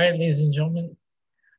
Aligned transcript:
All 0.00 0.06
right, 0.06 0.18
ladies 0.18 0.40
and 0.40 0.50
gentlemen, 0.50 0.96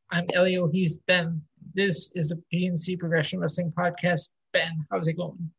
I'm 0.10 0.26
Elio. 0.34 0.68
He's 0.68 0.98
Ben. 1.04 1.44
This 1.76 2.12
is 2.16 2.30
the 2.30 2.42
PNC 2.52 2.98
Progression 2.98 3.40
Wrestling 3.40 3.72
Podcast. 3.72 4.30
Ben, 4.52 4.84
how's 4.90 5.08
it 5.08 5.14
going? 5.14 5.52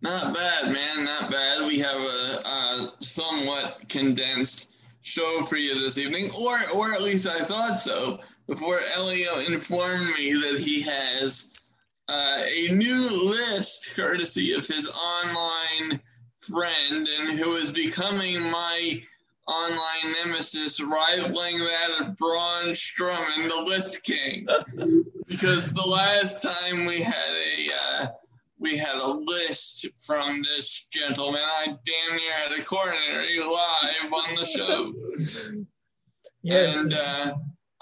Not 0.00 0.32
bad, 0.32 0.72
man. 0.72 1.04
Not 1.04 1.30
bad. 1.30 1.66
We 1.66 1.80
have 1.80 2.00
a, 2.00 2.48
a 2.48 2.92
somewhat 3.00 3.86
condensed 3.90 4.74
show 5.02 5.42
for 5.42 5.58
you 5.58 5.78
this 5.80 5.98
evening, 5.98 6.30
or 6.40 6.56
or 6.74 6.94
at 6.94 7.02
least 7.02 7.26
I 7.26 7.40
thought 7.40 7.74
so. 7.74 8.20
Before 8.46 8.80
Elio 8.96 9.40
informed 9.40 10.14
me 10.14 10.32
that 10.32 10.60
he 10.60 10.80
has 10.80 11.48
uh, 12.08 12.42
a 12.46 12.68
new 12.68 13.02
list, 13.28 13.92
courtesy 13.94 14.54
of 14.54 14.66
his 14.66 14.90
online 14.90 16.00
friend, 16.40 17.06
and 17.06 17.38
who 17.38 17.52
is 17.56 17.70
becoming 17.70 18.50
my 18.50 19.02
online 19.46 20.14
nemesis, 20.24 20.80
rivaling 20.80 21.58
that 21.58 22.00
of 22.00 22.16
Braun 22.16 22.72
Strowman, 22.72 23.48
the 23.48 23.64
List 23.64 24.02
King. 24.04 24.46
because 25.26 25.72
the 25.72 25.86
last 25.86 26.42
time 26.42 26.84
we 26.86 27.02
had 27.02 27.14
a 27.14 27.68
uh, 27.84 28.06
we 28.58 28.76
had 28.76 28.94
a 28.94 29.08
list 29.08 29.86
from 30.06 30.42
this 30.42 30.86
gentleman, 30.92 31.42
I 31.42 31.66
damn 31.66 32.16
near 32.16 32.32
had 32.32 32.52
a 32.52 32.62
coronary 32.62 33.40
live 33.40 34.12
on 34.12 34.34
the 34.36 34.44
show. 34.44 34.94
Yes. 36.42 36.76
And 36.76 36.94
uh, 36.94 37.34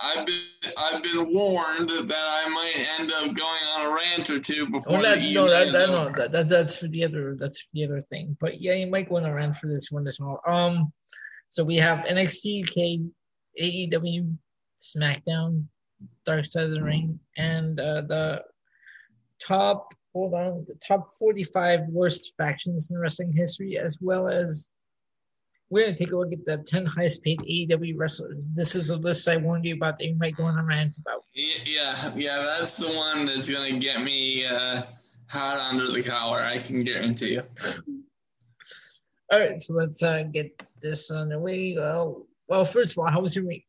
I've 0.02 0.26
been 0.26 0.72
I've 0.78 1.02
been 1.02 1.32
warned 1.32 1.90
that 1.90 2.12
I 2.12 2.48
might 2.48 2.86
end 2.98 3.12
up 3.12 3.34
going 3.34 3.62
on 3.76 3.86
a 3.86 3.94
rant 3.94 4.30
or 4.30 4.38
two 4.38 4.68
before 4.70 4.98
oh, 4.98 5.02
that, 5.02 5.18
the 5.18 5.34
no, 5.34 5.48
that, 5.48 5.72
that, 5.72 5.88
no, 5.88 6.10
that, 6.16 6.32
that, 6.32 6.48
that's 6.48 6.76
for 6.76 6.88
the 6.88 7.04
other 7.04 7.36
that's 7.38 7.60
for 7.60 7.68
the 7.74 7.84
other 7.84 8.00
thing. 8.00 8.36
But 8.40 8.60
yeah, 8.60 8.74
you 8.74 8.86
might 8.86 9.08
go 9.08 9.16
on 9.16 9.26
a 9.26 9.34
rant 9.34 9.56
for 9.56 9.66
this 9.66 9.90
one 9.90 10.06
as 10.06 10.18
well. 10.18 10.40
Um, 10.46 10.92
so 11.50 11.64
we 11.64 11.76
have 11.76 12.06
NXT 12.06 12.62
UK, 12.62 13.12
AEW, 13.60 14.36
SmackDown, 14.78 15.64
Dark 16.24 16.44
Side 16.44 16.64
of 16.64 16.70
the 16.70 16.82
Ring, 16.82 17.18
and 17.36 17.78
uh, 17.78 18.02
the 18.02 18.42
top 19.40 19.92
hold 20.12 20.34
on 20.34 20.64
the 20.68 20.74
top 20.74 21.10
45 21.12 21.88
worst 21.88 22.34
factions 22.36 22.90
in 22.90 22.98
wrestling 22.98 23.32
history, 23.32 23.78
as 23.78 23.98
well 24.00 24.28
as 24.28 24.68
we're 25.70 25.84
going 25.84 25.94
to 25.94 26.04
take 26.04 26.12
a 26.12 26.16
look 26.16 26.32
at 26.32 26.44
the 26.44 26.58
10 26.58 26.84
highest 26.84 27.22
paid 27.22 27.40
AEW 27.40 27.94
wrestlers. 27.96 28.46
This 28.54 28.74
is 28.74 28.90
a 28.90 28.96
list 28.96 29.28
I 29.28 29.36
warned 29.36 29.64
you 29.64 29.74
about 29.74 29.98
that 29.98 30.06
you 30.06 30.16
might 30.16 30.36
go 30.36 30.44
on 30.44 30.58
a 30.58 30.64
rant 30.64 30.98
about. 30.98 31.24
Yeah, 31.32 32.12
yeah, 32.16 32.38
that's 32.38 32.76
the 32.76 32.92
one 32.92 33.26
that's 33.26 33.48
going 33.48 33.74
to 33.74 33.78
get 33.78 34.02
me 34.02 34.46
uh, 34.46 34.82
hot 35.26 35.58
under 35.58 35.92
the 35.92 36.02
collar, 36.02 36.40
I 36.40 36.58
can 36.58 36.82
guarantee 36.82 37.34
you. 37.34 37.42
All 39.32 39.38
right, 39.38 39.60
so 39.60 39.74
let's 39.74 40.02
uh, 40.02 40.24
get 40.32 40.60
this 40.80 41.10
on 41.10 41.28
the 41.28 41.38
way. 41.38 41.74
Well, 41.76 42.26
well, 42.48 42.64
first 42.64 42.92
of 42.92 42.98
all, 42.98 43.10
how 43.10 43.20
was 43.20 43.34
your 43.34 43.46
week? 43.46 43.66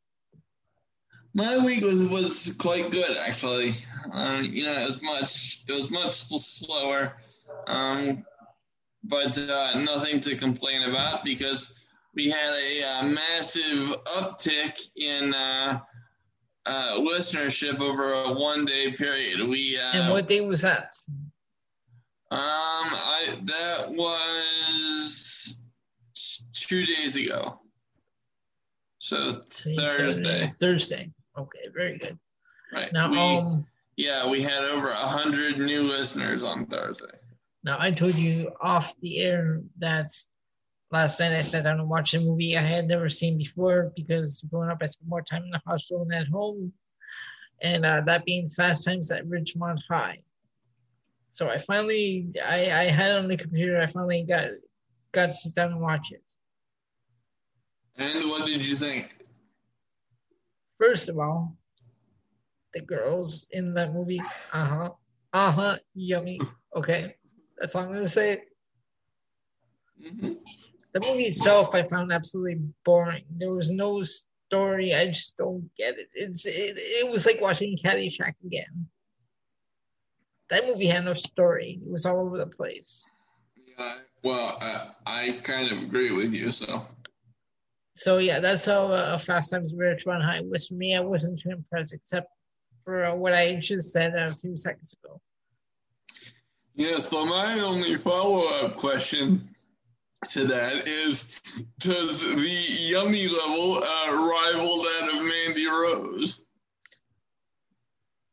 My 1.33 1.63
week 1.63 1.83
was, 1.83 2.01
was 2.09 2.55
quite 2.59 2.91
good 2.91 3.17
actually. 3.17 3.73
Um, 4.11 4.43
you 4.45 4.65
know, 4.65 4.73
it 4.73 4.85
was 4.85 5.01
much 5.01 5.63
it 5.67 5.73
was 5.73 5.89
much 5.89 6.15
slower, 6.25 7.17
um, 7.67 8.25
but 9.03 9.37
uh, 9.37 9.79
nothing 9.79 10.19
to 10.21 10.35
complain 10.35 10.83
about 10.83 11.23
because 11.23 11.87
we 12.13 12.29
had 12.29 12.53
a 12.53 12.83
uh, 12.83 13.03
massive 13.03 13.95
uptick 14.17 14.77
in 14.97 15.33
uh, 15.33 15.79
uh, 16.65 16.97
listenership 16.99 17.79
over 17.79 18.13
a 18.13 18.33
one 18.33 18.65
day 18.65 18.91
period. 18.91 19.47
We 19.47 19.77
uh, 19.77 19.91
and 19.93 20.13
what 20.13 20.27
day 20.27 20.41
was 20.41 20.61
that? 20.61 20.93
Um, 22.31 22.39
I 22.39 23.37
that 23.43 23.91
was 23.91 25.57
two 26.71 26.85
days 26.85 27.17
ago. 27.17 27.59
So 28.99 29.41
Thursday. 29.75 30.53
Thursday. 30.57 31.11
Okay, 31.37 31.59
very 31.73 31.97
good. 31.97 32.17
Right 32.71 32.93
now, 32.93 33.11
we, 33.11 33.17
um, 33.17 33.65
yeah, 33.97 34.25
we 34.25 34.41
had 34.41 34.63
over 34.63 34.87
a 34.87 35.07
hundred 35.17 35.57
new 35.57 35.81
listeners 35.81 36.43
on 36.43 36.65
Thursday. 36.67 37.17
Now 37.65 37.75
I 37.77 37.91
told 37.91 38.15
you 38.15 38.51
off 38.61 38.95
the 39.01 39.19
air 39.19 39.59
that 39.79 40.11
last 40.91 41.19
night 41.19 41.33
I 41.33 41.41
sat 41.41 41.65
down 41.65 41.81
and 41.81 41.89
watched 41.89 42.13
a 42.13 42.21
movie 42.21 42.57
I 42.57 42.61
had 42.61 42.87
never 42.87 43.09
seen 43.09 43.37
before 43.37 43.91
because 43.97 44.41
growing 44.49 44.69
up 44.69 44.77
I 44.81 44.85
spent 44.85 45.09
more 45.09 45.21
time 45.21 45.43
in 45.43 45.49
the 45.49 45.61
hospital 45.67 46.05
than 46.05 46.21
at 46.21 46.27
home, 46.27 46.71
and 47.61 47.85
uh, 47.85 48.01
that 48.05 48.23
being 48.23 48.49
Fast 48.49 48.85
Times 48.85 49.11
at 49.11 49.27
Ridgemont 49.27 49.79
High. 49.89 50.19
So 51.31 51.49
I 51.49 51.57
finally 51.57 52.29
I, 52.45 52.71
I 52.71 52.83
had 52.85 53.11
it 53.11 53.17
on 53.17 53.27
the 53.27 53.35
computer. 53.35 53.81
I 53.81 53.87
finally 53.87 54.23
got 54.23 54.47
got 55.11 55.25
to 55.25 55.33
sit 55.33 55.53
down 55.53 55.73
and 55.73 55.81
watch 55.81 56.13
it. 56.13 56.23
And 58.01 58.29
what 58.29 58.45
did 58.45 58.67
you 58.67 58.75
think? 58.75 59.15
First 60.79 61.09
of 61.09 61.19
all, 61.19 61.55
the 62.73 62.81
girls 62.81 63.47
in 63.51 63.73
that 63.75 63.93
movie, 63.93 64.21
uh 64.53 64.65
huh, 64.65 64.89
uh 65.33 65.51
huh, 65.51 65.77
yummy. 65.93 66.39
Okay, 66.75 67.15
that's 67.57 67.75
all 67.75 67.83
I'm 67.83 67.93
gonna 67.93 68.07
say. 68.07 68.41
Mm-hmm 70.01 70.33
the 70.93 70.99
movie 70.99 71.23
itself 71.23 71.73
I 71.73 71.83
found 71.83 72.11
absolutely 72.11 72.61
boring. 72.83 73.23
There 73.37 73.51
was 73.51 73.71
no 73.71 74.01
story. 74.03 74.93
I 74.93 75.07
just 75.07 75.37
don't 75.37 75.69
get 75.77 75.97
it. 75.97 76.09
It's 76.13 76.45
it, 76.45 76.73
it 76.77 77.11
was 77.11 77.25
like 77.25 77.39
watching 77.41 77.77
Caddyshack 77.77 78.33
again. 78.45 78.87
That 80.49 80.67
movie 80.67 80.87
had 80.87 81.05
no 81.05 81.13
story. 81.13 81.79
It 81.85 81.91
was 81.91 82.05
all 82.05 82.19
over 82.19 82.37
the 82.37 82.47
place. 82.47 83.09
Yeah, 83.55 83.93
well, 84.23 84.57
uh, 84.59 84.87
I 85.05 85.39
kind 85.43 85.71
of 85.71 85.81
agree 85.81 86.11
with 86.11 86.33
you. 86.33 86.51
So. 86.51 86.85
So 87.95 88.17
yeah, 88.17 88.39
that's 88.39 88.65
how 88.65 88.87
uh, 88.87 89.17
Fast 89.17 89.51
Times 89.51 89.73
at 89.73 89.79
Ridgemont 89.79 90.23
High 90.23 90.41
was 90.41 90.67
for 90.67 90.75
me. 90.75 90.95
I 90.95 91.01
wasn't 91.01 91.39
too 91.39 91.49
impressed, 91.49 91.93
except 91.93 92.29
for 92.83 93.05
uh, 93.05 93.15
what 93.15 93.33
I 93.33 93.55
just 93.55 93.91
said 93.91 94.15
a 94.15 94.33
few 94.35 94.57
seconds 94.57 94.93
ago. 95.03 95.19
Yes, 96.73 97.07
but 97.07 97.25
my 97.25 97.59
only 97.59 97.95
follow-up 97.95 98.77
question 98.77 99.47
to 100.29 100.45
that 100.45 100.87
is 100.87 101.41
does 101.79 102.21
the 102.21 102.65
yummy 102.89 103.27
level 103.27 103.83
uh, 103.83 104.11
rival 104.11 104.77
that 104.77 105.09
of 105.13 105.23
Mandy 105.23 105.67
Rose? 105.67 106.45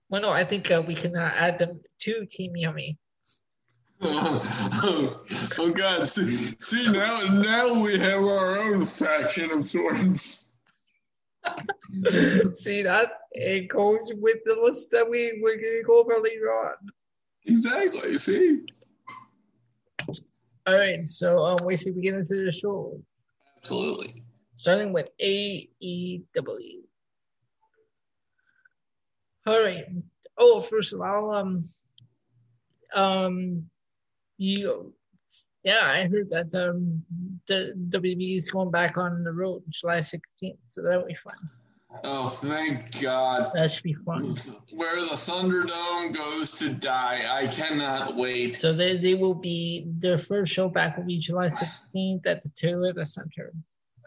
Well, 0.09 0.23
no, 0.23 0.31
I 0.31 0.45
think 0.45 0.71
uh, 0.71 0.83
we 0.87 0.95
can 0.95 1.17
uh, 1.17 1.33
add 1.35 1.59
them 1.59 1.81
to 2.01 2.27
Team 2.27 2.57
Yummy. 2.57 2.97
Oh, 4.01 5.25
oh 5.59 5.73
God! 5.73 6.09
See, 6.09 6.27
see 6.61 6.93
now, 6.93 7.21
now 7.33 7.83
we 7.83 7.99
have 7.99 8.23
our 8.23 8.59
own 8.59 8.85
faction 8.85 9.51
of 9.51 9.69
sorts. 9.69 10.45
see 12.55 12.83
that 12.83 13.13
it 13.33 13.69
goes 13.69 14.13
with 14.17 14.39
the 14.45 14.59
list 14.61 14.91
that 14.93 15.09
we 15.09 15.41
we're 15.43 15.57
gonna 15.57 15.83
go 15.83 16.01
over 16.01 16.19
later 16.23 16.51
on. 16.51 16.75
Exactly. 17.47 18.19
See. 18.19 18.67
All 20.67 20.75
right, 20.75 21.09
so 21.09 21.45
um, 21.45 21.59
we 21.65 21.79
should 21.79 21.95
begin 21.95 22.17
into 22.17 22.45
the 22.45 22.53
show. 22.53 23.01
Absolutely. 23.57 24.23
Starting 24.57 24.93
with 24.93 25.09
AEW. 25.19 26.29
All 29.47 29.65
right. 29.65 29.87
Oh, 30.37 30.61
first 30.61 30.93
of 30.93 31.01
all, 31.01 31.35
um, 31.35 31.65
um, 32.95 33.65
you, 34.39 34.95
yeah, 35.65 35.81
I 35.83 36.05
heard 36.05 36.31
that 36.31 36.55
um, 36.55 37.03
the 37.47 37.75
WWE 37.91 38.37
is 38.37 38.51
going 38.51 38.71
back 38.71 38.97
on 38.97 39.25
the 39.25 39.33
road 39.33 39.63
July 39.69 39.99
16th, 39.99 40.57
so 40.65 40.83
that'll 40.83 41.07
be 41.07 41.15
fun. 41.15 41.51
Oh, 42.05 42.29
thank 42.29 43.01
God. 43.01 43.51
That 43.55 43.71
should 43.71 43.83
be 43.83 43.95
fun. 43.95 44.35
Where 44.73 45.01
the 45.01 45.15
Thunderdome 45.15 46.15
goes 46.15 46.59
to 46.59 46.69
die. 46.69 47.23
I 47.29 47.47
cannot 47.47 48.15
wait. 48.15 48.57
So 48.57 48.73
they, 48.73 48.99
they 48.99 49.15
will 49.15 49.35
be, 49.35 49.87
their 49.99 50.19
first 50.19 50.53
show 50.53 50.69
back 50.69 50.97
will 50.97 51.05
be 51.05 51.19
July 51.19 51.47
16th 51.47 52.27
at 52.27 52.43
the 52.43 52.51
Toyota 52.51 53.07
Center. 53.07 53.53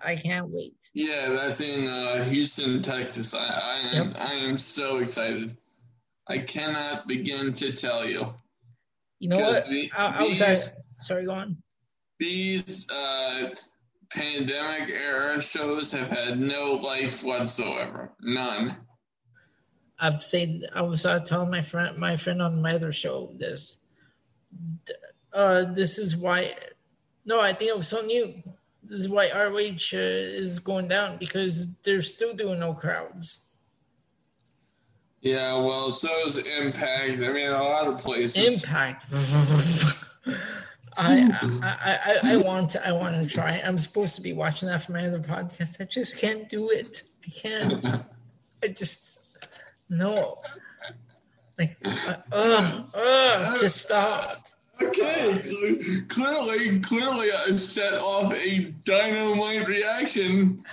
I 0.03 0.15
can't 0.15 0.50
wait. 0.50 0.91
Yeah, 0.94 1.29
that's 1.29 1.61
in 1.61 1.88
uh, 1.88 2.23
Houston, 2.25 2.81
Texas. 2.81 3.33
I, 3.33 3.47
I, 3.47 3.95
am, 3.95 4.07
yep. 4.09 4.17
I 4.19 4.33
am 4.33 4.57
so 4.57 4.97
excited. 4.97 5.57
I 6.27 6.39
cannot 6.39 7.07
begin 7.07 7.51
to 7.53 7.73
tell 7.73 8.07
you. 8.07 8.25
You 9.21 9.29
know 9.29 9.39
what? 9.39 9.68
The, 9.68 9.91
I, 9.95 10.07
I 10.07 10.23
was 10.23 10.39
these, 10.39 10.75
sorry, 11.03 11.25
go 11.25 11.33
on. 11.33 11.57
These 12.18 12.89
uh, 12.89 13.50
pandemic 14.09 14.89
era 14.89 15.39
shows 15.39 15.91
have 15.91 16.09
had 16.09 16.39
no 16.39 16.79
life 16.83 17.23
whatsoever. 17.23 18.13
None. 18.19 18.75
I've 20.00 20.19
said 20.19 20.71
I 20.73 20.81
was 20.81 21.06
uh, 21.06 21.19
telling 21.19 21.51
my 21.51 21.62
friend 21.62 21.95
my 22.00 22.15
friend 22.15 22.41
on 22.41 22.63
my 22.63 22.73
other 22.73 22.91
show 22.91 23.31
this. 23.38 23.81
Uh, 25.31 25.65
this 25.65 26.00
is 26.00 26.17
why. 26.17 26.56
No, 27.24 27.39
I 27.39 27.53
think 27.53 27.69
it 27.69 27.77
was 27.77 27.91
telling 27.91 28.09
you. 28.09 28.41
This 28.81 29.01
is 29.01 29.09
why 29.09 29.29
ROH 29.31 29.94
uh, 29.94 30.01
is 30.01 30.57
going 30.57 30.88
down 30.88 31.17
because 31.17 31.67
they're 31.83 32.01
still 32.01 32.33
doing 32.33 32.59
no 32.59 32.74
crowds. 32.74 33.50
Yeah, 35.21 35.63
well, 35.63 35.91
so 35.91 36.09
is 36.25 36.38
Impact. 36.38 37.21
I 37.21 37.31
mean, 37.31 37.51
a 37.51 37.63
lot 37.63 37.88
of 37.88 38.00
places. 38.00 38.63
Impact. 38.63 39.06
I, 40.97 41.31
I, 41.63 42.19
I, 42.23 42.33
I 42.33 42.38
want 42.38 42.71
to 42.71 42.88
I 42.88 42.91
want 42.91 43.21
to 43.21 43.33
try. 43.33 43.62
I'm 43.63 43.77
supposed 43.77 44.15
to 44.15 44.21
be 44.21 44.33
watching 44.33 44.68
that 44.68 44.83
for 44.83 44.91
my 44.91 45.06
other 45.06 45.19
podcast. 45.19 45.79
I 45.79 45.85
just 45.85 46.19
can't 46.19 46.50
do 46.50 46.69
it. 46.69 47.03
I 47.25 47.29
can't. 47.29 47.85
I 48.63 48.68
just 48.68 49.19
no. 49.89 50.38
Like, 51.57 51.77
uh, 51.85 52.15
uh, 52.31 52.83
uh 52.94 53.59
just 53.59 53.85
stop. 53.85 54.38
Okay, 54.81 55.39
clearly, 56.07 56.79
clearly, 56.79 57.29
I 57.31 57.56
set 57.57 57.94
off 58.01 58.33
a 58.33 58.74
dynamite 58.83 59.67
reaction 59.67 60.63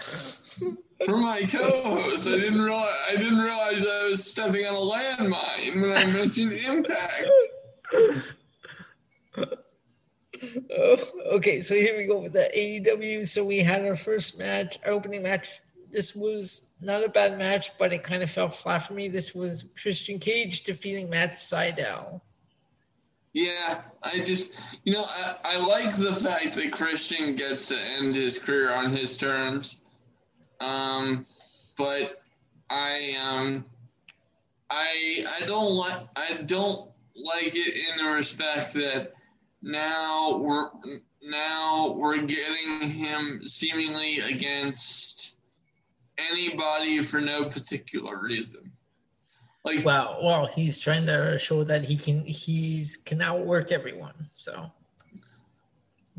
for 1.04 1.16
my 1.16 1.40
co-host. 1.42 2.26
I 2.26 2.32
didn't 2.32 2.60
realize 2.60 2.94
I 3.10 3.16
didn't 3.16 3.38
realize 3.38 3.86
I 3.86 4.08
was 4.08 4.24
stepping 4.24 4.66
on 4.66 4.74
a 4.74 4.78
landmine 4.78 5.80
when 5.80 5.92
I 5.92 6.06
mentioned 6.06 6.52
impact. 6.66 7.30
Oh, 10.76 10.96
okay, 11.32 11.62
so 11.62 11.74
here 11.74 11.96
we 11.96 12.06
go 12.06 12.20
with 12.20 12.32
the 12.32 12.48
AEW. 12.56 13.26
So 13.26 13.44
we 13.44 13.58
had 13.58 13.84
our 13.84 13.96
first 13.96 14.38
match, 14.38 14.78
our 14.84 14.92
opening 14.92 15.22
match. 15.22 15.60
This 15.90 16.14
was 16.14 16.74
not 16.80 17.02
a 17.02 17.08
bad 17.08 17.38
match, 17.38 17.76
but 17.78 17.92
it 17.92 18.02
kind 18.02 18.22
of 18.22 18.30
fell 18.30 18.50
flat 18.50 18.86
for 18.86 18.94
me. 18.94 19.08
This 19.08 19.34
was 19.34 19.64
Christian 19.80 20.18
Cage 20.18 20.64
defeating 20.64 21.10
Matt 21.10 21.32
Sydal. 21.34 22.20
Yeah, 23.32 23.82
I 24.02 24.20
just, 24.20 24.58
you 24.84 24.92
know, 24.92 25.04
I, 25.04 25.36
I 25.44 25.58
like 25.58 25.94
the 25.96 26.14
fact 26.14 26.54
that 26.54 26.72
Christian 26.72 27.34
gets 27.36 27.68
to 27.68 27.78
end 27.78 28.14
his 28.14 28.38
career 28.38 28.72
on 28.72 28.90
his 28.90 29.16
terms. 29.16 29.76
Um, 30.60 31.26
but 31.76 32.22
I, 32.70 33.16
um, 33.22 33.64
I, 34.70 35.24
I 35.40 35.46
don't 35.46 35.72
like, 35.72 36.06
I 36.16 36.42
don't 36.46 36.90
like 37.14 37.54
it 37.54 37.74
in 37.74 38.04
the 38.04 38.10
respect 38.10 38.74
that 38.74 39.12
now 39.62 40.38
we're 40.38 40.70
now 41.22 41.92
we're 41.96 42.18
getting 42.22 42.88
him 42.88 43.40
seemingly 43.44 44.20
against 44.20 45.34
anybody 46.16 47.02
for 47.02 47.20
no 47.20 47.44
particular 47.44 48.20
reason. 48.20 48.72
Like 49.64 49.84
wow, 49.84 50.18
well, 50.22 50.46
he's 50.46 50.78
trying 50.78 51.06
to 51.06 51.38
show 51.38 51.64
that 51.64 51.86
he 51.86 51.96
can 51.96 52.24
he's 52.24 52.96
can 52.96 53.20
outwork 53.20 53.72
everyone. 53.72 54.30
So 54.34 54.70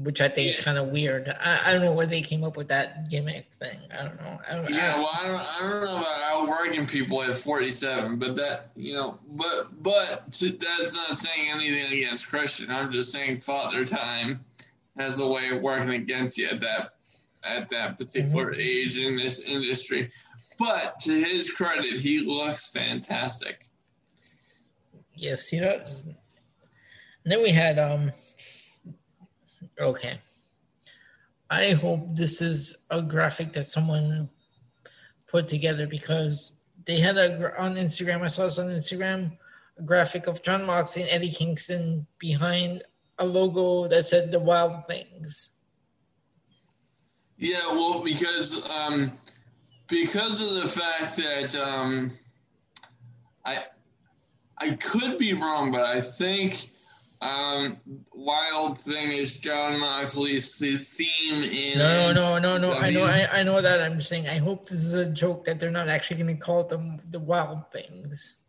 which 0.01 0.22
I 0.22 0.30
think 0.30 0.46
yeah. 0.46 0.51
is 0.51 0.62
kind 0.62 0.78
of 0.78 0.88
weird. 0.88 1.28
I, 1.28 1.60
I, 1.66 1.74
don't 1.74 1.81
know 1.81 1.92
where 1.92 2.06
they 2.06 2.22
came 2.22 2.44
up 2.46 2.56
with 2.56 2.69
that 2.69 3.10
gimmick 3.10 3.51
thing. 3.60 3.78
I 3.92 4.04
don't 4.04 4.22
know. 4.22 4.40
I 4.50 4.56
don't, 4.56 4.69
yeah, 4.69 4.94
I 4.96 4.98
well, 4.98 5.10
I 5.13 5.28
don't, 5.28 5.36
I 5.36 5.72
don't 5.72 5.84
know 5.84 5.98
about 5.98 6.18
outworking 6.31 6.88
people 6.88 7.22
at 7.22 7.36
47, 7.36 8.18
but 8.18 8.36
that, 8.38 8.69
you 8.75 8.94
know, 8.94 9.19
but 9.31 9.66
but 9.81 10.24
that's 10.30 10.94
not 10.94 11.18
saying 11.18 11.51
anything 11.54 12.00
against 12.00 12.30
Christian. 12.30 12.72
I'm 12.72 12.92
just 12.92 13.12
saying 13.12 13.42
Father 13.42 13.84
Time 13.84 14.40
has 14.98 15.19
a 15.19 15.28
way 15.28 15.50
of 15.50 15.62
working 15.62 15.90
against 15.90 16.38
you 16.38 16.48
at 16.48 16.62
that 16.62 16.94
at 17.44 17.68
that 17.69 17.98
particular 17.98 18.51
mm-hmm. 18.51 18.62
age 18.62 18.98
in 18.98 19.18
this 19.18 19.42
industry. 19.42 20.10
But 20.57 21.00
to 21.01 21.13
his 21.13 21.51
credit, 21.51 22.00
he 22.00 22.19
looks 22.19 22.68
fantastic. 22.68 23.66
Yes, 25.13 25.48
he 25.50 25.60
does. 25.60 26.06
And 26.06 27.31
then 27.31 27.42
we 27.44 27.50
had 27.50 27.78
um 27.78 28.12
Okay. 29.80 30.20
I 31.50 31.72
hope 31.72 32.16
this 32.16 32.42
is 32.42 32.86
a 32.90 33.02
graphic 33.02 33.54
that 33.54 33.68
someone 33.68 34.30
put 35.28 35.48
together 35.48 35.88
because 35.88 36.60
they 36.86 37.00
had 37.00 37.18
a 37.18 37.60
on 37.60 37.76
Instagram. 37.76 38.22
I 38.22 38.28
saw 38.28 38.44
this 38.44 38.60
on 38.60 38.68
Instagram 38.68 39.38
a 39.80 39.84
graphic 39.84 40.28
of 40.28 40.44
Jon 40.44 40.66
Moxley 40.66 41.04
and 41.04 41.12
Eddie 41.12 41.31
Kingston 41.31 42.06
behind 42.20 42.84
a 43.18 43.26
logo 43.26 43.88
that 43.88 44.06
said 44.06 44.31
"The 44.31 44.40
Wild 44.40 44.86
Things." 44.88 45.52
Yeah, 47.38 47.60
well, 47.72 48.04
because 48.04 48.70
um, 48.70 49.14
because 49.88 50.42
of 50.42 50.62
the 50.62 50.68
fact 50.68 51.18
that 51.18 51.56
um, 51.56 52.12
I 53.46 53.60
I 54.58 54.72
could 54.75 55.18
be 55.18 55.34
wrong, 55.34 55.72
but 55.72 55.86
I 55.86 56.02
think 56.02 56.70
um, 57.21 57.77
wild 58.13 58.77
thing 58.77 59.12
is 59.12 59.36
Jon 59.36 59.80
Moxley's 59.80 60.56
theme 60.56 61.44
in. 61.44 61.77
No, 61.77 62.13
no, 62.13 62.39
no, 62.39 62.57
no. 62.57 62.74
No. 62.74 62.80
I 62.80 62.92
know, 62.92 63.06
I, 63.06 63.39
I 63.39 63.44
know 63.44 63.62
that. 63.62 63.81
I'm 63.81 63.98
just 63.98 64.10
saying. 64.10 64.27
I 64.27 64.38
hope 64.38 64.69
this 64.69 64.86
is 64.86 64.94
a 64.94 65.10
joke 65.10 65.44
that 65.45 65.60
they're 65.60 65.71
not 65.71 65.89
actually 65.89 66.24
going 66.24 66.38
to 66.38 66.42
call 66.42 66.63
them 66.63 67.01
the 67.10 67.19
wild 67.19 67.71
things. 67.71 68.42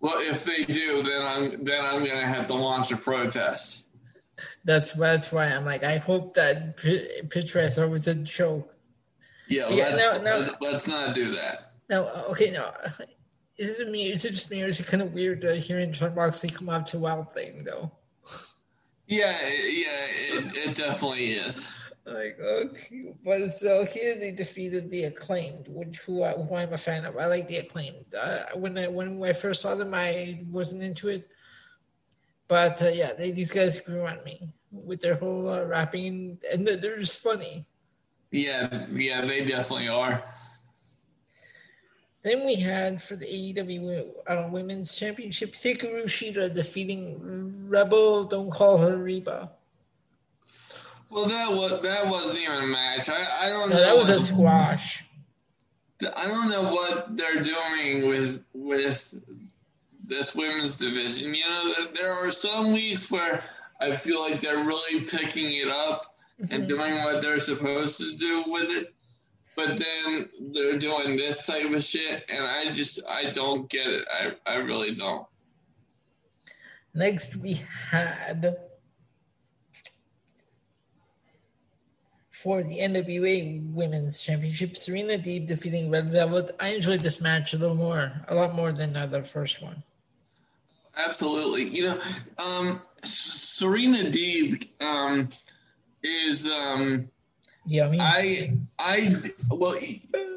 Well, 0.00 0.18
if 0.18 0.44
they 0.44 0.64
do, 0.64 1.02
then 1.02 1.22
I'm 1.22 1.64
then 1.64 1.82
I'm 1.82 2.04
going 2.04 2.20
to 2.20 2.26
have 2.26 2.46
to 2.48 2.54
launch 2.54 2.92
a 2.92 2.96
protest. 2.96 3.84
That's 4.64 4.92
that's 4.92 5.32
why 5.32 5.46
I'm 5.46 5.64
like. 5.64 5.82
I 5.82 5.96
hope 5.96 6.34
that 6.34 6.76
picture 6.76 7.60
I 7.60 7.68
thought 7.68 7.88
was 7.88 8.06
a 8.06 8.14
joke. 8.16 8.74
Yeah, 9.48 9.68
yeah 9.70 9.94
let's, 9.94 10.18
no, 10.18 10.22
no, 10.22 10.38
let's, 10.38 10.60
let's 10.60 10.88
not 10.88 11.14
do 11.14 11.30
that. 11.30 11.72
No, 11.88 12.08
okay, 12.30 12.50
no 12.50 12.70
is 13.58 13.80
it 13.80 13.90
me? 13.90 14.12
Is 14.12 14.24
it 14.24 14.30
just 14.30 14.50
me, 14.50 14.62
or 14.62 14.66
is 14.66 14.80
it 14.80 14.86
kind 14.86 15.02
of 15.02 15.14
weird 15.14 15.44
uh, 15.44 15.54
hearing 15.54 15.92
Jon 15.92 16.14
Moxley 16.14 16.50
come 16.50 16.68
out 16.68 16.86
to 16.88 16.98
Wild 16.98 17.32
Thing 17.34 17.64
though? 17.64 17.90
Yeah, 19.06 19.36
yeah, 19.40 20.06
it, 20.32 20.56
it 20.56 20.74
definitely 20.74 21.32
is. 21.32 21.72
Like, 22.04 22.38
okay, 22.40 23.14
but 23.24 23.52
so 23.54 23.84
here 23.84 24.14
they 24.14 24.30
defeated 24.30 24.90
the 24.90 25.04
acclaimed, 25.04 25.66
which 25.68 25.98
who, 26.00 26.22
I, 26.22 26.32
who 26.32 26.54
I'm 26.54 26.72
a 26.72 26.78
fan 26.78 27.04
of. 27.04 27.16
I 27.16 27.26
like 27.26 27.48
the 27.48 27.56
acclaimed. 27.56 28.14
Uh, 28.14 28.44
when 28.54 28.78
I 28.78 28.86
when 28.86 29.22
I 29.24 29.32
first 29.32 29.62
saw 29.62 29.74
them, 29.74 29.92
I 29.92 30.44
wasn't 30.50 30.84
into 30.84 31.08
it, 31.08 31.28
but 32.46 32.80
uh, 32.82 32.88
yeah, 32.88 33.12
they, 33.14 33.32
these 33.32 33.52
guys 33.52 33.80
grew 33.80 34.06
on 34.06 34.22
me 34.24 34.48
with 34.70 35.00
their 35.00 35.16
whole 35.16 35.48
uh, 35.48 35.64
rapping, 35.64 36.38
and 36.52 36.66
they're 36.66 36.98
just 37.00 37.18
funny. 37.18 37.66
Yeah, 38.30 38.86
yeah, 38.92 39.24
they 39.24 39.44
definitely 39.44 39.88
are. 39.88 40.22
Then 42.26 42.44
we 42.44 42.56
had 42.56 43.00
for 43.00 43.14
the 43.14 43.24
AEW 43.24 44.04
uh, 44.26 44.48
Women's 44.50 44.96
Championship, 44.96 45.54
Hikaru 45.62 46.06
Shida 46.06 46.52
defeating 46.52 47.68
Rebel. 47.68 48.24
Don't 48.24 48.50
call 48.50 48.78
her 48.78 48.96
Reba. 48.96 49.52
Well, 51.08 51.26
that 51.26 51.52
was 51.52 51.80
that 51.82 52.04
wasn't 52.08 52.40
even 52.40 52.64
a 52.64 52.66
match. 52.66 53.08
I, 53.08 53.24
I 53.44 53.48
don't 53.48 53.70
no, 53.70 53.76
know. 53.76 53.80
That 53.80 53.96
was 53.96 54.08
a 54.08 54.20
squash. 54.20 55.04
I 56.16 56.26
don't 56.26 56.50
know 56.50 56.62
what 56.62 57.16
they're 57.16 57.44
doing 57.44 58.08
with 58.08 58.44
with 58.54 59.22
this 60.04 60.34
women's 60.34 60.74
division. 60.74 61.32
You 61.32 61.44
know, 61.44 61.74
there 61.94 62.10
are 62.10 62.32
some 62.32 62.72
weeks 62.72 63.08
where 63.08 63.44
I 63.80 63.92
feel 63.94 64.20
like 64.20 64.40
they're 64.40 64.64
really 64.64 65.02
picking 65.02 65.52
it 65.58 65.68
up 65.68 66.16
and 66.40 66.50
mm-hmm. 66.50 66.66
doing 66.66 66.94
what 67.04 67.22
they're 67.22 67.38
supposed 67.38 68.00
to 68.00 68.16
do 68.16 68.42
with 68.48 68.68
it 68.70 68.95
but 69.56 69.78
then 69.78 70.28
they're 70.52 70.78
doing 70.78 71.16
this 71.16 71.46
type 71.46 71.70
of 71.72 71.82
shit, 71.82 72.24
and 72.28 72.44
I 72.44 72.72
just 72.72 73.00
I 73.08 73.30
don't 73.30 73.68
get 73.70 73.86
it. 73.86 74.06
I 74.12 74.32
I 74.46 74.56
really 74.56 74.94
don't. 74.94 75.26
Next, 76.94 77.36
we 77.36 77.62
had 77.90 78.56
for 82.30 82.62
the 82.62 82.78
NWA 82.78 83.72
Women's 83.72 84.20
Championship, 84.20 84.76
Serena 84.76 85.14
Deeb 85.14 85.46
defeating 85.46 85.90
Red 85.90 86.12
Velvet. 86.12 86.54
I 86.60 86.68
enjoyed 86.68 87.00
this 87.00 87.20
match 87.20 87.54
a 87.54 87.58
little 87.58 87.74
more, 87.74 88.12
a 88.28 88.34
lot 88.34 88.54
more 88.54 88.72
than 88.72 88.94
uh, 88.94 89.06
the 89.06 89.22
first 89.22 89.62
one. 89.62 89.82
Absolutely, 90.96 91.64
you 91.64 91.86
know, 91.86 91.98
um, 92.38 92.82
Serena 93.02 93.98
Deeb 93.98 94.68
um, 94.80 95.30
is. 96.02 96.46
Um, 96.46 97.08
yeah, 97.66 97.86
I 97.86 97.88
mean, 97.88 98.00
I, 98.00 98.52
I, 98.78 99.14
well, 99.50 99.74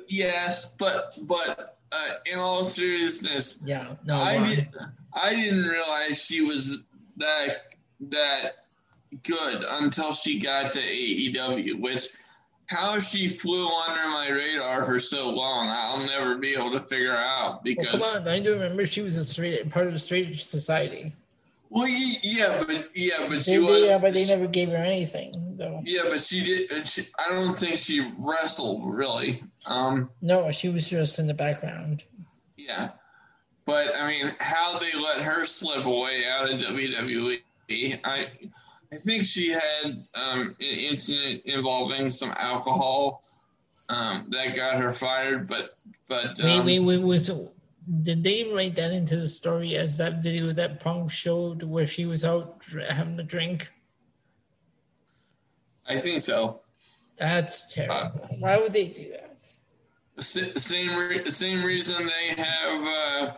yes, 0.08 0.76
but, 0.78 1.18
but 1.24 1.78
uh, 1.92 2.10
in 2.32 2.40
all 2.40 2.64
seriousness, 2.64 3.60
yeah, 3.64 3.96
no, 4.06 4.16
I, 4.16 4.44
did, 4.44 4.68
I 5.14 5.36
didn't 5.36 5.64
realize 5.64 6.22
she 6.22 6.42
was 6.42 6.82
that 7.18 7.74
that 8.02 8.66
good 9.24 9.64
until 9.70 10.14
she 10.14 10.40
got 10.40 10.72
to 10.74 10.80
AEW, 10.80 11.82
which 11.82 12.10
how 12.68 13.00
she 13.00 13.28
flew 13.28 13.68
under 13.68 14.10
my 14.10 14.30
radar 14.30 14.84
for 14.84 15.00
so 15.00 15.30
long, 15.30 15.68
I'll 15.70 16.06
never 16.06 16.38
be 16.38 16.54
able 16.54 16.72
to 16.72 16.80
figure 16.80 17.16
out 17.16 17.64
because. 17.64 18.00
Well, 18.00 18.14
come 18.14 18.22
on, 18.24 18.28
I 18.28 18.40
do 18.40 18.54
remember 18.54 18.86
she 18.86 19.02
was 19.02 19.18
a 19.18 19.26
straight 19.26 19.70
part 19.70 19.88
of 19.88 19.94
the 19.94 20.00
straight 20.00 20.36
society. 20.38 21.14
Well, 21.72 21.88
yeah, 21.88 22.64
but 22.66 22.90
yeah, 22.96 23.28
but 23.28 23.44
she 23.44 23.52
they, 23.52 23.60
was. 23.60 23.84
Yeah, 23.84 24.00
but 24.00 24.14
they 24.14 24.26
never 24.26 24.48
gave 24.48 24.70
her 24.70 24.78
anything, 24.78 25.56
though. 25.56 25.82
Yeah, 25.86 26.04
but 26.10 26.20
she 26.20 26.44
did. 26.44 26.88
She, 26.88 27.04
I 27.20 27.30
don't 27.32 27.58
think 27.58 27.78
she 27.78 28.12
wrestled 28.18 28.84
really. 28.92 29.44
Um, 29.68 30.10
no, 30.22 30.50
she 30.52 30.70
was 30.70 30.90
just 30.90 31.20
in 31.20 31.28
the 31.28 31.34
background. 31.36 32.04
Yeah, 32.58 32.90
but 33.66 33.96
I 33.96 34.08
mean, 34.08 34.32
how 34.40 34.80
they 34.80 34.92
let 35.00 35.22
her 35.22 35.46
slip 35.46 35.86
away 35.86 36.24
out 36.28 36.50
of 36.50 36.60
WWE? 36.60 37.42
I, 38.04 38.28
I 38.92 38.98
think 38.98 39.24
she 39.24 39.50
had 39.50 40.04
um, 40.16 40.56
an 40.60 40.66
incident 40.66 41.44
involving 41.46 42.10
some 42.10 42.34
alcohol 42.36 43.24
um, 43.90 44.26
that 44.32 44.56
got 44.56 44.78
her 44.78 44.92
fired. 44.92 45.48
But 45.48 45.70
but 46.08 46.44
um, 46.44 46.66
wait, 46.66 46.80
wait, 46.80 46.80
wait, 46.80 47.04
was 47.04 47.30
did 47.90 48.24
they 48.24 48.44
write 48.44 48.76
that 48.76 48.92
into 48.92 49.16
the 49.16 49.28
story 49.28 49.76
as 49.76 49.98
that 49.98 50.22
video 50.22 50.52
that 50.52 50.80
Punk 50.80 51.12
showed 51.12 51.64
where 51.64 51.88
she 51.88 52.06
was 52.06 52.24
out 52.24 52.62
having 52.90 53.20
a 53.20 53.24
drink? 53.24 53.72
I 55.88 55.98
think 55.98 56.22
so. 56.22 56.62
That's 57.18 57.74
terrible. 57.74 58.22
Uh, 58.24 58.28
Why 58.40 58.58
would 58.58 58.74
they 58.74 58.88
do 58.88 59.12
that? 59.12 59.26
Same 60.24 60.96
re- 60.96 61.26
same 61.26 61.64
reason 61.64 62.06
they 62.06 62.42
have 62.42 62.84
uh, 62.84 63.34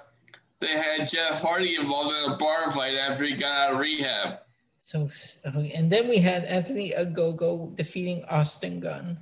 they 0.59 0.67
had 0.67 1.09
Jeff 1.09 1.41
Hardy 1.41 1.75
involved 1.75 2.15
in 2.15 2.31
a 2.31 2.37
bar 2.37 2.71
fight 2.71 2.95
after 2.95 3.23
he 3.23 3.33
got 3.33 3.51
out 3.51 3.73
of 3.73 3.79
rehab. 3.79 4.39
So 4.83 5.07
and 5.63 5.91
then 5.91 6.09
we 6.09 6.17
had 6.17 6.43
Anthony 6.45 6.91
Ogogo 6.91 7.75
defeating 7.75 8.25
Austin 8.25 8.79
Gunn. 8.79 9.19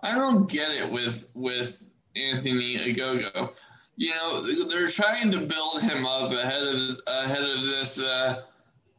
I 0.00 0.14
don't 0.14 0.48
get 0.48 0.70
it 0.70 0.90
with 0.90 1.28
with 1.34 1.92
Anthony 2.16 2.76
Ogogo. 2.78 3.60
You 3.96 4.10
know, 4.10 4.40
they're 4.68 4.88
trying 4.88 5.30
to 5.32 5.38
build 5.38 5.82
him 5.82 6.04
up 6.04 6.32
ahead 6.32 6.62
of 6.62 6.98
ahead 7.06 7.42
of 7.42 7.64
this 7.64 8.00
uh, 8.00 8.42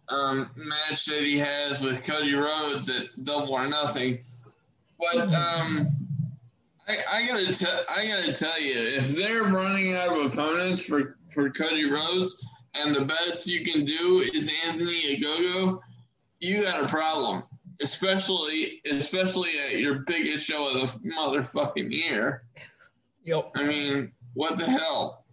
um, 0.09 0.49
match 0.55 1.05
that 1.05 1.21
he 1.21 1.37
has 1.37 1.81
with 1.81 2.05
Cody 2.07 2.33
Rhodes 2.33 2.89
at 2.89 3.07
Double 3.23 3.53
or 3.53 3.67
Nothing. 3.67 4.19
But 4.97 5.33
um, 5.33 5.87
I, 6.87 6.97
I, 7.13 7.27
gotta 7.27 7.53
tell 7.53 7.83
I 7.89 8.07
gotta 8.07 8.33
tell 8.33 8.59
you, 8.61 8.79
if 8.79 9.09
they're 9.09 9.43
running 9.43 9.95
out 9.95 10.17
of 10.17 10.31
opponents 10.31 10.83
for 10.83 11.17
for 11.29 11.49
Cody 11.49 11.89
Rhodes, 11.89 12.45
and 12.73 12.95
the 12.95 13.03
best 13.03 13.47
you 13.47 13.65
can 13.65 13.83
do 13.83 14.23
is 14.33 14.49
Anthony 14.65 15.17
Ogogo, 15.17 15.81
you 16.39 16.63
got 16.63 16.83
a 16.83 16.87
problem 16.87 17.43
especially 17.81 18.81
especially 18.89 19.51
at 19.67 19.79
your 19.79 19.99
biggest 19.99 20.45
show 20.45 20.67
of 20.67 21.01
the 21.01 21.09
motherfucking 21.09 21.91
year. 21.91 22.43
Yep. 23.23 23.51
I 23.55 23.63
mean, 23.63 24.11
what 24.35 24.57
the 24.57 24.65
hell? 24.65 25.25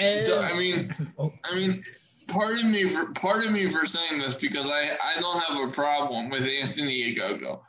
And, 0.00 0.28
I 0.30 0.56
mean, 0.56 0.94
oh. 1.18 1.32
I 1.44 1.54
mean, 1.54 1.82
pardon 2.28 2.70
me 2.70 2.88
for 2.88 3.12
pardon 3.12 3.52
me 3.52 3.70
for 3.70 3.86
saying 3.86 4.20
this 4.20 4.34
because 4.34 4.68
I 4.68 4.88
I 5.02 5.20
don't 5.20 5.42
have 5.42 5.68
a 5.68 5.72
problem 5.72 6.30
with 6.30 6.46
Anthony 6.46 7.14
Ogogo. 7.14 7.60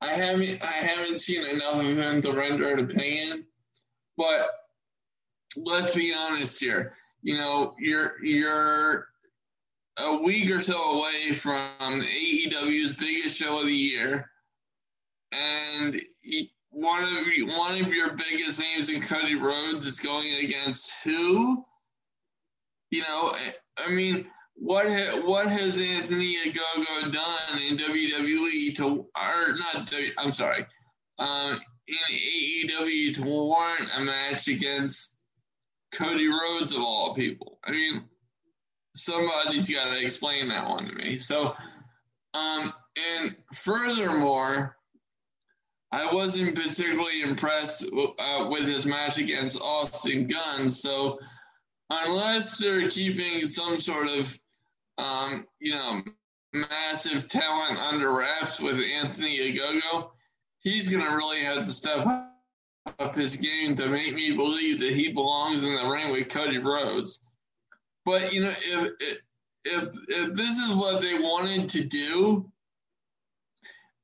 I 0.00 0.14
haven't 0.14 0.62
I 0.62 0.66
haven't 0.66 1.18
seen 1.18 1.46
enough 1.46 1.80
of 1.80 1.98
him 1.98 2.20
to 2.22 2.32
render 2.32 2.70
an 2.70 2.80
opinion, 2.80 3.46
but 4.16 4.48
let's 5.56 5.94
be 5.94 6.14
honest 6.14 6.60
here. 6.60 6.92
You 7.22 7.38
know, 7.38 7.74
you're 7.78 8.22
you're 8.22 9.08
a 9.98 10.16
week 10.16 10.50
or 10.50 10.60
so 10.60 10.98
away 10.98 11.32
from 11.32 11.70
AEW's 11.80 12.94
biggest 12.94 13.36
show 13.36 13.60
of 13.60 13.66
the 13.66 13.72
year, 13.72 14.30
and 15.32 16.00
one 16.74 17.02
of 17.02 17.56
one 17.56 17.80
of 17.80 17.88
your 17.92 18.14
biggest 18.14 18.60
names 18.60 18.90
in 18.90 19.00
Cody 19.00 19.34
Rhodes 19.34 19.86
is 19.86 20.00
going 20.00 20.44
against 20.44 20.92
who? 21.04 21.64
You 22.90 23.02
know, 23.02 23.32
I 23.86 23.92
mean, 23.92 24.26
what 24.54 24.86
ha, 24.86 25.20
what 25.24 25.46
has 25.46 25.78
Anthony 25.78 26.36
Ogogo 26.36 27.12
done 27.12 27.62
in 27.68 27.76
WWE 27.76 28.74
to, 28.76 28.86
or 28.86 29.56
not? 29.56 29.92
I'm 30.18 30.32
sorry, 30.32 30.66
um, 31.18 31.60
in 31.88 32.68
AEW 32.68 33.14
to 33.14 33.22
warrant 33.24 33.90
a 33.96 34.00
match 34.00 34.48
against 34.48 35.16
Cody 35.94 36.28
Rhodes 36.28 36.72
of 36.72 36.80
all 36.80 37.14
people? 37.14 37.58
I 37.64 37.70
mean 37.70 38.04
somebody's 38.94 39.70
got 39.70 39.92
to 39.92 40.04
explain 40.04 40.48
that 40.48 40.68
one 40.68 40.86
to 40.86 40.94
me. 40.94 41.18
So, 41.18 41.54
um, 42.34 42.72
and 43.16 43.36
furthermore, 43.52 44.76
I 45.94 46.12
wasn't 46.12 46.56
particularly 46.56 47.22
impressed 47.22 47.86
uh, 48.18 48.48
with 48.50 48.66
his 48.66 48.84
match 48.84 49.18
against 49.18 49.60
Austin 49.62 50.26
Gunn. 50.26 50.68
So, 50.68 51.20
unless 51.88 52.58
they're 52.58 52.88
keeping 52.88 53.42
some 53.42 53.78
sort 53.78 54.08
of, 54.08 54.36
um, 54.98 55.46
you 55.60 55.72
know, 55.72 56.00
massive 56.52 57.28
talent 57.28 57.78
under 57.92 58.12
wraps 58.12 58.60
with 58.60 58.80
Anthony 58.80 59.38
Ogogo, 59.38 60.10
he's 60.64 60.88
going 60.88 61.04
to 61.04 61.16
really 61.16 61.44
have 61.44 61.58
to 61.58 61.64
step 61.64 62.04
up 62.04 63.14
his 63.14 63.36
game 63.36 63.76
to 63.76 63.88
make 63.88 64.14
me 64.14 64.34
believe 64.34 64.80
that 64.80 64.92
he 64.92 65.12
belongs 65.12 65.62
in 65.62 65.76
the 65.76 65.88
ring 65.88 66.10
with 66.10 66.28
Cody 66.28 66.58
Rhodes. 66.58 67.36
But 68.04 68.32
you 68.32 68.42
know, 68.42 68.48
if 68.48 68.90
if 69.64 69.88
if 70.08 70.34
this 70.34 70.58
is 70.58 70.74
what 70.74 71.00
they 71.00 71.20
wanted 71.20 71.68
to 71.68 71.84
do 71.84 72.50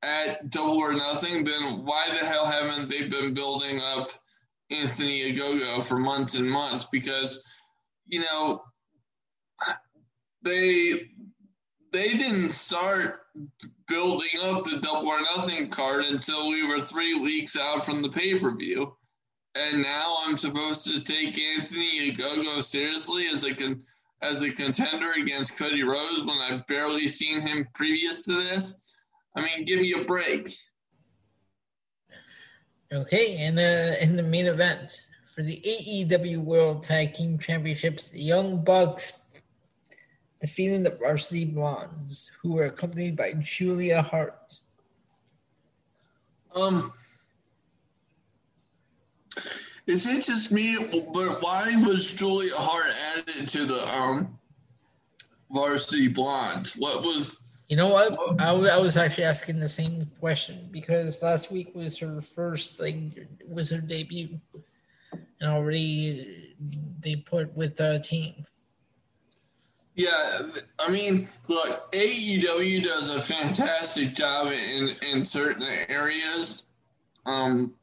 at 0.02 0.50
Double 0.50 0.78
or 0.78 0.94
Nothing, 0.94 1.44
then 1.44 1.84
why 1.84 2.06
the 2.08 2.24
hell 2.26 2.46
haven't 2.46 2.88
they 2.88 3.08
been 3.08 3.34
building 3.34 3.80
up 3.80 4.08
Anthony 4.70 5.32
Ogogo 5.32 5.82
for 5.82 5.98
months 5.98 6.34
and 6.34 6.50
months? 6.50 6.86
Because 6.90 7.42
you 8.06 8.20
know 8.20 8.62
they 10.42 11.10
they 11.92 12.16
didn't 12.16 12.52
start 12.52 13.20
building 13.88 14.40
up 14.42 14.64
the 14.64 14.78
Double 14.80 15.08
or 15.08 15.20
Nothing 15.36 15.68
card 15.68 16.04
until 16.04 16.48
we 16.48 16.66
were 16.66 16.80
three 16.80 17.18
weeks 17.18 17.56
out 17.56 17.84
from 17.84 18.02
the 18.02 18.08
pay 18.08 18.38
per 18.38 18.54
view 18.56 18.94
and 19.54 19.82
now 19.82 20.16
I'm 20.24 20.36
supposed 20.36 20.86
to 20.86 21.00
take 21.02 21.38
Anthony 21.38 22.12
Ogogo 22.12 22.62
seriously 22.62 23.26
as 23.26 23.44
a 23.44 23.54
con- 23.54 23.80
as 24.22 24.42
a 24.42 24.52
contender 24.52 25.08
against 25.18 25.58
Cody 25.58 25.82
Rhodes 25.82 26.24
when 26.24 26.38
I've 26.38 26.66
barely 26.66 27.08
seen 27.08 27.40
him 27.40 27.66
previous 27.74 28.22
to 28.24 28.34
this. 28.34 28.89
I 29.34 29.42
mean, 29.42 29.64
give 29.64 29.80
me 29.80 29.92
a 29.92 30.04
break. 30.04 30.54
Okay, 32.92 33.36
and 33.38 33.58
uh, 33.58 33.96
in 34.00 34.16
the 34.16 34.22
main 34.22 34.46
event 34.46 35.08
for 35.32 35.42
the 35.42 35.60
AEW 35.60 36.38
World 36.38 36.82
Tag 36.82 37.14
Team 37.14 37.38
Championships, 37.38 38.08
the 38.10 38.20
Young 38.20 38.64
Bucks 38.64 39.22
defeating 40.40 40.82
the 40.82 40.90
Varsity 40.90 41.44
Blondes, 41.44 42.32
who 42.42 42.54
were 42.54 42.64
accompanied 42.64 43.16
by 43.16 43.34
Julia 43.34 44.02
Hart. 44.02 44.54
Um, 46.54 46.92
is 49.86 50.06
it 50.08 50.24
just 50.24 50.50
me? 50.50 50.76
But 51.12 51.42
why 51.42 51.72
was 51.86 52.12
Julia 52.12 52.54
Hart 52.54 52.92
added 53.16 53.48
to 53.48 53.66
the 53.66 53.88
um 53.94 54.38
varsity 55.50 56.08
blondes? 56.08 56.74
What 56.74 57.02
was? 57.02 57.36
You 57.70 57.76
know 57.76 57.86
what? 57.86 58.10
what? 58.18 58.40
I, 58.40 58.50
I 58.50 58.78
was 58.78 58.96
actually 58.96 59.24
asking 59.24 59.60
the 59.60 59.68
same 59.68 60.04
question 60.18 60.68
because 60.72 61.22
last 61.22 61.52
week 61.52 61.72
was 61.72 61.96
her 61.98 62.20
first 62.20 62.80
like 62.80 63.28
was 63.48 63.70
her 63.70 63.80
debut, 63.80 64.40
and 65.40 65.50
already 65.50 66.56
they 66.98 67.14
put 67.14 67.56
with 67.56 67.78
a 67.78 68.00
team. 68.00 68.44
Yeah, 69.94 70.40
I 70.80 70.90
mean, 70.90 71.28
look, 71.46 71.92
AEW 71.92 72.82
does 72.82 73.14
a 73.14 73.22
fantastic 73.22 74.14
job 74.14 74.48
in 74.48 74.90
in 75.08 75.24
certain 75.24 75.62
areas. 75.88 76.64
Um, 77.24 77.74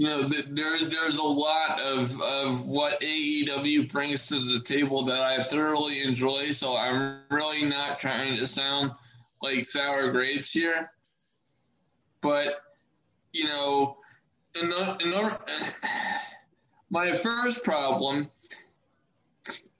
you 0.00 0.06
know, 0.06 0.22
there 0.22 0.78
there's 0.88 1.18
a 1.18 1.22
lot 1.22 1.78
of 1.78 2.18
of 2.22 2.66
what 2.66 2.98
AEW 3.02 3.92
brings 3.92 4.28
to 4.28 4.40
the 4.40 4.58
table 4.60 5.04
that 5.04 5.20
I 5.20 5.42
thoroughly 5.42 6.00
enjoy. 6.02 6.52
So 6.52 6.74
I'm 6.74 7.18
really 7.30 7.66
not 7.66 7.98
trying 7.98 8.34
to 8.38 8.46
sound 8.46 8.92
like 9.42 9.62
sour 9.62 10.10
grapes 10.10 10.52
here, 10.52 10.90
but 12.22 12.62
you 13.34 13.44
know, 13.44 13.98
my 16.90 17.12
first 17.12 17.62
problem 17.62 18.30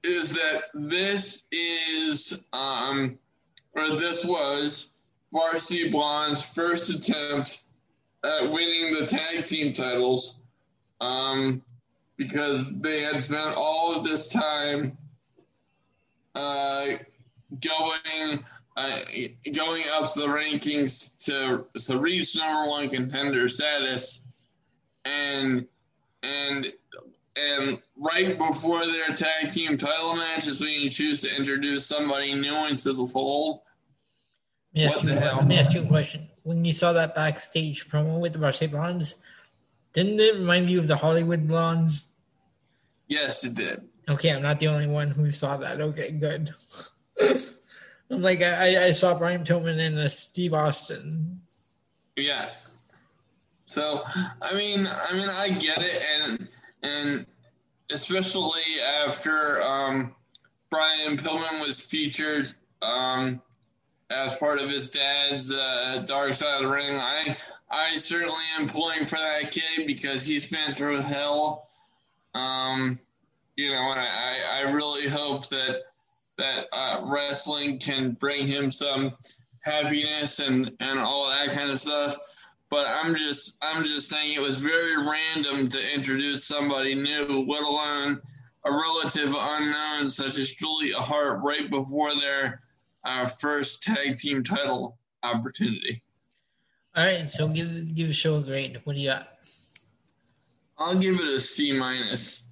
is 0.04 0.34
that 0.34 0.64
this 0.74 1.46
is 1.50 2.44
um 2.52 3.18
or 3.72 3.88
this 3.96 4.26
was 4.26 4.92
Varsity 5.32 5.88
Blonde's 5.88 6.42
first 6.42 6.90
attempt 6.90 7.62
at 8.24 8.50
winning 8.50 8.94
the 8.94 9.06
tag 9.06 9.46
team 9.46 9.72
titles 9.72 10.42
um, 11.00 11.62
because 12.16 12.70
they 12.80 13.02
had 13.02 13.22
spent 13.22 13.54
all 13.56 13.94
of 13.94 14.04
this 14.04 14.28
time 14.28 14.96
uh, 16.34 16.86
going 17.60 18.44
uh, 18.76 18.98
going 19.52 19.82
up 19.94 20.12
the 20.14 20.26
rankings 20.26 21.18
to 21.24 21.66
to 21.80 21.98
reach 21.98 22.36
number 22.36 22.70
one 22.70 22.88
contender 22.88 23.48
status, 23.48 24.24
and 25.04 25.66
and 26.22 26.72
and 27.36 27.78
right 27.96 28.38
before 28.38 28.86
their 28.86 29.08
tag 29.08 29.50
team 29.50 29.76
title 29.76 30.14
match 30.14 30.46
is 30.46 30.60
when 30.60 30.72
you 30.72 30.90
choose 30.90 31.22
to 31.22 31.36
introduce 31.36 31.86
somebody 31.86 32.34
new 32.34 32.68
into 32.68 32.92
the 32.92 33.06
fold. 33.06 33.60
Yes, 34.72 34.96
what 34.96 35.06
the 35.06 35.20
hell? 35.20 35.36
Let 35.38 35.46
me 35.48 35.58
ask 35.58 35.74
you 35.74 35.82
a 35.82 35.86
question 35.86 36.28
when 36.42 36.64
you 36.64 36.73
saw 36.73 36.92
that 36.92 37.14
backstage 37.14 37.88
promo 37.88 38.20
with 38.20 38.32
the 38.32 38.38
Varsity 38.38 38.66
Blondes, 38.66 39.16
didn't 39.92 40.20
it 40.20 40.35
remind 40.35 40.70
you 40.70 40.78
of 40.78 40.87
the 40.87 40.97
Hollywood 40.97 41.47
Blondes? 41.47 42.12
Yes, 43.09 43.44
it 43.44 43.54
did. 43.54 43.88
Okay, 44.09 44.30
I'm 44.30 44.42
not 44.42 44.61
the 44.61 44.68
only 44.68 44.87
one 44.87 45.09
who 45.11 45.30
saw 45.30 45.56
that. 45.59 45.80
Okay, 45.80 46.12
good. 46.12 46.52
I'm 47.20 48.23
like 48.23 48.42
I, 48.42 48.87
I 48.87 48.90
saw 48.92 49.16
Brian 49.16 49.44
Pillman 49.44 49.78
and 49.78 49.99
uh, 49.99 50.09
Steve 50.09 50.54
Austin. 50.54 51.40
Yeah. 52.16 52.50
So 53.66 54.00
I 54.42 54.54
mean, 54.54 54.87
I 54.87 55.12
mean, 55.14 55.28
I 55.28 55.50
get 55.50 55.78
it, 55.78 56.04
and 56.20 56.49
and 56.82 57.26
especially 57.90 58.62
after 59.06 59.62
um, 59.62 60.14
Brian 60.70 61.16
Pillman 61.16 61.61
was 61.61 61.80
featured 61.80 62.49
um, 62.82 63.40
as 64.11 64.37
part 64.37 64.61
of 64.61 64.69
his 64.69 64.90
dad's 64.90 65.52
uh, 65.52 66.02
Dark 66.05 66.35
Side 66.35 66.62
of 66.62 66.69
the 66.69 66.75
Ring. 66.75 66.99
I 66.99 67.37
I 67.71 67.97
certainly 67.97 68.45
am 68.59 68.69
pulling 68.69 69.05
for 69.05 69.17
that 69.17 69.52
kid 69.52 69.87
because 69.87 70.26
he's 70.26 70.47
been 70.47 70.75
through 70.75 70.97
hell. 70.97 71.67
Um, 72.35 72.99
you 73.57 73.71
know, 73.71 73.90
and 73.93 74.00
I, 74.00 74.64
I 74.67 74.71
really 74.73 75.09
hope 75.09 75.49
that 75.49 75.83
that 76.38 76.67
uh, 76.73 77.02
wrestling 77.05 77.79
can 77.79 78.12
bring 78.12 78.47
him 78.47 78.71
some 78.71 79.12
happiness 79.61 80.40
and 80.40 80.75
and 80.81 80.99
all 80.99 81.29
that 81.29 81.50
kind 81.50 81.71
of 81.71 81.79
stuff. 81.79 82.17
But 82.69 82.87
I'm 82.88 83.14
just 83.14 83.59
I'm 83.62 83.85
just 83.85 84.09
saying 84.09 84.35
it 84.35 84.40
was 84.40 84.57
very 84.57 84.97
random 84.97 85.69
to 85.69 85.95
introduce 85.95 86.45
somebody 86.45 86.95
new, 86.95 87.47
let 87.49 87.62
alone 87.62 88.21
a 88.64 88.73
relative 88.73 89.35
unknown 89.38 90.11
such 90.11 90.38
as 90.38 90.52
Julia 90.52 90.97
Hart 90.97 91.40
right 91.43 91.71
before 91.71 92.14
their 92.14 92.61
uh, 93.04 93.26
first 93.26 93.83
tag 93.83 94.16
team 94.16 94.42
title 94.42 94.99
opportunity. 95.23 96.02
All 96.97 97.04
right, 97.04 97.28
so 97.28 97.49
give 97.49 97.95
give 97.95 98.09
the 98.09 98.12
show 98.12 98.38
a 98.38 98.42
grade. 98.42 98.80
What 98.85 98.97
do 98.97 99.02
you 99.02 99.11
got? 99.11 99.28
I'll 100.76 100.99
give 100.99 101.21
it 101.21 101.26
a 101.26 101.40
C 101.40 101.73
minus. 101.73 102.42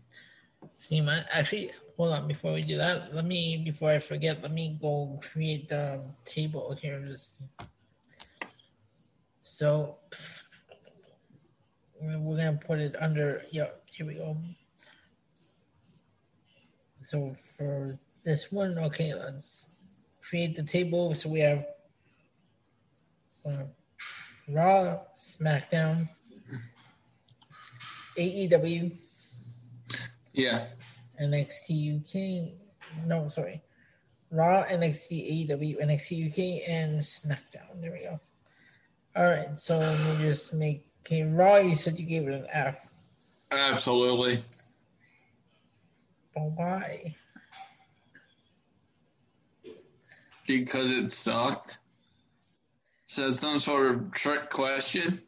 C 0.76 1.00
minus. 1.00 1.26
Actually, 1.32 1.72
hold 1.96 2.12
on. 2.12 2.28
Before 2.28 2.52
we 2.52 2.62
do 2.62 2.76
that, 2.76 3.14
let 3.14 3.24
me 3.24 3.56
before 3.64 3.90
I 3.90 3.98
forget, 3.98 4.42
let 4.42 4.52
me 4.52 4.78
go 4.80 5.18
create 5.22 5.68
the 5.68 6.00
table 6.24 6.76
here. 6.80 7.02
Just 7.04 7.36
so 9.42 9.96
we're 12.00 12.36
gonna 12.36 12.60
put 12.64 12.78
it 12.78 12.94
under. 13.00 13.42
Yeah, 13.50 13.70
here 13.86 14.06
we 14.06 14.14
go. 14.14 14.36
So 17.02 17.34
for 17.56 17.98
this 18.22 18.52
one, 18.52 18.78
okay, 18.78 19.14
let's 19.14 19.70
create 20.28 20.54
the 20.54 20.62
table. 20.62 21.14
So 21.14 21.28
we 21.30 21.40
have 21.40 21.64
uh, 23.46 23.64
Raw, 24.48 25.00
SmackDown, 25.16 26.08
AEW. 28.16 28.96
Yeah. 30.32 30.66
NXT 31.20 32.00
UK. 32.00 32.52
No, 33.06 33.28
sorry. 33.28 33.62
Raw, 34.30 34.64
NXT, 34.64 35.48
AEW, 35.48 35.82
NXT 35.82 36.28
UK, 36.28 36.68
and 36.68 37.00
SmackDown. 37.00 37.80
There 37.80 37.92
we 37.92 38.00
go. 38.00 38.20
All 39.16 39.24
right, 39.24 39.58
so 39.58 39.78
let 39.78 39.98
me 39.98 40.24
just 40.26 40.54
make. 40.54 40.86
Okay, 41.06 41.22
Raw, 41.22 41.56
you 41.56 41.74
said 41.74 41.98
you 41.98 42.04
gave 42.04 42.28
it 42.28 42.34
an 42.34 42.46
F. 42.52 42.76
Absolutely. 43.50 44.44
But 46.34 46.42
why? 46.54 47.16
Because 50.48 50.90
it 50.90 51.10
sucked. 51.10 51.78
So 53.04 53.30
some 53.30 53.58
sort 53.58 53.94
of 53.94 54.12
trick 54.12 54.50
question. 54.50 55.22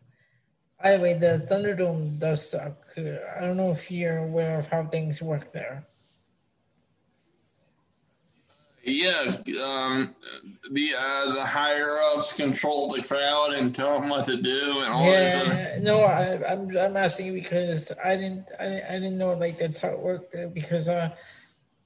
By 0.83 0.97
the 0.97 1.03
way, 1.03 1.12
the 1.15 1.47
Thunderdome 1.49 2.19
does 2.19 2.50
suck. 2.50 2.77
I 2.97 3.41
don't 3.41 3.59
know 3.59 3.71
if 3.71 3.91
you're 3.91 4.19
aware 4.19 4.59
of 4.59 4.67
how 4.69 4.87
things 4.87 5.21
work 5.21 5.53
there. 5.53 5.85
Yeah, 8.83 9.37
um, 9.62 10.15
the 10.71 10.95
uh, 10.99 11.35
the 11.35 11.45
higher 11.45 11.99
ups 12.15 12.33
control 12.33 12.89
the 12.89 13.03
crowd 13.03 13.53
and 13.53 13.75
tell 13.75 14.00
them 14.00 14.09
what 14.09 14.25
to 14.25 14.41
do 14.41 14.81
and 14.81 14.93
all 14.93 15.05
yeah, 15.05 15.45
this. 15.45 15.83
no, 15.83 16.00
I, 16.00 16.23
am 16.50 16.71
I'm, 16.71 16.79
I'm 16.79 16.97
asking 16.97 17.27
you 17.27 17.33
because 17.35 17.93
I 18.03 18.17
didn't 18.17 18.47
I, 18.59 18.81
I 18.89 18.93
didn't 18.95 19.19
know 19.19 19.35
like 19.35 19.59
that's 19.59 19.81
how 19.81 19.91
it 19.91 19.99
worked 19.99 20.35
because 20.55 20.89
uh 20.89 21.11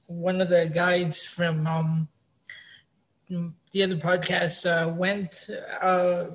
one 0.05 0.39
of 0.39 0.47
the 0.47 0.71
guides 0.73 1.21
from 1.21 1.67
um 1.67 2.07
the 3.29 3.83
other 3.83 3.97
podcast 3.97 4.65
uh, 4.65 4.87
went 4.89 5.49
uh, 5.81 6.25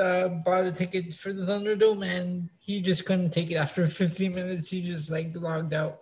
uh, 0.00 0.28
bought 0.28 0.64
a 0.64 0.72
ticket 0.72 1.14
for 1.14 1.32
the 1.32 1.44
Thunderdome 1.44 2.06
and 2.06 2.48
he 2.60 2.80
just 2.80 3.04
couldn't 3.06 3.30
take 3.30 3.50
it 3.50 3.56
after 3.56 3.86
15 3.86 4.34
minutes. 4.34 4.70
He 4.70 4.82
just 4.82 5.10
like 5.10 5.30
logged 5.34 5.74
out. 5.74 5.98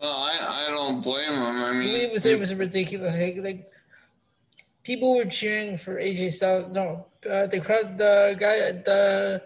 Well, 0.00 0.12
I, 0.12 0.66
I 0.66 0.70
don't 0.70 1.02
blame 1.02 1.32
him. 1.32 1.42
I 1.42 1.72
mean, 1.72 1.88
it 1.88 2.12
was 2.12 2.26
it 2.26 2.38
was 2.38 2.52
ridiculous. 2.54 3.14
Like, 3.14 3.36
like 3.38 3.66
people 4.82 5.14
were 5.14 5.26
cheering 5.26 5.76
for 5.76 5.94
AJ 6.00 6.32
Styles. 6.32 6.72
No, 6.72 7.06
uh, 7.30 7.46
the 7.46 7.60
crowd, 7.60 7.98
the 7.98 8.36
guy, 8.38 8.58
at 8.58 8.84
the 8.84 9.42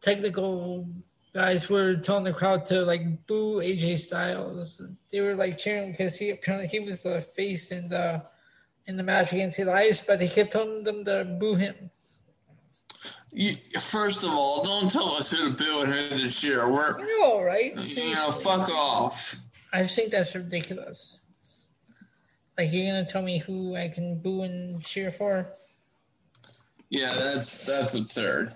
technical 0.00 0.88
guys 1.34 1.68
were 1.68 1.96
telling 1.96 2.24
the 2.24 2.32
crowd 2.32 2.64
to 2.66 2.84
like 2.84 3.26
boo 3.26 3.56
AJ 3.56 3.98
Styles. 3.98 4.80
They 5.10 5.20
were 5.20 5.34
like 5.34 5.58
cheering 5.58 5.90
because 5.90 6.16
he 6.16 6.30
apparently 6.30 6.68
he 6.68 6.80
was 6.80 7.02
the 7.02 7.20
face 7.20 7.72
in 7.72 7.88
the 7.88 8.22
in 8.86 8.96
the 8.96 9.02
match 9.02 9.32
against 9.32 9.58
Elias, 9.58 10.00
but 10.02 10.18
they 10.18 10.28
kept 10.28 10.52
telling 10.52 10.84
them 10.84 11.04
to 11.04 11.24
boo 11.24 11.56
him. 11.56 11.90
You, 13.32 13.54
first 13.80 14.22
of 14.22 14.30
all, 14.30 14.62
don't 14.62 14.90
tell 14.90 15.08
us 15.16 15.30
who 15.32 15.50
to 15.50 15.56
boo 15.56 15.82
and 15.82 15.92
who 15.92 16.24
to 16.24 16.30
cheer. 16.30 16.70
We're, 16.70 16.98
you 17.00 17.20
know, 17.20 17.42
right? 17.42 17.76
Seriously. 17.78 18.10
You 18.10 18.14
know, 18.14 18.30
fuck 18.30 18.70
off. 18.70 19.36
I 19.72 19.82
just 19.82 19.96
think 19.96 20.12
that's 20.12 20.34
ridiculous. 20.34 21.18
Like 22.56 22.72
you're 22.72 22.86
gonna 22.86 23.04
tell 23.04 23.22
me 23.22 23.38
who 23.38 23.74
I 23.74 23.88
can 23.88 24.20
boo 24.20 24.42
and 24.42 24.84
cheer 24.84 25.10
for? 25.10 25.48
Yeah, 26.90 27.12
that's 27.12 27.66
that's 27.66 27.94
absurd. 27.94 28.52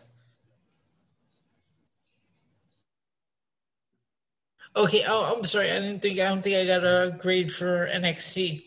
Okay. 4.78 5.04
Oh, 5.08 5.34
I'm 5.34 5.42
sorry. 5.42 5.72
I 5.72 5.80
didn't 5.80 6.00
think. 6.00 6.20
I 6.20 6.28
don't 6.28 6.40
think 6.40 6.56
I 6.56 6.64
got 6.64 6.84
a 6.84 7.10
grade 7.18 7.52
for 7.52 7.88
NXT. 7.88 8.62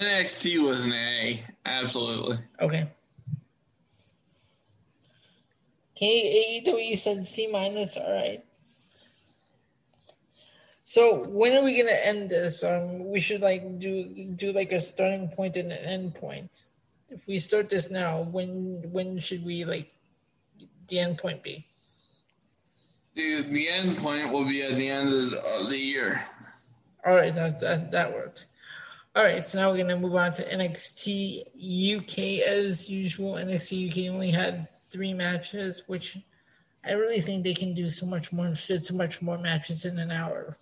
NXT 0.00 0.66
was 0.66 0.86
an 0.86 0.94
A. 0.94 1.44
Absolutely. 1.66 2.38
Okay. 2.60 2.86
Okay, 5.94 6.62
AEW 6.66 6.98
said 6.98 7.26
C 7.26 7.46
minus. 7.46 7.98
All 7.98 8.10
right. 8.10 8.42
So 10.84 11.28
when 11.28 11.56
are 11.56 11.62
we 11.62 11.76
gonna 11.76 11.92
end 11.92 12.30
this? 12.30 12.64
Um, 12.64 13.10
we 13.10 13.20
should 13.20 13.42
like 13.42 13.78
do 13.78 14.04
do 14.34 14.52
like 14.52 14.72
a 14.72 14.80
starting 14.80 15.28
point 15.28 15.58
and 15.58 15.72
an 15.72 15.84
end 15.84 16.14
point. 16.14 16.64
If 17.10 17.26
we 17.26 17.38
start 17.38 17.68
this 17.68 17.90
now, 17.90 18.22
when 18.22 18.80
when 18.90 19.18
should 19.18 19.44
we 19.44 19.64
like 19.64 19.92
the 20.88 21.00
end 21.00 21.18
point 21.18 21.42
be? 21.42 21.66
The, 23.14 23.42
the 23.42 23.68
end 23.68 23.96
point 23.98 24.32
will 24.32 24.44
be 24.44 24.62
at 24.62 24.74
the 24.74 24.88
end 24.88 25.12
of 25.12 25.30
the, 25.30 25.38
of 25.38 25.70
the 25.70 25.78
year. 25.78 26.22
All 27.06 27.14
right, 27.14 27.34
that, 27.34 27.60
that 27.60 27.90
that 27.92 28.12
works. 28.12 28.46
All 29.14 29.22
right, 29.22 29.46
so 29.46 29.60
now 29.60 29.70
we're 29.70 29.76
gonna 29.76 29.96
move 29.96 30.16
on 30.16 30.32
to 30.32 30.42
NXT 30.42 31.98
UK 31.98 32.48
as 32.48 32.88
usual. 32.88 33.34
NXT 33.34 33.90
UK 33.90 34.12
only 34.12 34.30
had 34.30 34.68
three 34.90 35.12
matches, 35.12 35.84
which 35.86 36.18
I 36.84 36.92
really 36.92 37.20
think 37.20 37.44
they 37.44 37.54
can 37.54 37.74
do 37.74 37.88
so 37.90 38.06
much 38.06 38.32
more, 38.32 38.54
fit 38.56 38.82
so 38.82 38.94
much 38.94 39.22
more 39.22 39.38
matches 39.38 39.84
in 39.84 39.98
an 39.98 40.10
hour. 40.10 40.56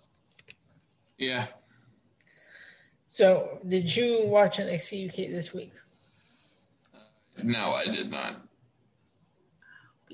Yeah. 1.17 1.47
So, 3.07 3.59
did 3.67 3.95
you 3.95 4.21
watch 4.25 4.57
NXT 4.57 5.09
UK 5.09 5.15
this 5.31 5.53
week? 5.53 5.73
No, 7.41 7.71
I 7.71 7.85
did 7.85 8.11
not. 8.11 8.42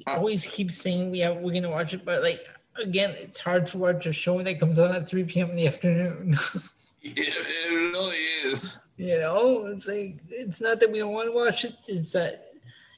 Always 0.07 0.47
keep 0.47 0.71
saying 0.71 1.11
we 1.11 1.19
have 1.19 1.37
we're 1.37 1.53
gonna 1.53 1.69
watch 1.69 1.93
it, 1.93 2.05
but 2.05 2.21
like 2.21 2.45
again, 2.81 3.11
it's 3.17 3.39
hard 3.39 3.65
to 3.67 3.77
watch 3.77 4.05
a 4.05 4.13
show 4.13 4.41
that 4.41 4.59
comes 4.59 4.79
on 4.79 4.95
at 4.95 5.07
three 5.07 5.23
p.m. 5.23 5.51
in 5.51 5.55
the 5.55 5.67
afternoon. 5.67 6.33
it, 7.01 7.17
it 7.17 7.71
really 7.71 8.17
is. 8.45 8.77
You 8.97 9.19
know, 9.19 9.65
it's 9.67 9.87
like 9.87 10.17
it's 10.29 10.61
not 10.61 10.79
that 10.79 10.91
we 10.91 10.99
don't 10.99 11.13
want 11.13 11.27
to 11.27 11.31
watch 11.31 11.65
it; 11.65 11.75
it's 11.87 12.11
that 12.13 12.53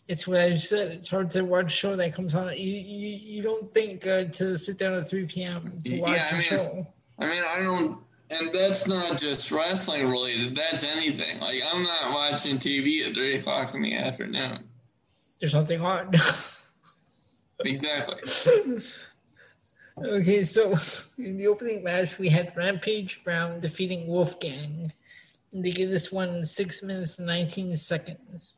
it's 0.08 0.28
what 0.28 0.38
I 0.40 0.56
said. 0.58 0.92
It's 0.92 1.10
hard 1.10 1.32
to 1.32 1.44
watch 1.44 1.68
a 1.68 1.70
show 1.70 1.96
that 1.96 2.14
comes 2.14 2.36
on. 2.36 2.50
You 2.50 2.56
you, 2.58 3.18
you 3.18 3.44
don't 3.44 3.70
think 3.72 4.06
uh, 4.08 4.26
to 4.26 4.58
sit 4.58 4.78
down 4.78 4.94
at 4.96 5.10
three 5.10 5.26
p.m. 5.26 5.82
to 5.84 6.00
watch 6.00 6.18
yeah, 6.18 6.30
a 6.30 6.34
mean, 6.34 6.42
show. 6.42 6.88
I 7.20 7.26
mean, 7.28 7.44
I 7.48 7.60
don't, 7.60 7.96
and 8.30 8.52
that's 8.52 8.88
not 8.88 9.18
just 9.18 9.52
wrestling 9.52 10.10
related. 10.10 10.56
That's 10.56 10.84
anything. 10.84 11.40
Like 11.40 11.62
I'm 11.66 11.84
not 11.84 12.14
watching 12.14 12.58
TV 12.58 13.08
at 13.08 13.14
three 13.14 13.38
o'clock 13.38 13.76
in 13.76 13.82
the 13.82 13.96
afternoon. 13.96 14.64
There's 15.40 15.54
nothing 15.54 15.82
on. 15.82 16.12
exactly. 17.66 18.82
okay, 20.04 20.44
so 20.44 20.76
in 21.18 21.38
the 21.38 21.48
opening 21.48 21.84
match, 21.84 22.18
we 22.20 22.30
had 22.30 22.56
Rampage 22.56 23.24
Brown 23.24 23.60
defeating 23.60 24.08
Wolfgang. 24.08 24.92
And 25.52 25.66
they 25.66 25.72
gave 25.72 25.90
this 25.90 26.12
one 26.12 26.46
six 26.46 26.82
minutes 26.82 27.20
and 27.20 27.28
19 27.28 27.76
seconds. 27.76 28.58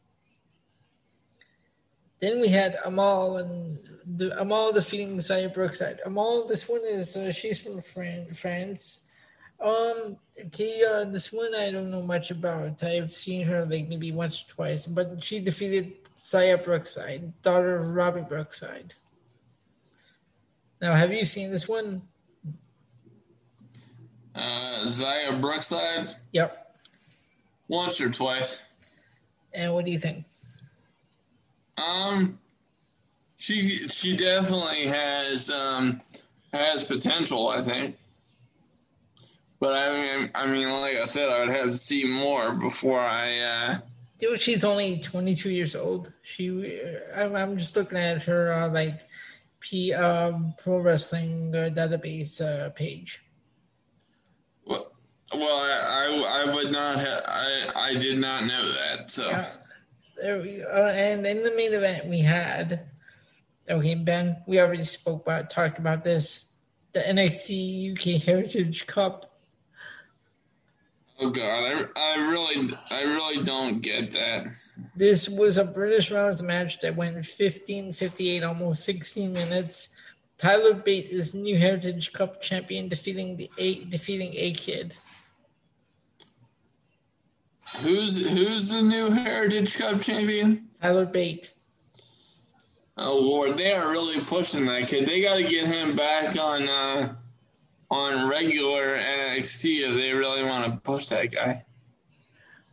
Then 2.22 2.40
we 2.40 2.48
had 2.48 2.78
Amal 2.86 3.38
and 3.38 3.78
the, 4.06 4.40
Amal 4.40 4.72
defeating 4.72 5.18
Xia 5.18 5.54
Brookside. 5.54 6.00
Amal, 6.06 6.48
this 6.48 6.70
one 6.70 6.82
is 6.88 7.18
uh, 7.18 7.32
she's 7.32 7.60
from 7.60 7.82
Fran- 7.82 8.30
France. 8.30 9.10
Um, 9.60 10.18
okay, 10.46 10.84
uh, 10.84 11.06
this 11.06 11.34
one 11.34 11.54
I 11.56 11.72
don't 11.72 11.92
know 11.92 12.02
much 12.02 12.32
about. 12.32 12.84
I've 12.84 13.14
seen 13.14 13.46
her 13.46 13.66
like 13.66 13.88
maybe 13.88 14.12
once 14.12 14.42
or 14.44 14.54
twice, 14.54 14.88
but 14.88 15.24
she 15.24 15.40
defeated 15.40 16.03
Xia 16.18 16.64
Brookside, 16.64 17.42
daughter 17.42 17.76
of 17.76 17.96
Robbie 17.96 18.22
Brookside. 18.22 18.94
Now, 20.82 20.96
have 20.96 21.14
you 21.14 21.26
seen 21.26 21.52
this 21.52 21.68
one? 21.68 22.02
Uh, 24.36 24.86
Xia 24.86 25.40
Brookside. 25.40 26.08
Yep. 26.32 26.76
once 27.68 28.02
or 28.02 28.10
twice. 28.10 28.62
And 29.54 29.74
what 29.74 29.86
do 29.86 29.92
you 29.92 30.00
think? 30.00 30.26
Um, 31.78 32.40
she 33.38 33.62
she 33.90 34.16
definitely 34.18 34.86
has 34.86 35.50
um 35.52 36.02
has 36.52 36.86
potential. 36.86 37.50
I 37.50 37.62
think. 37.62 37.98
But 39.60 39.78
I 39.78 40.18
mean, 40.18 40.32
I 40.36 40.48
mean, 40.48 40.70
like 40.72 40.98
I 40.98 41.04
said, 41.06 41.30
I 41.30 41.40
would 41.40 41.50
have 41.50 41.70
to 41.70 41.76
see 41.76 42.06
more 42.06 42.54
before 42.54 43.00
I. 43.00 43.40
Uh, 43.40 43.76
Dude, 44.20 44.40
she's 44.40 44.64
only 44.64 45.00
22 45.00 45.50
years 45.50 45.76
old. 45.76 46.14
She, 46.22 46.82
I'm, 47.16 47.36
I'm 47.36 47.58
just 47.58 47.76
looking 47.76 47.98
at 47.98 48.24
her 48.24 48.54
uh, 48.54 48.70
like 48.70 49.02
P 49.60 49.94
um, 49.94 50.54
pro 50.58 50.78
wrestling 50.80 51.56
uh, 51.56 51.70
database 51.74 52.40
uh, 52.42 52.70
page. 52.70 53.24
Well, 54.66 54.92
well, 55.34 55.58
I, 55.58 56.44
I, 56.44 56.44
I 56.44 56.56
would 56.56 56.72
not 56.72 57.00
have. 57.00 57.24
I, 57.26 57.72
I 57.76 57.94
did 57.96 58.18
not 58.18 58.46
know 58.46 58.66
that. 58.72 59.10
So. 59.10 59.30
Yeah. 59.30 59.50
There 60.22 60.40
we 60.40 60.58
go. 60.58 60.70
Uh, 60.72 60.92
and 60.92 61.26
in 61.26 61.44
the 61.44 61.54
main 61.56 61.74
event, 61.74 62.08
we 62.08 62.20
had. 62.20 62.80
Okay, 63.70 63.96
Ben, 63.96 64.38
we 64.46 64.60
already 64.60 64.84
spoke 64.84 65.24
about, 65.24 65.50
talked 65.50 65.80
about 65.80 66.04
this. 66.04 66.52
The 66.94 67.00
NXT 67.00 67.94
UK 67.94 68.22
Heritage 68.22 68.86
Cup 68.86 69.26
Oh 71.20 71.30
God, 71.30 71.90
I, 71.96 72.00
I 72.00 72.16
really 72.30 72.74
I 72.90 73.04
really 73.04 73.44
don't 73.44 73.82
get 73.82 74.12
that. 74.12 74.48
This 74.96 75.30
was 75.30 75.58
a 75.58 75.66
British 75.66 76.12
Rounds 76.12 76.42
match 76.42 76.82
that 76.82 76.96
went 76.96 77.24
15, 77.26 77.94
58, 77.94 78.44
almost 78.44 78.84
16 78.84 79.32
minutes. 79.32 79.90
Tyler 80.38 80.74
Bate 80.74 81.10
is 81.10 81.36
new 81.36 81.58
Heritage 81.58 82.12
Cup 82.14 82.42
champion, 82.42 82.88
defeating 82.88 83.38
the 83.38 83.50
A 83.58 83.86
defeating 83.86 84.34
A 84.36 84.54
Kid. 84.54 84.96
Who's 87.82 88.30
who's 88.30 88.70
the 88.70 88.82
new 88.82 89.12
Heritage 89.12 89.78
Cup 89.78 90.02
champion? 90.02 90.68
Tyler 90.82 91.06
Bate. 91.06 91.54
Oh 92.98 93.18
Lord, 93.18 93.58
they 93.58 93.74
are 93.74 93.90
really 93.92 94.22
pushing 94.22 94.66
that 94.68 94.88
kid. 94.88 95.08
They 95.08 95.22
got 95.22 95.38
to 95.38 95.44
get 95.44 95.66
him 95.66 95.96
back 95.96 96.38
on 96.38 96.70
uh, 96.70 97.16
on 97.94 98.28
regular 98.28 98.98
NXT 98.98 99.88
if 99.88 99.96
they 99.96 100.14
really 100.14 100.44
want 100.44 100.66
to 100.66 100.80
push 100.82 101.10
that 101.10 101.32
guy. 101.32 101.64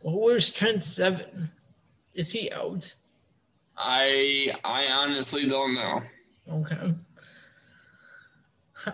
Well, 0.01 0.19
where's 0.19 0.49
Trent 0.49 0.83
Seven? 0.83 1.49
Is 2.15 2.33
he 2.33 2.51
out? 2.51 2.95
I 3.77 4.53
I 4.63 4.87
honestly 4.87 5.47
don't 5.47 5.75
know. 5.75 6.01
Okay. 6.51 6.93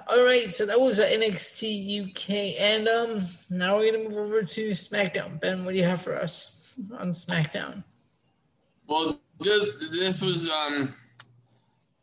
All 0.10 0.26
right, 0.26 0.52
so 0.52 0.66
that 0.66 0.82
was 0.82 1.00
NXT 1.00 2.10
UK, 2.10 2.60
and 2.62 2.90
um, 2.90 3.22
now 3.50 3.78
we're 3.78 3.94
gonna 3.94 4.10
move 4.10 4.18
over 4.18 4.44
to 4.44 4.72
SmackDown. 4.72 5.40
Ben, 5.40 5.64
what 5.64 5.72
do 5.72 5.78
you 5.78 5.86
have 5.86 6.02
for 6.02 6.14
us 6.14 6.76
on 6.98 7.12
SmackDown? 7.12 7.86
Well, 8.86 9.18
this, 9.40 9.90
this 9.92 10.22
was 10.22 10.50
um, 10.50 10.94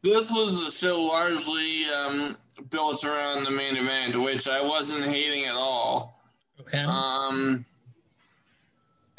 this 0.02 0.30
was 0.30 0.66
a 0.66 0.70
show 0.70 1.02
largely 1.02 1.84
um 1.86 2.36
built 2.70 3.04
around 3.04 3.44
the 3.44 3.50
main 3.50 3.76
event, 3.76 4.16
which 4.16 4.48
I 4.48 4.62
wasn't 4.62 5.04
hating 5.04 5.44
at 5.44 5.54
all. 5.54 6.22
Okay. 6.60 6.78
Um, 6.78 7.64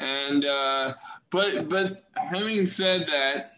and 0.00 0.44
uh, 0.44 0.94
but 1.30 1.68
but 1.68 2.04
having 2.16 2.66
said 2.66 3.06
that, 3.06 3.52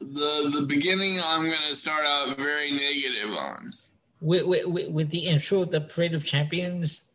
the 0.00 0.50
the 0.52 0.62
beginning 0.62 1.20
I'm 1.24 1.42
going 1.42 1.68
to 1.68 1.74
start 1.74 2.04
out 2.04 2.36
very 2.38 2.70
negative 2.70 3.30
on. 3.36 3.72
With, 4.20 4.46
with, 4.46 4.88
with 4.88 5.10
the 5.10 5.26
intro 5.26 5.62
of 5.62 5.70
the 5.70 5.80
Parade 5.80 6.12
of 6.12 6.24
Champions. 6.24 7.12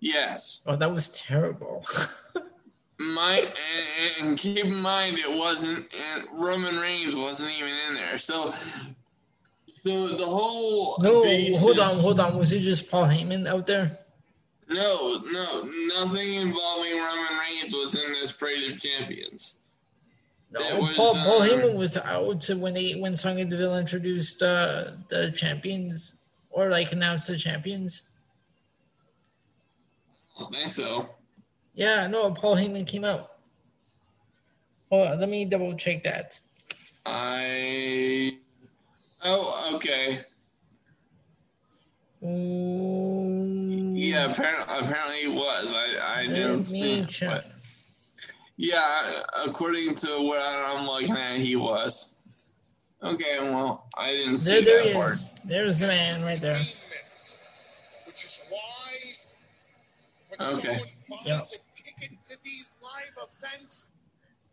Yes. 0.00 0.60
Oh, 0.66 0.76
that 0.76 0.90
was 0.90 1.10
terrible. 1.10 1.84
My 2.98 3.38
and, 3.38 4.28
and, 4.28 4.38
keep 4.38 4.64
in 4.64 4.74
mind 4.74 5.18
it 5.18 5.38
wasn't 5.38 5.94
and 5.94 6.24
Roman 6.32 6.78
Reigns 6.78 7.14
wasn't 7.14 7.52
even 7.56 7.72
in 7.88 7.94
there. 7.94 8.18
So 8.18 8.52
so 9.82 10.08
the 10.16 10.24
whole 10.24 10.98
no, 11.00 11.22
hold 11.58 11.78
on, 11.78 11.94
hold 11.96 12.20
on. 12.20 12.38
Was 12.38 12.52
it 12.52 12.60
just 12.60 12.90
Paul 12.90 13.06
Heyman 13.06 13.46
out 13.48 13.66
there? 13.66 13.98
No, 14.68 15.20
no, 15.30 15.62
nothing 15.96 16.34
involving 16.34 16.92
Roman 16.96 17.38
Reigns 17.40 17.74
was 17.74 17.94
in 17.94 18.12
this 18.12 18.32
Parade 18.32 18.70
of 18.70 18.78
Champions. 18.78 19.56
No, 20.50 20.80
was, 20.80 20.94
Paul, 20.94 21.16
um, 21.16 21.24
Paul 21.24 21.40
Heyman 21.40 21.76
was 21.76 21.96
out 21.96 22.48
when 22.56 22.74
they 22.74 22.94
when 22.94 23.16
Sonya 23.16 23.44
Deville 23.44 23.78
introduced 23.78 24.42
uh, 24.42 24.92
the 25.08 25.30
champions 25.30 26.20
or 26.50 26.70
like 26.70 26.92
announced 26.92 27.28
the 27.28 27.36
champions. 27.36 28.08
I 30.36 30.42
don't 30.42 30.54
think 30.54 30.70
so. 30.70 31.08
Yeah, 31.74 32.06
no, 32.06 32.32
Paul 32.32 32.56
Heyman 32.56 32.86
came 32.86 33.04
out. 33.04 33.32
Oh, 34.90 35.14
let 35.14 35.28
me 35.28 35.44
double 35.44 35.74
check 35.76 36.02
that. 36.04 36.38
I 37.04 38.38
Oh, 39.24 39.72
okay. 39.74 40.20
Mm. 42.22 43.92
Yeah, 43.96 44.30
apparently, 44.30 44.78
apparently 44.78 45.22
it 45.22 45.34
was. 45.34 45.74
I, 45.74 46.20
I 46.20 46.26
didn't 46.26 46.62
see 46.62 47.06
but 47.20 47.46
Yeah, 48.56 49.22
according 49.44 49.94
to 49.96 50.06
what 50.22 50.40
I'm 50.42 50.86
looking 50.86 51.16
at, 51.16 51.36
he 51.36 51.56
was. 51.56 52.14
Okay, 53.02 53.38
well, 53.40 53.88
I 53.96 54.12
didn't 54.12 54.38
see 54.38 54.50
there, 54.50 54.62
there 54.62 54.84
that 54.86 54.94
part. 54.94 55.12
There's 55.44 55.78
the 55.78 55.86
man 55.86 56.22
right 56.22 56.40
there. 56.40 56.60
Which 58.06 58.24
is 58.24 58.40
why 58.48 58.58
when 60.28 60.48
okay. 60.56 60.60
someone 60.60 60.88
buys 61.08 61.26
yep. 61.26 61.42
a 61.42 61.76
ticket 61.76 62.18
to 62.30 62.36
these 62.42 62.72
live 62.82 63.28
events, 63.42 63.84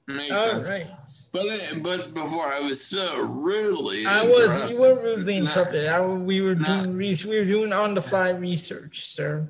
Makes 0.07 0.35
All 0.35 0.63
sense. 0.63 0.69
Right. 0.69 0.87
But 1.33 1.83
but 1.83 2.13
before 2.13 2.47
I 2.53 2.59
was 2.59 2.83
so 2.83 3.25
rudely. 3.25 4.05
I 4.05 4.23
was. 4.23 4.69
You 4.69 4.79
were 4.79 4.95
rudely 4.95 5.37
interrupted. 5.37 5.87
I, 5.87 6.05
we 6.05 6.41
were 6.41 6.55
not, 6.55 6.83
doing 6.83 6.97
we 6.97 7.39
were 7.39 7.45
doing 7.45 7.73
on 7.73 7.93
the 7.93 8.01
fly 8.01 8.29
research, 8.29 9.07
sir. 9.07 9.49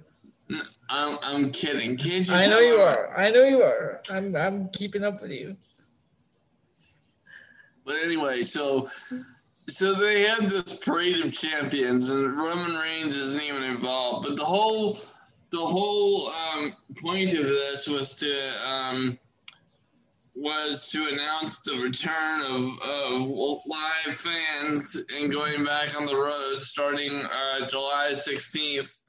I'm 0.89 1.17
I'm 1.23 1.51
kidding. 1.51 1.97
Can't 1.97 2.27
you? 2.27 2.33
I 2.33 2.47
know 2.47 2.59
you 2.59 2.75
are. 2.75 3.17
I 3.17 3.31
know 3.31 3.43
you 3.43 3.63
are. 3.63 4.01
I'm 4.09 4.35
I'm 4.35 4.69
keeping 4.69 5.03
up 5.03 5.21
with 5.21 5.31
you. 5.31 5.57
But 7.83 7.95
anyway, 8.05 8.43
so 8.43 8.89
so 9.67 9.93
they 9.93 10.21
had 10.21 10.49
this 10.49 10.75
parade 10.75 11.23
of 11.25 11.33
champions, 11.33 12.09
and 12.09 12.37
Roman 12.37 12.75
Reigns 12.75 13.15
isn't 13.15 13.43
even 13.43 13.63
involved. 13.63 14.27
But 14.27 14.37
the 14.37 14.45
whole 14.45 14.99
the 15.51 15.59
whole 15.59 16.29
um, 16.29 16.73
point 16.97 17.33
of 17.33 17.45
this 17.45 17.87
was 17.87 18.13
to 18.15 18.51
um, 18.67 19.19
was 20.35 20.89
to 20.89 21.07
announce 21.11 21.59
the 21.59 21.81
return 21.81 22.41
of, 22.41 22.77
of 22.81 23.61
live 23.65 24.19
fans 24.19 25.01
and 25.15 25.31
going 25.31 25.63
back 25.63 25.97
on 25.97 26.05
the 26.05 26.15
road 26.15 26.61
starting 26.61 27.25
uh, 27.25 27.65
July 27.67 28.09
16th. 28.11 29.01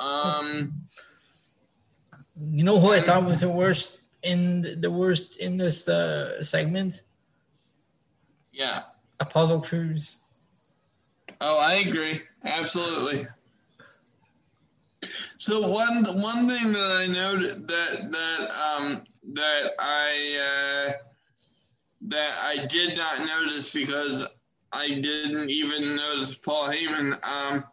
Um, 0.00 0.74
you 2.38 2.64
know 2.64 2.80
who 2.80 2.92
I 2.92 3.00
thought 3.00 3.24
was 3.24 3.40
the 3.40 3.50
worst 3.50 3.98
in 4.22 4.80
the 4.80 4.90
worst 4.90 5.38
in 5.38 5.56
this 5.56 5.88
uh, 5.88 6.42
segment? 6.42 7.04
Yeah, 8.52 8.82
Apollo 9.20 9.60
Crews. 9.60 10.18
Oh, 11.40 11.58
I 11.58 11.74
agree. 11.74 12.20
Absolutely. 12.44 13.26
So 15.38 15.68
one 15.68 16.04
one 16.20 16.48
thing 16.48 16.72
that 16.72 16.98
I 17.00 17.06
noted 17.06 17.68
that 17.68 18.10
that 18.10 18.50
um 18.76 19.04
that 19.32 19.72
I 19.78 20.88
uh, 20.88 20.92
that 22.02 22.34
I 22.42 22.66
did 22.66 22.96
not 22.96 23.20
notice 23.20 23.72
because 23.72 24.26
I 24.72 24.88
didn't 24.88 25.50
even 25.50 25.96
notice 25.96 26.34
Paul 26.34 26.68
Heyman. 26.68 27.18
Um, 27.26 27.64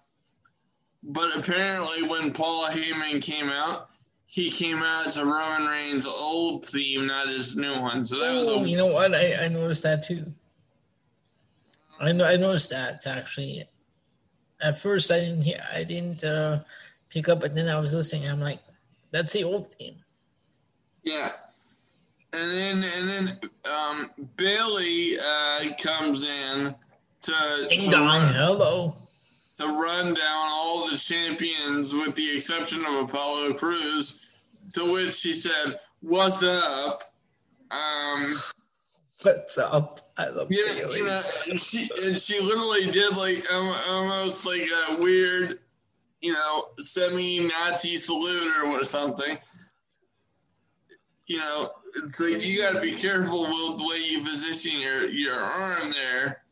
but 1.03 1.35
apparently, 1.37 2.03
when 2.03 2.31
Paul 2.31 2.67
Heyman 2.67 3.21
came 3.21 3.49
out, 3.49 3.89
he 4.25 4.49
came 4.49 4.81
out 4.81 5.11
to 5.11 5.25
Roman 5.25 5.67
Reigns' 5.67 6.05
old 6.05 6.65
theme, 6.65 7.07
not 7.07 7.27
his 7.27 7.55
new 7.55 7.79
one. 7.79 8.05
So 8.05 8.19
that 8.19 8.31
was. 8.31 8.47
A- 8.49 8.67
you 8.67 8.77
know 8.77 8.87
what? 8.87 9.13
I, 9.13 9.45
I 9.45 9.47
noticed 9.47 9.83
that 9.83 10.05
too. 10.05 10.33
I 11.99 12.11
know 12.11 12.25
I 12.25 12.37
noticed 12.37 12.69
that 12.71 13.05
actually. 13.05 13.65
At 14.61 14.79
first, 14.79 15.11
I 15.11 15.19
didn't 15.19 15.41
hear. 15.41 15.61
I 15.73 15.83
didn't 15.83 16.23
uh, 16.23 16.63
pick 17.09 17.27
up, 17.27 17.41
but 17.41 17.53
then 17.53 17.67
I 17.67 17.79
was 17.79 17.93
listening. 17.93 18.29
I'm 18.29 18.39
like, 18.39 18.59
that's 19.11 19.33
the 19.33 19.43
old 19.43 19.71
theme. 19.73 19.97
Yeah, 21.03 21.33
and 22.33 22.51
then 22.51 22.83
and 22.83 23.09
then 23.09 23.39
um, 23.71 24.11
Bayley 24.37 25.17
uh, 25.19 25.73
comes 25.79 26.23
in 26.23 26.75
to, 27.21 27.67
Ding 27.69 27.81
to 27.81 27.89
dong, 27.89 28.05
run, 28.07 28.33
hello 28.33 28.95
to 29.59 29.67
run 29.67 30.13
down 30.13 30.47
all 30.49 30.89
the 30.89 30.97
champions 30.97 31.93
with 31.93 32.15
the 32.15 32.35
exception 32.35 32.83
of 32.85 32.95
Apollo 32.95 33.53
Crews, 33.53 34.27
To 34.73 34.91
which 34.91 35.13
she 35.13 35.33
said, 35.33 35.79
"What's 36.01 36.43
up?" 36.43 37.03
Um, 37.71 38.35
What's 39.21 39.57
up? 39.57 40.11
I 40.17 40.29
love 40.29 40.51
you 40.51 40.65
know. 40.65 40.91
You 40.93 41.05
know, 41.05 41.21
and 41.49 41.59
she 41.61 41.89
and 42.03 42.19
she 42.19 42.39
literally 42.41 42.91
did 42.91 43.15
like 43.15 43.49
um, 43.51 43.73
almost 43.87 44.45
like 44.45 44.67
a 44.89 44.97
weird, 44.97 45.59
you 46.21 46.33
know, 46.33 46.69
semi-Nazi 46.79 47.97
salute 47.97 48.53
or 48.65 48.83
something. 48.83 49.37
you 51.27 51.37
know, 51.39 51.71
like 52.19 52.43
you 52.43 52.61
got 52.61 52.73
to 52.73 52.81
be 52.81 52.93
careful 52.93 53.41
with 53.41 53.77
the 53.77 53.87
way 53.87 53.97
you 54.09 54.21
position 54.21 54.79
your 54.79 55.07
your 55.09 55.35
arm 55.35 55.91
there, 55.91 56.43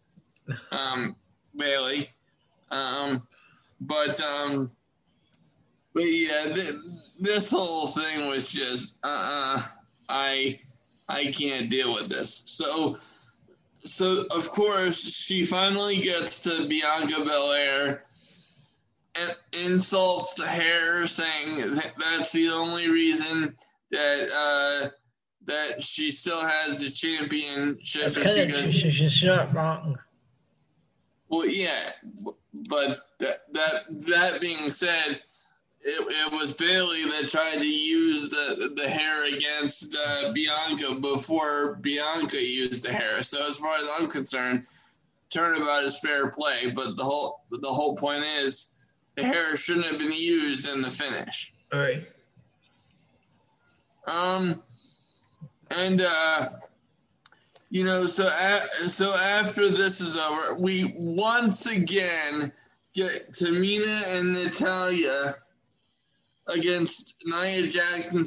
um, 0.71 1.15
Bayley. 1.55 2.09
Um, 2.69 3.27
but 3.81 4.19
um, 4.21 4.71
but 5.93 6.03
yeah, 6.03 6.53
th- 6.53 6.75
this 7.19 7.51
whole 7.51 7.87
thing 7.87 8.27
was 8.27 8.51
just 8.51 8.95
uh, 9.03 9.57
uh 9.57 9.63
I 10.09 10.59
I 11.09 11.31
can't 11.31 11.69
deal 11.69 11.93
with 11.93 12.09
this. 12.09 12.43
So 12.45 12.97
so 13.83 14.25
of 14.31 14.49
course 14.49 14.99
she 15.01 15.45
finally 15.45 15.99
gets 15.99 16.39
to 16.41 16.67
Bianca 16.67 17.23
Belair 17.23 18.03
and 19.15 19.35
insults 19.53 20.35
the 20.35 20.47
hair, 20.47 21.07
saying 21.07 21.75
that 21.75 21.93
that's 21.99 22.31
the 22.31 22.49
only 22.49 22.89
reason 22.89 23.55
that 23.89 24.29
uh, 24.33 24.89
that 25.45 25.81
she 25.81 26.11
still 26.11 26.41
has 26.41 26.81
the 26.81 26.89
championship. 26.89 28.03
That's 28.03 28.23
kind 28.23 28.51
of 28.51 28.57
she's, 28.57 28.93
she's 28.93 29.23
not 29.23 29.53
wrong. 29.53 29.97
Well, 31.29 31.47
yeah, 31.47 31.91
but 32.69 33.05
that 33.19 33.43
that 33.53 33.83
that 33.89 34.41
being 34.41 34.69
said, 34.69 35.11
it, 35.11 35.21
it 35.81 36.31
was 36.33 36.51
Bayley 36.51 37.05
that 37.05 37.29
tried 37.29 37.59
to 37.59 37.67
use 37.67 38.29
the 38.29 38.73
the 38.75 38.87
hair 38.87 39.25
against 39.25 39.95
uh, 39.95 40.31
Bianca 40.33 40.95
before 40.95 41.75
Bianca 41.75 42.41
used 42.41 42.83
the 42.83 42.91
hair. 42.91 43.23
So 43.23 43.47
as 43.47 43.57
far 43.57 43.77
as 43.77 43.85
I'm 43.97 44.07
concerned, 44.07 44.65
turnabout 45.29 45.85
is 45.85 45.99
fair 45.99 46.29
play. 46.29 46.71
But 46.75 46.97
the 46.97 47.03
whole 47.03 47.45
the 47.49 47.69
whole 47.69 47.95
point 47.95 48.23
is 48.23 48.71
the 49.15 49.23
hair 49.23 49.55
shouldn't 49.55 49.87
have 49.87 49.99
been 49.99 50.13
used 50.13 50.67
in 50.67 50.81
the 50.81 50.91
finish. 50.91 51.53
All 51.73 51.79
right. 51.79 52.05
Um, 54.05 54.63
and 55.75 56.01
uh, 56.01 56.49
you 57.69 57.83
know, 57.83 58.05
so 58.05 58.27
a- 58.27 58.89
so 58.89 59.13
after 59.13 59.69
this 59.69 60.01
is 60.01 60.15
over, 60.15 60.55
we 60.59 60.93
once 60.97 61.65
again 61.67 62.51
get 62.93 63.31
Tamina 63.31 64.07
and 64.07 64.33
Natalya 64.33 65.35
against 66.47 67.15
Nia 67.25 67.67
Jax 67.67 68.13
and 68.13 68.25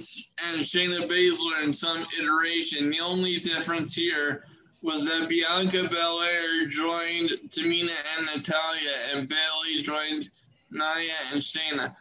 Shayna 0.61 1.07
Baszler 1.09 1.63
in 1.63 1.73
some 1.73 2.07
iteration. 2.19 2.91
The 2.91 3.01
only 3.01 3.39
difference 3.41 3.95
here 3.95 4.45
was 4.83 5.05
that 5.07 5.29
Bianca 5.29 5.89
Belair 5.89 6.67
joined 6.69 7.31
Tamina 7.49 7.93
and 8.17 8.27
Natalya, 8.35 8.91
and 9.13 9.29
Bayley 9.29 9.83
joined 9.83 10.31
Nia 10.71 11.13
and 11.33 11.41
Shayna. 11.41 11.95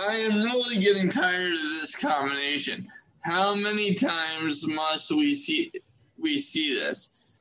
I 0.00 0.16
am 0.16 0.42
really 0.42 0.80
getting 0.80 1.08
tired 1.08 1.52
of 1.54 1.80
this 1.80 1.94
combination. 1.96 2.86
How 3.24 3.54
many 3.54 3.94
times 3.94 4.66
must 4.68 5.10
we 5.10 5.34
see 5.34 5.72
we 6.18 6.38
see 6.38 6.74
this? 6.74 7.38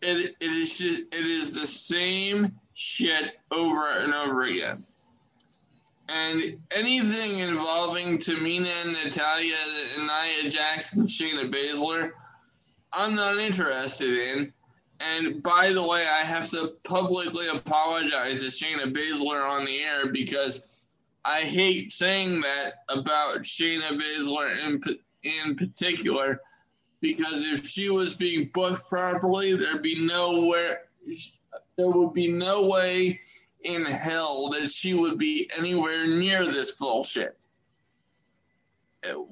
It 0.00 0.36
it 0.40 0.50
is 0.50 0.78
just, 0.78 1.02
it 1.12 1.26
is 1.26 1.52
the 1.54 1.66
same 1.66 2.52
shit 2.74 3.36
over 3.50 3.98
and 3.98 4.14
over 4.14 4.42
again. 4.42 4.84
And 6.08 6.56
anything 6.70 7.40
involving 7.40 8.18
Tamina 8.18 8.70
and 8.84 8.92
Natalya 8.92 9.56
and 9.96 10.06
Nia 10.06 10.50
Jax, 10.50 10.94
Shayna 10.94 11.50
Baszler, 11.50 12.12
I'm 12.92 13.14
not 13.14 13.38
interested 13.38 14.14
in. 14.14 14.52
And 15.00 15.42
by 15.42 15.72
the 15.72 15.82
way, 15.82 16.02
I 16.06 16.24
have 16.24 16.48
to 16.50 16.76
publicly 16.84 17.48
apologize 17.48 18.40
to 18.40 18.46
Shayna 18.46 18.92
Baszler 18.92 19.48
on 19.48 19.64
the 19.64 19.80
air 19.80 20.12
because 20.12 20.86
I 21.24 21.40
hate 21.40 21.90
saying 21.90 22.42
that 22.42 22.74
about 22.88 23.38
Shayna 23.38 23.98
Baszler 23.98 24.64
in, 24.66 24.80
in 25.24 25.56
particular. 25.56 26.40
Because 27.00 27.44
if 27.44 27.66
she 27.66 27.90
was 27.90 28.14
being 28.14 28.50
booked 28.54 28.88
properly, 28.88 29.54
there'd 29.54 29.82
be 29.82 30.06
nowhere, 30.06 30.84
there 31.76 31.90
would 31.90 32.14
be 32.14 32.28
no 32.28 32.66
way 32.66 33.20
in 33.64 33.84
hell 33.84 34.48
that 34.50 34.70
she 34.70 34.94
would 34.94 35.18
be 35.18 35.50
anywhere 35.56 36.06
near 36.06 36.44
this 36.44 36.72
bullshit. 36.72 37.36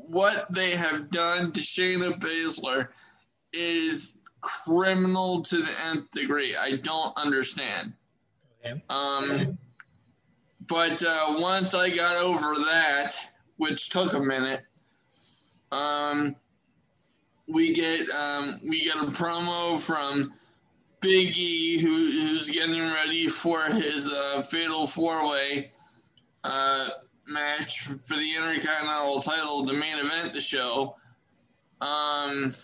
What 0.08 0.52
they 0.52 0.72
have 0.72 1.10
done 1.10 1.52
to 1.52 1.60
Shayna 1.60 2.20
Baszler 2.20 2.88
is 3.54 4.18
criminal 4.42 5.42
to 5.42 5.58
the 5.58 5.72
nth 5.86 6.10
degree. 6.10 6.56
I 6.56 6.76
don't 6.76 7.16
understand. 7.16 7.94
Okay. 8.64 8.82
Um, 8.90 9.56
but 10.68 11.02
uh, 11.02 11.36
once 11.38 11.74
I 11.74 11.90
got 11.90 12.16
over 12.16 12.54
that, 12.54 13.14
which 13.56 13.90
took 13.90 14.12
a 14.14 14.20
minute, 14.20 14.62
um, 15.72 16.36
we 17.48 17.72
get 17.72 18.08
um, 18.10 18.60
we 18.62 18.84
get 18.84 18.96
a 18.96 19.06
promo 19.06 19.78
from 19.78 20.32
Big 21.00 21.36
E, 21.36 21.78
who, 21.78 21.88
who's 21.88 22.48
getting 22.50 22.80
ready 22.80 23.28
for 23.28 23.64
his 23.64 24.08
uh, 24.10 24.42
fatal 24.42 24.86
four 24.86 25.28
way 25.28 25.72
uh, 26.44 26.88
match 27.26 27.80
for 27.80 28.14
the 28.14 28.34
Intercontinental 28.36 29.20
title, 29.20 29.64
the 29.64 29.72
main 29.72 29.98
event, 29.98 30.32
the 30.32 30.40
show, 30.40 30.94
um, 31.80 32.54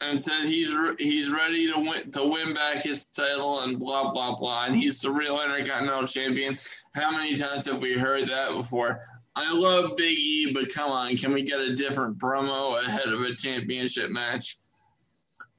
and 0.00 0.20
said 0.20 0.44
he's 0.44 0.74
re- 0.74 0.96
he's 0.98 1.30
ready 1.30 1.70
to 1.70 1.78
win 1.78 2.10
to 2.10 2.24
win 2.24 2.54
back 2.54 2.82
his 2.82 3.04
title 3.04 3.60
and 3.60 3.78
blah 3.78 4.10
blah 4.12 4.34
blah, 4.36 4.64
and 4.64 4.74
he's 4.74 5.00
the 5.00 5.10
real 5.10 5.40
Intercontinental 5.40 6.06
champion. 6.06 6.58
How 6.94 7.10
many 7.10 7.36
times 7.36 7.66
have 7.66 7.82
we 7.82 7.92
heard 7.92 8.26
that 8.28 8.54
before? 8.56 9.02
I 9.38 9.52
love 9.52 9.96
Big 9.96 10.18
E, 10.18 10.52
but 10.52 10.72
come 10.72 10.90
on, 10.90 11.16
can 11.16 11.32
we 11.32 11.42
get 11.42 11.60
a 11.60 11.76
different 11.76 12.18
promo 12.18 12.82
ahead 12.82 13.12
of 13.12 13.20
a 13.20 13.34
championship 13.34 14.10
match? 14.10 14.58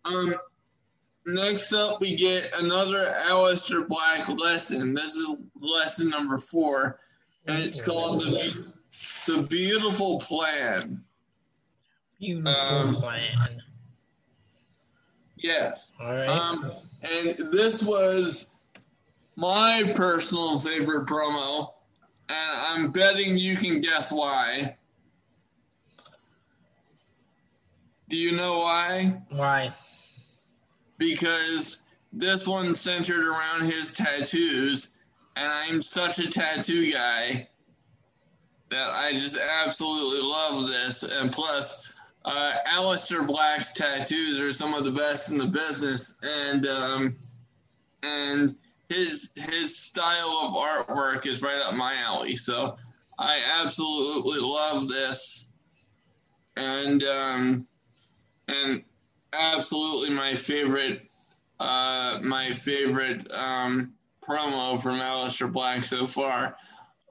Um, 0.04 0.36
Next 1.26 1.74
up, 1.74 2.02
we 2.02 2.16
get 2.16 2.56
another 2.58 3.14
Aleister 3.28 3.88
Black 3.88 4.28
lesson. 4.30 4.94
This 4.94 5.16
is 5.16 5.38
lesson 5.60 6.10
number 6.10 6.40
four, 6.40 7.00
and 7.46 7.60
it's 7.60 7.82
called 7.82 8.22
the 8.22 8.66
the 9.28 9.44
Beautiful 9.44 10.20
Plan. 10.20 11.04
Beautiful 12.20 12.54
um, 12.54 12.96
plan. 12.96 13.62
Yes. 15.38 15.94
All 16.02 16.14
right. 16.14 16.28
Um, 16.28 16.72
and 17.04 17.38
this 17.52 17.84
was 17.84 18.56
my 19.36 19.84
personal 19.96 20.60
favorite 20.60 21.08
promo, 21.08 21.74
and 22.30 22.52
I'm 22.68 22.92
betting 22.92 23.38
you 23.38 23.58
can 23.58 23.82
guess 23.82 24.12
why. 24.12 24.78
Do 28.08 28.18
you 28.18 28.32
know 28.32 28.60
why? 28.60 29.22
Why? 29.30 29.74
because 31.00 31.82
this 32.14 32.48
one 32.48 32.76
centered 32.76 33.26
around 33.26 33.64
his 33.64 33.90
tattoos, 33.92 34.90
and 35.36 35.52
I'm 35.52 35.82
such 35.82 36.20
a 36.20 36.30
tattoo 36.30 36.92
guy 36.92 37.48
that 38.70 38.90
I 38.92 39.14
just 39.14 39.38
absolutely 39.38 40.22
love 40.22 40.68
this. 40.68 41.02
And 41.02 41.32
plus, 41.32 41.96
uh, 42.26 42.54
Aleister 42.76 43.26
Black's 43.26 43.72
tattoos 43.72 44.40
are 44.42 44.52
some 44.52 44.76
of 44.76 44.84
the 44.84 44.92
best 44.92 45.32
in 45.32 45.40
the 45.40 45.48
business, 45.48 46.20
and 46.22 46.68
um, 46.68 47.16
and 48.04 48.56
his 48.90 49.32
his 49.36 49.78
style 49.78 50.40
of 50.44 50.56
artwork 50.56 51.26
is 51.26 51.42
right 51.42 51.62
up 51.62 51.76
my 51.76 51.96
alley. 51.96 52.36
So 52.36 52.76
I 53.18 53.40
absolutely 53.62 54.40
love 54.40 54.88
this, 54.88 55.48
and 56.58 57.04
um, 57.04 57.68
and 58.48 58.84
absolutely 59.34 60.10
my 60.10 60.36
favorite 60.36 61.04
uh, 61.60 62.20
my 62.24 62.52
favorite 62.52 63.32
um, 63.34 63.94
promo 64.28 64.82
from 64.82 65.00
Aleister 65.00 65.52
Black 65.52 65.84
so 65.84 66.08
far. 66.08 66.58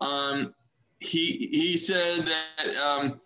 Um, 0.01 0.55
he 1.01 1.49
he 1.53 1.77
said 1.77 2.27
that 2.27 2.77
um, 2.77 3.21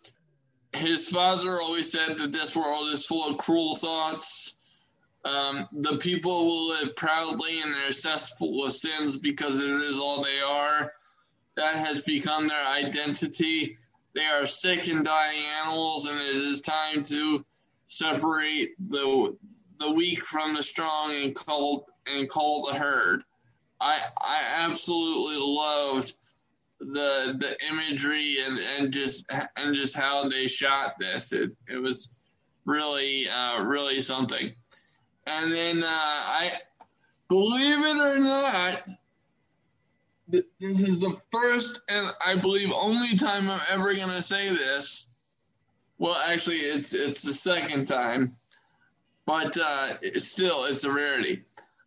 his 0.74 1.08
father 1.08 1.60
always 1.60 1.90
said 1.90 2.18
that 2.18 2.32
this 2.32 2.56
world 2.56 2.88
is 2.88 3.06
full 3.06 3.30
of 3.30 3.38
cruel 3.38 3.76
thoughts. 3.76 4.51
Um, 5.24 5.68
the 5.72 5.98
people 5.98 6.46
will 6.46 6.68
live 6.68 6.96
proudly 6.96 7.60
in 7.60 7.70
their 7.72 7.92
cesspool 7.92 8.64
of 8.64 8.72
sins 8.72 9.16
because 9.16 9.60
it 9.60 9.70
is 9.70 9.98
all 9.98 10.22
they 10.22 10.40
are. 10.40 10.92
That 11.56 11.76
has 11.76 12.02
become 12.02 12.48
their 12.48 12.66
identity. 12.66 13.76
They 14.14 14.24
are 14.24 14.46
sick 14.46 14.88
and 14.88 15.04
dying 15.04 15.42
animals, 15.62 16.08
and 16.08 16.18
it 16.18 16.36
is 16.36 16.60
time 16.60 17.04
to 17.04 17.44
separate 17.86 18.70
the 18.78 19.36
the 19.78 19.92
weak 19.92 20.24
from 20.24 20.54
the 20.54 20.62
strong 20.62 21.14
and 21.14 21.34
call 21.34 21.88
and 22.06 22.28
call 22.28 22.66
the 22.66 22.78
herd. 22.78 23.22
I 23.80 24.00
I 24.18 24.40
absolutely 24.64 25.36
loved 25.38 26.14
the 26.80 27.36
the 27.38 27.56
imagery 27.68 28.36
and, 28.44 28.58
and 28.78 28.92
just 28.92 29.30
and 29.56 29.74
just 29.74 29.96
how 29.96 30.28
they 30.28 30.46
shot 30.46 30.94
this. 30.98 31.32
It, 31.32 31.50
it 31.68 31.78
was 31.78 32.14
really 32.64 33.28
uh, 33.28 33.62
really 33.64 34.00
something. 34.00 34.52
And 35.26 35.52
then 35.52 35.82
uh, 35.82 35.86
I 35.86 36.50
believe 37.28 37.78
it 37.78 37.96
or 37.96 38.18
not, 38.18 38.82
this 40.28 40.44
is 40.60 41.00
the 41.00 41.20
first 41.30 41.80
and 41.88 42.10
I 42.26 42.36
believe 42.36 42.72
only 42.72 43.16
time 43.16 43.50
I'm 43.50 43.60
ever 43.70 43.94
gonna 43.94 44.22
say 44.22 44.48
this 44.48 45.08
Well, 45.98 46.16
actually, 46.28 46.58
it's 46.58 46.92
it's 46.94 47.22
the 47.22 47.34
second 47.34 47.86
time, 47.86 48.36
but 49.26 49.56
uh, 49.56 49.94
it's 50.02 50.28
still 50.28 50.64
it's 50.64 50.84
a 50.84 50.92
rarity. 50.92 51.44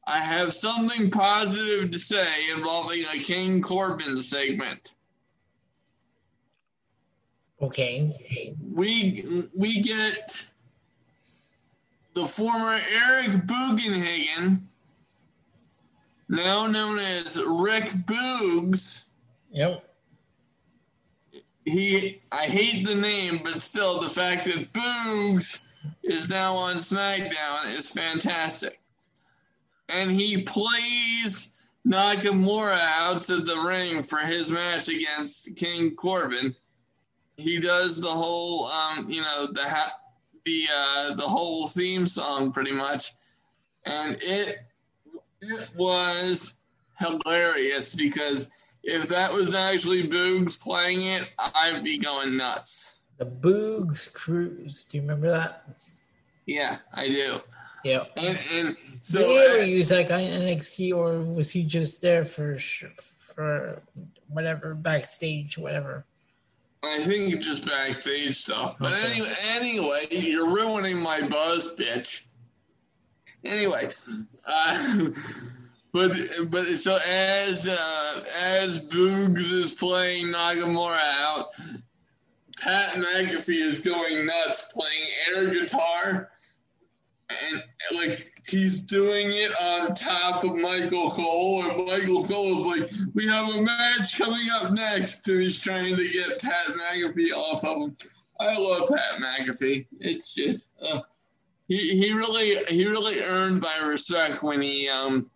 I 0.07 0.19
have 0.19 0.53
something 0.53 1.09
positive 1.09 1.91
to 1.91 1.99
say 1.99 2.49
involving 2.55 3.03
a 3.13 3.17
King 3.17 3.61
Corbin 3.61 4.17
segment. 4.17 4.93
Okay. 7.61 8.15
We 8.61 9.23
we 9.57 9.81
get 9.81 10.49
the 12.15 12.25
former 12.25 12.79
Eric 13.05 13.31
Bugenhagen, 13.45 14.61
now 16.29 16.65
known 16.65 16.97
as 16.97 17.37
Rick 17.37 17.89
Boogs. 18.07 19.05
Yep. 19.51 19.83
He 21.65 22.21
I 22.31 22.45
hate 22.45 22.85
the 22.85 22.95
name, 22.95 23.41
but 23.43 23.61
still 23.61 23.99
the 23.99 24.09
fact 24.09 24.45
that 24.45 24.71
Boogs 24.71 25.65
is 26.03 26.29
now 26.29 26.55
on 26.55 26.77
SmackDown 26.77 27.75
is 27.77 27.91
fantastic. 27.91 28.79
And 29.93 30.09
he 30.09 30.43
plays 30.43 31.49
Nakamura 31.85 32.79
outside 32.97 33.45
the 33.45 33.59
ring 33.59 34.03
for 34.03 34.19
his 34.19 34.51
match 34.51 34.87
against 34.87 35.55
King 35.57 35.95
Corbin. 35.95 36.55
He 37.37 37.59
does 37.59 37.99
the 37.99 38.07
whole, 38.07 38.67
um, 38.67 39.11
you 39.11 39.21
know, 39.21 39.47
the 39.51 39.63
ha- 39.63 39.99
the 40.45 40.65
uh, 40.73 41.13
the 41.15 41.23
whole 41.23 41.67
theme 41.67 42.07
song 42.07 42.51
pretty 42.51 42.71
much, 42.71 43.11
and 43.85 44.17
it 44.21 44.57
it 45.41 45.69
was 45.75 46.55
hilarious 46.99 47.93
because 47.93 48.49
if 48.83 49.07
that 49.07 49.33
was 49.33 49.53
actually 49.53 50.07
Boogs 50.07 50.61
playing 50.61 51.03
it, 51.03 51.33
I'd 51.39 51.83
be 51.83 51.97
going 51.97 52.37
nuts. 52.37 53.01
The 53.17 53.25
Boogs 53.25 54.11
Cruise. 54.13 54.85
Do 54.85 54.97
you 54.97 55.01
remember 55.01 55.29
that? 55.29 55.67
Yeah, 56.45 56.77
I 56.93 57.07
do. 57.07 57.39
Yeah. 57.83 58.05
And, 58.17 58.39
and 58.53 58.77
so 59.01 59.19
Did 59.19 59.67
he 59.67 59.81
that 59.81 60.09
guy 60.09 60.19
in 60.19 60.41
NXT, 60.41 60.95
or 60.95 61.19
was 61.21 61.51
he 61.51 61.63
just 61.63 62.01
there 62.01 62.25
for 62.25 62.57
for 63.19 63.81
whatever 64.27 64.73
backstage, 64.73 65.57
whatever? 65.57 66.05
I 66.85 66.99
think 67.01 67.33
it's 67.33 67.45
just 67.45 67.65
backstage 67.65 68.35
stuff. 68.37 68.75
But 68.79 68.93
Okay. 68.93 69.11
anyway, 69.11 69.35
anyway, 69.49 70.07
you're 70.11 70.47
ruining 70.47 70.99
my 70.99 71.21
buzz, 71.27 71.75
bitch. 71.75 72.23
Anyway, 73.43 73.89
uh, 74.47 75.09
but 75.91 76.11
but 76.49 76.77
so 76.77 76.97
as 77.07 77.67
uh, 77.67 78.23
as 78.39 78.83
Boogs 78.83 79.51
is 79.51 79.73
playing 79.73 80.27
Nakamura 80.27 80.99
out, 81.19 81.49
Pat 82.59 82.95
McAfee 82.95 83.61
is 83.61 83.79
going 83.79 84.25
nuts 84.25 84.67
playing 84.71 85.03
air 85.35 85.53
guitar, 85.53 86.31
and 87.29 87.63
like 87.99 88.34
he's 88.47 88.79
doing 88.81 89.31
it 89.31 89.51
on 89.61 89.93
top 89.95 90.43
of 90.43 90.55
Michael 90.55 91.11
Cole, 91.11 91.63
and 91.63 91.85
Michael 91.85 92.23
Cole 92.23 92.59
is 92.59 92.65
like, 92.65 92.91
"We 93.13 93.25
have 93.27 93.55
a 93.55 93.61
match 93.61 94.17
coming 94.17 94.47
up 94.51 94.71
next," 94.71 95.27
and 95.27 95.41
he's 95.41 95.59
trying 95.59 95.95
to 95.95 96.07
get 96.07 96.41
Pat 96.41 96.67
McAfee 96.67 97.31
off 97.31 97.63
of 97.63 97.77
him. 97.77 97.97
I 98.39 98.57
love 98.57 98.89
Pat 98.89 99.19
McAfee. 99.19 99.87
It's 99.99 100.33
just 100.33 100.71
uh, 100.81 101.01
he 101.67 101.97
he 101.97 102.13
really 102.13 102.63
he 102.65 102.85
really 102.85 103.21
earned 103.21 103.61
my 103.61 103.77
respect 103.85 104.43
when 104.43 104.61
he 104.61 104.89
um 104.89 105.29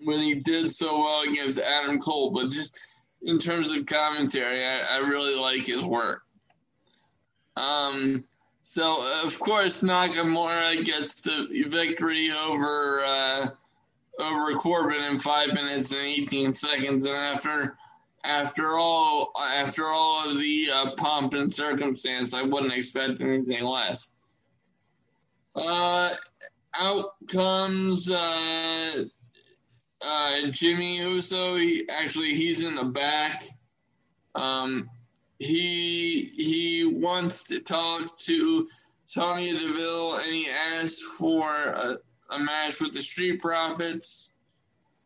when 0.00 0.20
he 0.20 0.34
did 0.34 0.70
so 0.70 1.00
well 1.00 1.22
against 1.22 1.58
Adam 1.58 1.98
Cole, 1.98 2.30
but 2.30 2.50
just 2.50 2.78
in 3.22 3.38
terms 3.38 3.70
of 3.70 3.86
commentary, 3.86 4.64
I, 4.64 4.96
I 4.96 4.98
really 4.98 5.38
like 5.38 5.66
his 5.66 5.84
work. 5.84 6.22
Um, 7.56 8.24
so 8.64 9.22
of 9.22 9.38
course 9.38 9.82
Nakamura 9.82 10.82
gets 10.84 11.20
the 11.22 11.64
victory 11.68 12.30
over 12.32 13.02
uh, 13.04 13.48
over 14.18 14.58
Corbin 14.58 15.04
in 15.04 15.18
five 15.18 15.48
minutes 15.52 15.92
and 15.92 16.00
eighteen 16.00 16.52
seconds, 16.52 17.04
and 17.04 17.14
after 17.14 17.76
after 18.24 18.70
all 18.70 19.32
after 19.54 19.84
all 19.84 20.28
of 20.28 20.38
the 20.38 20.68
uh, 20.74 20.90
pomp 20.96 21.34
and 21.34 21.52
circumstance, 21.52 22.32
I 22.32 22.42
wouldn't 22.42 22.72
expect 22.72 23.20
anything 23.20 23.62
less. 23.64 24.10
Uh, 25.54 26.10
out 26.80 27.14
comes 27.28 28.10
uh, 28.10 29.04
uh, 30.04 30.36
Jimmy 30.50 30.98
Uso. 30.98 31.56
He 31.56 31.86
actually 31.90 32.34
he's 32.34 32.62
in 32.62 32.76
the 32.76 32.84
back. 32.84 33.44
Um, 34.34 34.88
he 35.44 36.30
he 36.34 36.86
wants 36.86 37.44
to 37.44 37.60
talk 37.60 38.16
to 38.18 38.66
Sonya 39.06 39.58
Deville, 39.58 40.16
and 40.16 40.34
he 40.34 40.48
asks 40.48 41.16
for 41.18 41.48
a, 41.48 41.98
a 42.30 42.38
match 42.38 42.80
with 42.80 42.92
the 42.92 43.02
Street 43.02 43.40
Profits. 43.40 44.30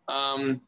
Um, 0.06 0.60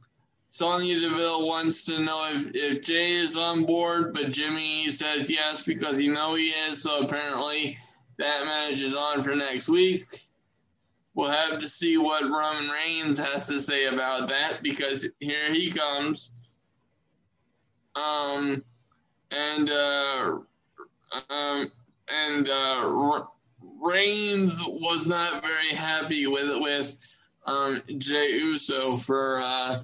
Sonya 0.51 1.01
Deville 1.01 1.47
wants 1.47 1.85
to 1.85 2.01
know 2.01 2.29
if, 2.33 2.49
if 2.55 2.83
Jay 2.83 3.13
is 3.13 3.37
on 3.37 3.65
board, 3.65 4.13
but 4.13 4.33
Jimmy 4.33 4.91
says 4.91 5.31
yes 5.31 5.63
because 5.63 5.97
he 5.97 6.09
know 6.09 6.35
he 6.35 6.49
is. 6.49 6.83
So 6.83 7.03
apparently 7.03 7.79
that 8.19 8.45
match 8.45 8.81
is 8.81 8.95
on 8.95 9.23
for 9.23 9.37
next 9.37 9.69
week. 9.69 10.03
We'll 11.15 11.31
have 11.31 11.61
to 11.61 11.69
see 11.69 11.97
what 11.97 12.25
Roman 12.25 12.69
Reigns 12.69 13.19
has 13.19 13.47
to 13.47 13.61
say 13.61 13.87
about 13.87 14.29
that 14.29 14.59
because 14.63 15.09
here 15.21 15.53
he 15.53 15.71
comes. 15.71 16.33
Um, 17.95 18.65
and 19.31 19.71
uh, 19.71 20.39
um, 21.31 21.73
and 22.27 22.49
uh, 22.49 23.23
Reigns 23.81 24.63
was 24.67 25.07
not 25.09 25.43
very 25.43 25.75
happy 25.75 26.27
with 26.27 26.51
with 26.61 26.97
um, 27.47 27.83
Jay 27.99 28.33
Uso 28.33 28.97
for 28.97 29.41
uh, 29.43 29.83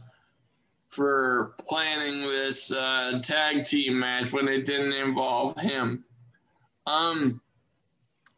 for 0.88 1.54
planning 1.58 2.22
this 2.22 2.72
uh, 2.72 3.20
tag 3.22 3.64
team 3.64 3.98
match 3.98 4.32
when 4.32 4.48
it 4.48 4.64
didn't 4.64 4.92
involve 4.92 5.58
him. 5.58 6.04
Um, 6.86 7.40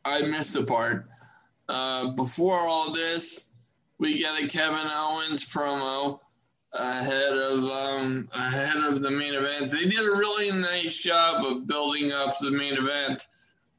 I 0.04 0.22
missed 0.22 0.56
a 0.56 0.64
part. 0.64 1.06
Uh, 1.68 2.12
before 2.12 2.58
all 2.58 2.92
this, 2.92 3.48
we 3.98 4.18
get 4.18 4.40
a 4.40 4.46
Kevin 4.46 4.88
Owens 4.90 5.44
promo 5.44 6.20
ahead 6.78 7.32
of 7.32 7.64
um, 7.64 8.28
ahead 8.32 8.76
of 8.76 9.02
the 9.02 9.10
main 9.10 9.34
event. 9.34 9.70
They 9.70 9.84
did 9.84 10.00
a 10.00 10.16
really 10.16 10.50
nice 10.50 10.96
job 10.96 11.44
of 11.44 11.66
building 11.66 12.12
up 12.12 12.38
the 12.38 12.50
main 12.50 12.74
event 12.74 13.26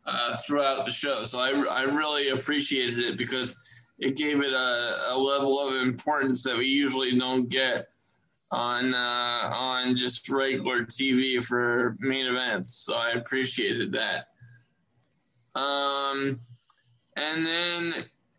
uh, 0.06 0.36
throughout 0.46 0.86
the 0.86 0.92
show, 0.92 1.24
so 1.24 1.40
I, 1.40 1.52
I 1.70 1.84
really 1.84 2.30
appreciated 2.30 3.00
it 3.00 3.18
because 3.18 3.58
it 4.00 4.16
gave 4.16 4.42
it 4.42 4.54
a, 4.54 4.96
a 5.10 5.18
level 5.18 5.60
of 5.60 5.76
importance 5.82 6.44
that 6.44 6.58
we 6.58 6.66
usually 6.66 7.18
don't 7.18 7.50
get 7.50 7.88
on 8.52 8.94
uh, 8.94 9.50
on 9.54 9.96
just 9.96 10.28
regular 10.30 10.86
TV 10.86 11.42
for 11.42 11.96
main 12.00 12.26
events. 12.26 12.74
So 12.76 12.96
I 12.96 13.12
appreciated 13.12 13.92
that. 13.94 14.28
Um, 15.56 16.40
and 17.16 17.46
then 17.46 17.94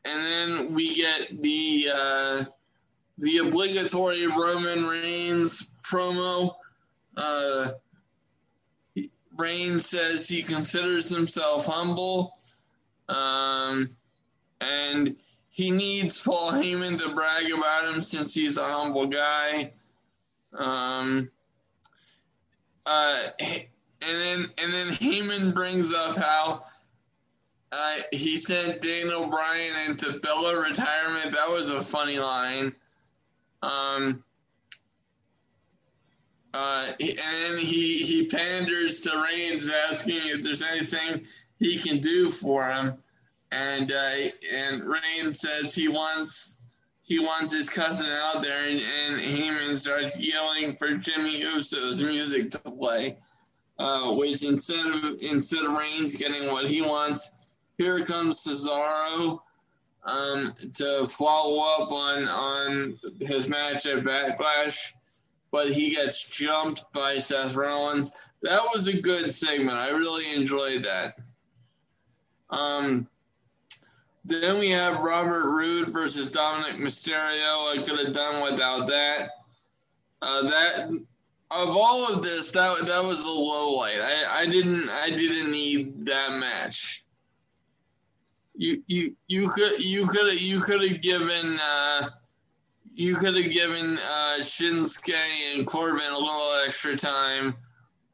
and 0.04 0.24
then 0.24 0.74
we 0.74 0.94
get 0.94 1.42
the 1.42 1.90
uh, 1.94 2.44
the 3.20 3.38
obligatory 3.38 4.26
Roman 4.26 4.86
Reigns 4.86 5.76
promo. 5.82 6.54
Uh, 7.16 7.72
Reigns 9.36 9.86
says 9.86 10.26
he 10.26 10.42
considers 10.42 11.08
himself 11.08 11.66
humble, 11.66 12.36
um, 13.08 13.94
and 14.60 15.16
he 15.50 15.70
needs 15.70 16.22
Paul 16.22 16.52
Heyman 16.52 16.98
to 16.98 17.14
brag 17.14 17.50
about 17.52 17.94
him 17.94 18.02
since 18.02 18.34
he's 18.34 18.56
a 18.56 18.64
humble 18.64 19.06
guy. 19.06 19.72
Um, 20.54 21.30
uh, 22.86 23.22
and 23.38 23.66
then 24.00 24.46
and 24.58 24.72
then 24.72 24.88
Heyman 24.88 25.54
brings 25.54 25.92
up 25.92 26.16
how 26.16 26.62
uh, 27.72 27.96
he 28.12 28.38
sent 28.38 28.80
Daniel 28.80 29.28
Bryan 29.28 29.90
into 29.90 30.18
Bella 30.20 30.58
retirement. 30.60 31.32
That 31.32 31.48
was 31.48 31.68
a 31.68 31.80
funny 31.80 32.18
line. 32.18 32.74
Um, 33.62 34.24
uh, 36.52 36.88
and 37.00 37.58
he 37.58 37.98
he 37.98 38.26
panders 38.26 39.00
to 39.00 39.24
Reigns, 39.30 39.70
asking 39.70 40.20
if 40.24 40.42
there's 40.42 40.62
anything 40.62 41.24
he 41.58 41.78
can 41.78 41.98
do 41.98 42.28
for 42.28 42.68
him, 42.68 42.94
and 43.52 43.92
uh, 43.92 44.14
and 44.52 44.82
Reigns 44.84 45.40
says 45.40 45.74
he 45.74 45.88
wants 45.88 46.56
he 47.02 47.18
wants 47.18 47.52
his 47.52 47.68
cousin 47.68 48.06
out 48.06 48.42
there, 48.42 48.68
and, 48.68 48.80
and 48.80 49.20
Heyman 49.20 49.76
starts 49.76 50.18
yelling 50.18 50.76
for 50.76 50.94
Jimmy 50.94 51.40
Uso's 51.40 52.02
music 52.02 52.50
to 52.52 52.58
play, 52.58 53.18
uh, 53.78 54.14
which 54.14 54.42
instead 54.42 54.86
of 54.86 55.20
instead 55.20 55.64
of 55.64 55.76
Reigns 55.76 56.16
getting 56.16 56.50
what 56.50 56.66
he 56.66 56.82
wants, 56.82 57.52
here 57.78 58.04
comes 58.04 58.44
Cesaro 58.44 59.40
um, 60.04 60.54
to 60.74 61.06
follow 61.06 61.62
up 61.62 61.92
on 61.92 62.28
on 62.28 62.98
his 63.20 63.48
match 63.48 63.86
at 63.86 64.02
Backlash, 64.04 64.92
but 65.50 65.70
he 65.70 65.90
gets 65.90 66.28
jumped 66.28 66.92
by 66.92 67.18
Seth 67.18 67.54
Rollins. 67.54 68.12
That 68.42 68.62
was 68.74 68.88
a 68.88 69.00
good 69.00 69.30
segment. 69.30 69.76
I 69.76 69.90
really 69.90 70.32
enjoyed 70.34 70.84
that. 70.84 71.18
Um, 72.48 73.06
then 74.24 74.58
we 74.58 74.70
have 74.70 75.00
Robert 75.00 75.54
Roode 75.56 75.88
versus 75.88 76.30
Dominic 76.30 76.76
Mysterio. 76.76 77.72
I 77.72 77.82
could 77.82 77.98
have 77.98 78.12
done 78.12 78.42
without 78.42 78.86
that. 78.86 79.30
Uh, 80.22 80.42
that 80.42 80.90
of 81.50 81.76
all 81.76 82.12
of 82.12 82.22
this, 82.22 82.50
that 82.52 82.86
that 82.86 83.02
was 83.02 83.22
the 83.22 83.28
low 83.28 83.72
light. 83.76 84.00
I, 84.00 84.42
I 84.42 84.46
didn't 84.46 84.88
I 84.88 85.10
didn't 85.10 85.50
need 85.50 86.06
that 86.06 86.32
match. 86.34 87.04
You 88.60 88.82
you 88.88 89.16
you 89.26 89.48
could 89.48 89.82
you 89.82 90.06
could 90.06 90.38
you 90.38 90.60
could 90.60 90.82
have 90.86 91.00
given 91.00 91.58
uh, 91.62 92.10
you 92.92 93.16
could 93.16 93.34
have 93.34 93.50
given 93.50 93.96
uh, 93.96 94.36
Shinsuke 94.40 95.16
and 95.54 95.66
Corbin 95.66 96.12
a 96.12 96.18
little 96.18 96.60
extra 96.66 96.94
time, 96.94 97.56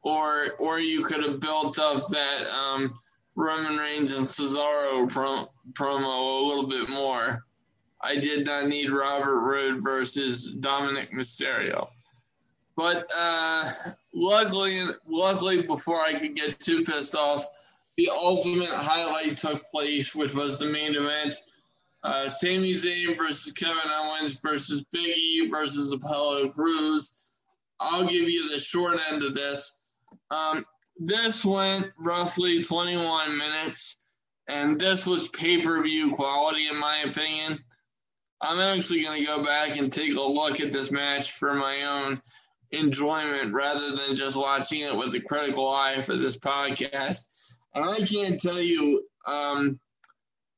or 0.03 0.55
or 0.57 0.79
you 0.79 1.03
could 1.03 1.21
have 1.21 1.41
built 1.41 1.79
up 1.79 2.07
that 2.07 2.47
um, 2.47 2.97
Roman 3.35 3.75
Reigns 3.75 4.13
and 4.13 4.25
Cesaro 4.25 5.09
pro- 5.09 5.49
promo 5.73 6.41
a 6.41 6.47
little 6.47 6.67
bit 6.67 6.87
more. 6.87 7.43
I 7.99 8.15
did 8.15 8.45
not 8.45 8.67
need 8.67 8.89
Robert 8.89 9.41
Roode 9.41 9.83
versus 9.83 10.55
Dominic 10.55 11.11
Mysterio. 11.11 11.89
But 12.77 13.05
uh, 13.17 13.69
luckily, 14.13 14.81
luckily, 15.09 15.63
before 15.63 15.99
I 15.99 16.13
could 16.13 16.37
get 16.37 16.57
too 16.61 16.83
pissed 16.83 17.15
off, 17.15 17.45
the 17.97 18.09
ultimate 18.09 18.69
highlight 18.69 19.37
took 19.37 19.65
place, 19.65 20.15
which 20.15 20.33
was 20.33 20.59
the 20.59 20.67
main 20.67 20.95
event. 20.95 21.35
Uh, 22.03 22.29
Sami 22.29 22.73
Zayn 22.73 23.17
versus 23.17 23.51
Kevin 23.53 23.91
Owens 23.91 24.39
versus 24.39 24.85
Big 24.91 25.17
E 25.17 25.49
versus 25.49 25.91
Apollo 25.91 26.49
Crews. 26.49 27.29
I'll 27.79 28.05
give 28.05 28.29
you 28.29 28.49
the 28.51 28.59
short 28.59 28.99
end 29.11 29.23
of 29.23 29.33
this. 29.33 29.75
Um, 30.31 30.63
this 30.97 31.43
went 31.43 31.87
roughly 31.97 32.63
21 32.63 33.37
minutes, 33.37 33.97
and 34.47 34.79
this 34.79 35.05
was 35.05 35.29
pay 35.29 35.61
per 35.61 35.81
view 35.83 36.11
quality, 36.11 36.67
in 36.67 36.77
my 36.77 37.03
opinion. 37.05 37.63
I'm 38.39 38.59
actually 38.59 39.03
going 39.03 39.19
to 39.19 39.25
go 39.25 39.43
back 39.43 39.77
and 39.77 39.91
take 39.91 40.15
a 40.15 40.21
look 40.21 40.59
at 40.59 40.71
this 40.71 40.91
match 40.91 41.31
for 41.31 41.55
my 41.55 41.83
own 41.83 42.21
enjoyment 42.71 43.53
rather 43.53 43.95
than 43.95 44.15
just 44.15 44.35
watching 44.35 44.81
it 44.81 44.95
with 44.95 45.15
a 45.15 45.19
critical 45.19 45.67
eye 45.67 46.01
for 46.01 46.15
this 46.15 46.37
podcast. 46.37 47.53
And 47.75 47.85
I 47.85 47.97
can't 47.99 48.39
tell 48.39 48.59
you 48.59 49.03
um, 49.27 49.79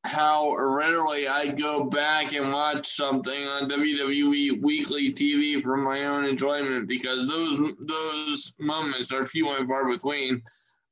how 0.06 0.56
rarely 0.56 1.28
I 1.28 1.48
go 1.48 1.86
back 1.86 2.34
and 2.34 2.52
watch 2.52 2.96
something 2.96 3.48
on 3.48 3.70
WWE 3.70 4.64
weekly 4.64 5.12
TV 5.12 5.62
for 5.62 5.76
my 5.76 6.06
own 6.06 6.26
enjoyment 6.26 6.88
because 6.88 7.28
those 7.28 7.60
those 7.80 8.54
moments 8.60 9.12
are 9.12 9.26
few 9.26 9.54
and 9.56 9.68
far 9.68 9.90
between. 9.90 10.42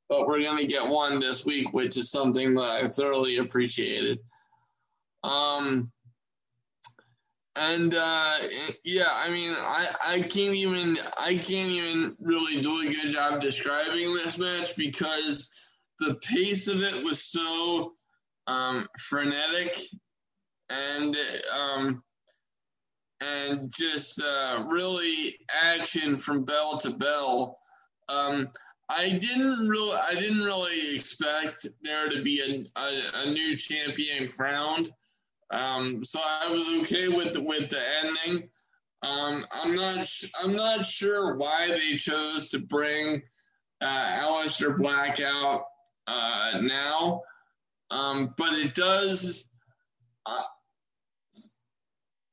But 0.08 0.26
we're 0.26 0.42
gonna 0.42 0.66
get 0.66 0.86
one 0.86 1.20
this 1.20 1.46
week, 1.46 1.72
which 1.72 1.96
is 1.96 2.10
something 2.10 2.54
that 2.54 2.84
I 2.84 2.88
thoroughly 2.88 3.38
appreciated. 3.38 4.20
Um, 5.24 5.90
and 7.56 7.94
uh, 7.94 8.34
yeah, 8.84 9.08
I 9.10 9.30
mean, 9.30 9.54
I, 9.58 9.86
I 10.06 10.20
can't 10.20 10.54
even 10.54 10.98
I 11.18 11.34
can't 11.34 11.70
even 11.70 12.14
really 12.20 12.60
do 12.60 12.82
a 12.82 12.92
good 12.92 13.10
job 13.10 13.40
describing 13.40 14.14
this 14.14 14.38
match 14.38 14.76
because 14.76 15.67
the 15.98 16.14
pace 16.16 16.68
of 16.68 16.82
it 16.82 17.04
was 17.04 17.22
so 17.22 17.94
um, 18.46 18.86
frenetic 18.98 19.76
and 20.70 21.16
um, 21.56 22.02
and 23.20 23.72
just 23.72 24.22
uh, 24.22 24.64
really 24.68 25.38
action 25.50 26.16
from 26.16 26.44
bell 26.44 26.78
to 26.78 26.90
bell. 26.90 27.58
Um, 28.08 28.46
I 28.88 29.10
didn't 29.10 29.68
really 29.68 29.98
I 29.98 30.14
didn't 30.14 30.44
really 30.44 30.96
expect 30.96 31.66
there 31.82 32.08
to 32.08 32.22
be 32.22 32.40
a, 32.40 32.80
a, 32.80 33.00
a 33.26 33.30
new 33.30 33.56
champion 33.56 34.30
crowned. 34.30 34.90
Um, 35.50 36.04
so 36.04 36.20
I 36.22 36.50
was 36.50 36.68
okay 36.82 37.08
with 37.08 37.32
the, 37.32 37.42
with 37.42 37.70
the 37.70 37.82
ending. 38.04 38.48
Um, 39.02 39.44
I'm 39.52 39.74
not 39.74 40.06
sh- 40.06 40.30
I'm 40.42 40.54
not 40.56 40.84
sure 40.84 41.36
why 41.36 41.68
they 41.68 41.96
chose 41.96 42.48
to 42.48 42.58
bring 42.58 43.22
uh, 43.80 44.20
Aleister 44.22 44.76
Black 44.76 45.20
out 45.20 45.64
uh, 46.08 46.60
now, 46.62 47.22
um, 47.90 48.34
but 48.36 48.54
it 48.54 48.74
does. 48.74 49.48
Uh, 50.26 50.42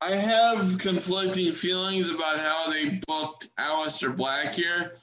I 0.00 0.10
have 0.10 0.78
conflicting 0.78 1.52
feelings 1.52 2.10
about 2.10 2.38
how 2.38 2.70
they 2.70 3.00
booked 3.06 3.48
Aleister 3.58 4.14
Black 4.14 4.54
here 4.54 4.94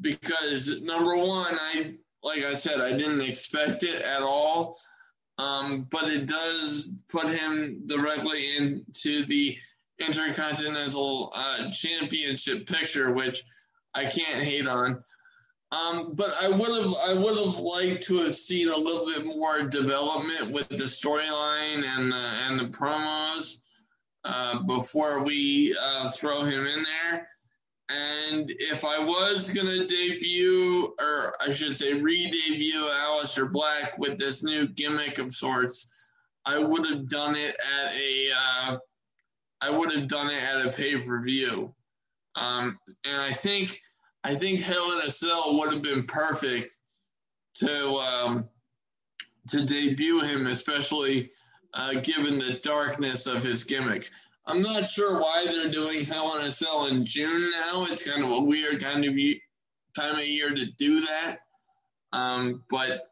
because 0.00 0.82
number 0.82 1.16
one, 1.16 1.54
I 1.54 1.94
like 2.22 2.42
I 2.42 2.54
said, 2.54 2.80
I 2.80 2.96
didn't 2.96 3.20
expect 3.20 3.82
it 3.82 4.02
at 4.02 4.22
all. 4.22 4.78
Um, 5.36 5.88
but 5.90 6.04
it 6.04 6.26
does 6.26 6.90
put 7.10 7.28
him 7.28 7.82
directly 7.86 8.56
into 8.56 9.24
the 9.26 9.56
Intercontinental 9.98 11.32
uh, 11.34 11.70
Championship 11.70 12.66
picture, 12.66 13.12
which 13.12 13.42
I 13.94 14.04
can't 14.04 14.42
hate 14.42 14.66
on. 14.66 15.00
Um, 15.74 16.12
but 16.14 16.30
I 16.40 16.48
would 16.48 16.82
have 16.82 16.94
I 17.06 17.14
would 17.14 17.36
have 17.36 17.56
liked 17.56 18.04
to 18.04 18.18
have 18.18 18.36
seen 18.36 18.68
a 18.68 18.76
little 18.76 19.06
bit 19.06 19.24
more 19.24 19.62
development 19.62 20.52
with 20.52 20.68
the 20.68 20.84
storyline 20.84 21.84
and 21.84 22.12
the, 22.12 22.26
and 22.46 22.60
the 22.60 22.76
promos 22.76 23.56
uh, 24.24 24.62
before 24.62 25.24
we 25.24 25.76
uh, 25.82 26.10
throw 26.10 26.42
him 26.42 26.66
in 26.66 26.84
there. 26.84 27.28
And 27.90 28.50
if 28.58 28.84
I 28.84 28.98
was 28.98 29.50
to 29.50 29.86
debut, 29.86 30.94
or 31.00 31.34
I 31.40 31.52
should 31.52 31.76
say 31.76 31.92
re 31.92 32.30
debut 32.30 32.88
Aleister 32.88 33.50
Black 33.50 33.98
with 33.98 34.16
this 34.16 34.42
new 34.42 34.68
gimmick 34.68 35.18
of 35.18 35.32
sorts, 35.32 35.90
I 36.46 36.58
would 36.58 36.86
have 36.86 37.08
done 37.08 37.36
it 37.36 37.56
at 37.78 37.92
a, 37.94 38.28
uh, 38.36 38.76
I 39.60 39.70
would 39.70 39.92
have 39.92 40.08
done 40.08 40.30
it 40.30 40.42
at 40.42 40.66
a 40.66 40.70
pay 40.70 40.96
per 41.00 41.22
view. 41.22 41.74
Um, 42.36 42.78
and 43.04 43.20
I 43.20 43.32
think, 43.32 43.78
I 44.24 44.34
think 44.34 44.60
Hell 44.60 44.92
in 44.92 45.06
a 45.06 45.10
Cell 45.10 45.58
would 45.58 45.72
have 45.72 45.82
been 45.82 46.04
perfect 46.04 46.76
to, 47.56 47.94
um, 47.96 48.48
to 49.48 49.64
debut 49.64 50.20
him, 50.22 50.46
especially 50.46 51.30
uh, 51.74 52.00
given 52.00 52.38
the 52.38 52.58
darkness 52.62 53.26
of 53.26 53.42
his 53.42 53.64
gimmick. 53.64 54.08
I'm 54.46 54.62
not 54.62 54.88
sure 54.88 55.20
why 55.20 55.44
they're 55.46 55.70
doing 55.70 56.04
Hell 56.04 56.36
in 56.38 56.46
a 56.46 56.50
Cell 56.50 56.86
in 56.86 57.04
June 57.04 57.50
now. 57.50 57.84
It's 57.84 58.08
kind 58.08 58.24
of 58.24 58.30
a 58.30 58.40
weird 58.40 58.82
kind 58.82 59.04
of 59.04 59.14
time 59.94 60.18
of 60.18 60.26
year 60.26 60.54
to 60.54 60.66
do 60.78 61.02
that. 61.02 61.38
Um, 62.12 62.62
but 62.70 63.10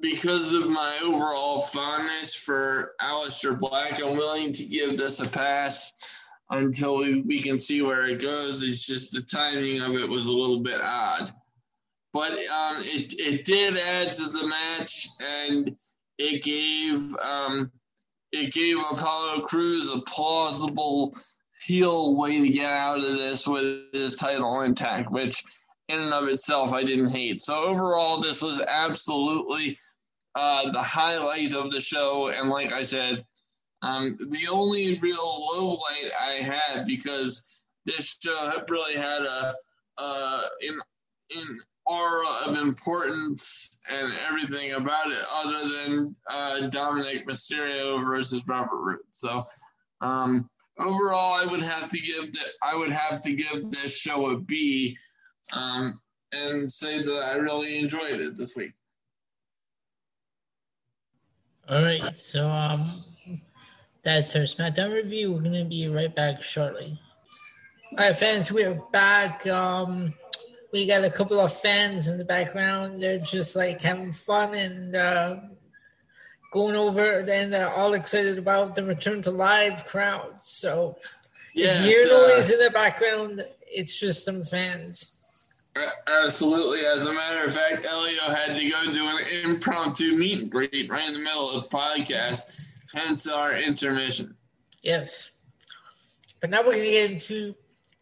because 0.00 0.52
of 0.52 0.70
my 0.70 0.98
overall 1.02 1.60
fondness 1.60 2.34
for 2.34 2.94
Aleister 3.00 3.58
Black, 3.58 4.02
I'm 4.02 4.16
willing 4.16 4.52
to 4.54 4.64
give 4.64 4.96
this 4.96 5.20
a 5.20 5.28
pass 5.28 6.17
until 6.50 6.98
we, 6.98 7.20
we 7.22 7.40
can 7.40 7.58
see 7.58 7.82
where 7.82 8.06
it 8.06 8.20
goes. 8.20 8.62
It's 8.62 8.84
just 8.84 9.12
the 9.12 9.22
timing 9.22 9.82
of 9.82 9.94
it 9.94 10.08
was 10.08 10.26
a 10.26 10.32
little 10.32 10.60
bit 10.60 10.80
odd. 10.80 11.30
But 12.12 12.32
um, 12.32 12.78
it, 12.78 13.14
it 13.18 13.44
did 13.44 13.76
add 13.76 14.12
to 14.14 14.24
the 14.24 14.46
match, 14.46 15.08
and 15.20 15.76
it 16.16 16.42
gave 16.42 17.14
um, 17.16 17.70
it 18.32 18.52
gave 18.52 18.78
Apollo 18.78 19.42
Crews 19.42 19.92
a 19.92 20.00
plausible 20.02 21.16
heel 21.66 22.16
way 22.16 22.40
to 22.40 22.48
get 22.48 22.70
out 22.70 22.98
of 22.98 23.18
this 23.18 23.46
with 23.46 23.92
his 23.92 24.16
title 24.16 24.62
intact, 24.62 25.10
which 25.10 25.44
in 25.88 26.00
and 26.00 26.14
of 26.14 26.28
itself 26.28 26.72
I 26.72 26.82
didn't 26.82 27.10
hate. 27.10 27.40
So 27.40 27.56
overall, 27.56 28.20
this 28.20 28.42
was 28.42 28.62
absolutely 28.66 29.78
uh, 30.34 30.70
the 30.70 30.82
highlight 30.82 31.54
of 31.54 31.70
the 31.70 31.80
show, 31.80 32.28
and 32.28 32.48
like 32.48 32.72
I 32.72 32.82
said, 32.82 33.24
um, 33.82 34.18
the 34.30 34.48
only 34.48 34.98
real 34.98 35.16
low 35.52 35.70
light 35.70 36.10
I 36.20 36.32
had 36.34 36.84
because 36.86 37.62
this 37.86 38.18
show 38.22 38.52
really 38.68 38.96
had 38.96 39.22
a 39.22 39.54
uh, 39.98 40.42
in 40.60 40.78
in 41.30 41.60
aura 41.86 42.28
of 42.44 42.58
importance 42.58 43.80
and 43.88 44.12
everything 44.26 44.72
about 44.72 45.10
it 45.10 45.24
other 45.32 45.68
than 45.68 46.14
uh, 46.30 46.66
Dominic 46.68 47.26
Mysterio 47.26 48.04
versus 48.04 48.46
Robert 48.46 48.76
Roode. 48.76 48.98
So 49.12 49.46
um, 50.00 50.48
overall, 50.78 51.34
I 51.34 51.46
would 51.50 51.62
have 51.62 51.88
to 51.88 51.98
give 51.98 52.32
the, 52.32 52.40
I 52.62 52.76
would 52.76 52.90
have 52.90 53.20
to 53.22 53.32
give 53.32 53.70
this 53.70 53.92
show 53.92 54.30
a 54.30 54.38
B 54.38 54.96
um, 55.52 55.98
and 56.32 56.70
say 56.70 57.02
that 57.02 57.20
I 57.24 57.32
really 57.36 57.78
enjoyed 57.78 58.20
it 58.20 58.36
this 58.36 58.54
week. 58.54 58.72
All 61.70 61.82
right, 61.82 62.18
so 62.18 62.48
um, 62.48 63.04
that's 64.02 64.34
our 64.36 64.42
SmackDown 64.42 64.94
review. 64.94 65.32
We're 65.32 65.42
gonna 65.42 65.64
be 65.64 65.88
right 65.88 66.14
back 66.14 66.42
shortly. 66.42 67.00
All 67.92 67.98
right, 67.98 68.16
fans, 68.16 68.52
we're 68.52 68.80
back. 68.92 69.46
Um, 69.46 70.14
we 70.72 70.86
got 70.86 71.04
a 71.04 71.10
couple 71.10 71.40
of 71.40 71.52
fans 71.52 72.08
in 72.08 72.18
the 72.18 72.24
background. 72.24 73.02
They're 73.02 73.18
just 73.18 73.56
like 73.56 73.80
having 73.80 74.12
fun 74.12 74.54
and 74.54 74.94
uh, 74.94 75.36
going 76.52 76.76
over. 76.76 77.22
Then 77.22 77.50
they're 77.50 77.72
all 77.72 77.94
excited 77.94 78.38
about 78.38 78.74
the 78.74 78.84
return 78.84 79.22
to 79.22 79.30
live 79.30 79.86
crowd. 79.86 80.42
So 80.42 80.96
Yes, 81.54 81.80
if 81.80 81.90
you 81.90 81.90
hear 81.90 82.14
uh, 82.14 82.28
noise 82.28 82.50
in 82.50 82.58
the 82.60 82.70
background, 82.70 83.44
it's 83.66 83.98
just 83.98 84.24
some 84.24 84.42
fans. 84.42 85.16
Absolutely. 86.06 86.86
As 86.86 87.02
a 87.02 87.12
matter 87.12 87.46
of 87.46 87.54
fact, 87.54 87.84
Elio 87.84 88.22
had 88.22 88.56
to 88.56 88.68
go 88.68 88.92
do 88.92 89.06
an 89.06 89.18
impromptu 89.44 90.16
meet 90.16 90.40
and 90.40 90.50
greet 90.50 90.90
right 90.90 91.06
in 91.06 91.14
the 91.14 91.20
middle 91.20 91.50
of 91.50 91.62
the 91.62 91.68
podcast, 91.68 92.67
hence 92.92 93.28
our 93.28 93.56
intermission. 93.56 94.34
Yes. 94.82 95.30
But 96.40 96.50
now 96.50 96.62
we're 96.62 96.72
gonna 96.72 96.84
get 96.84 97.10
into 97.10 97.54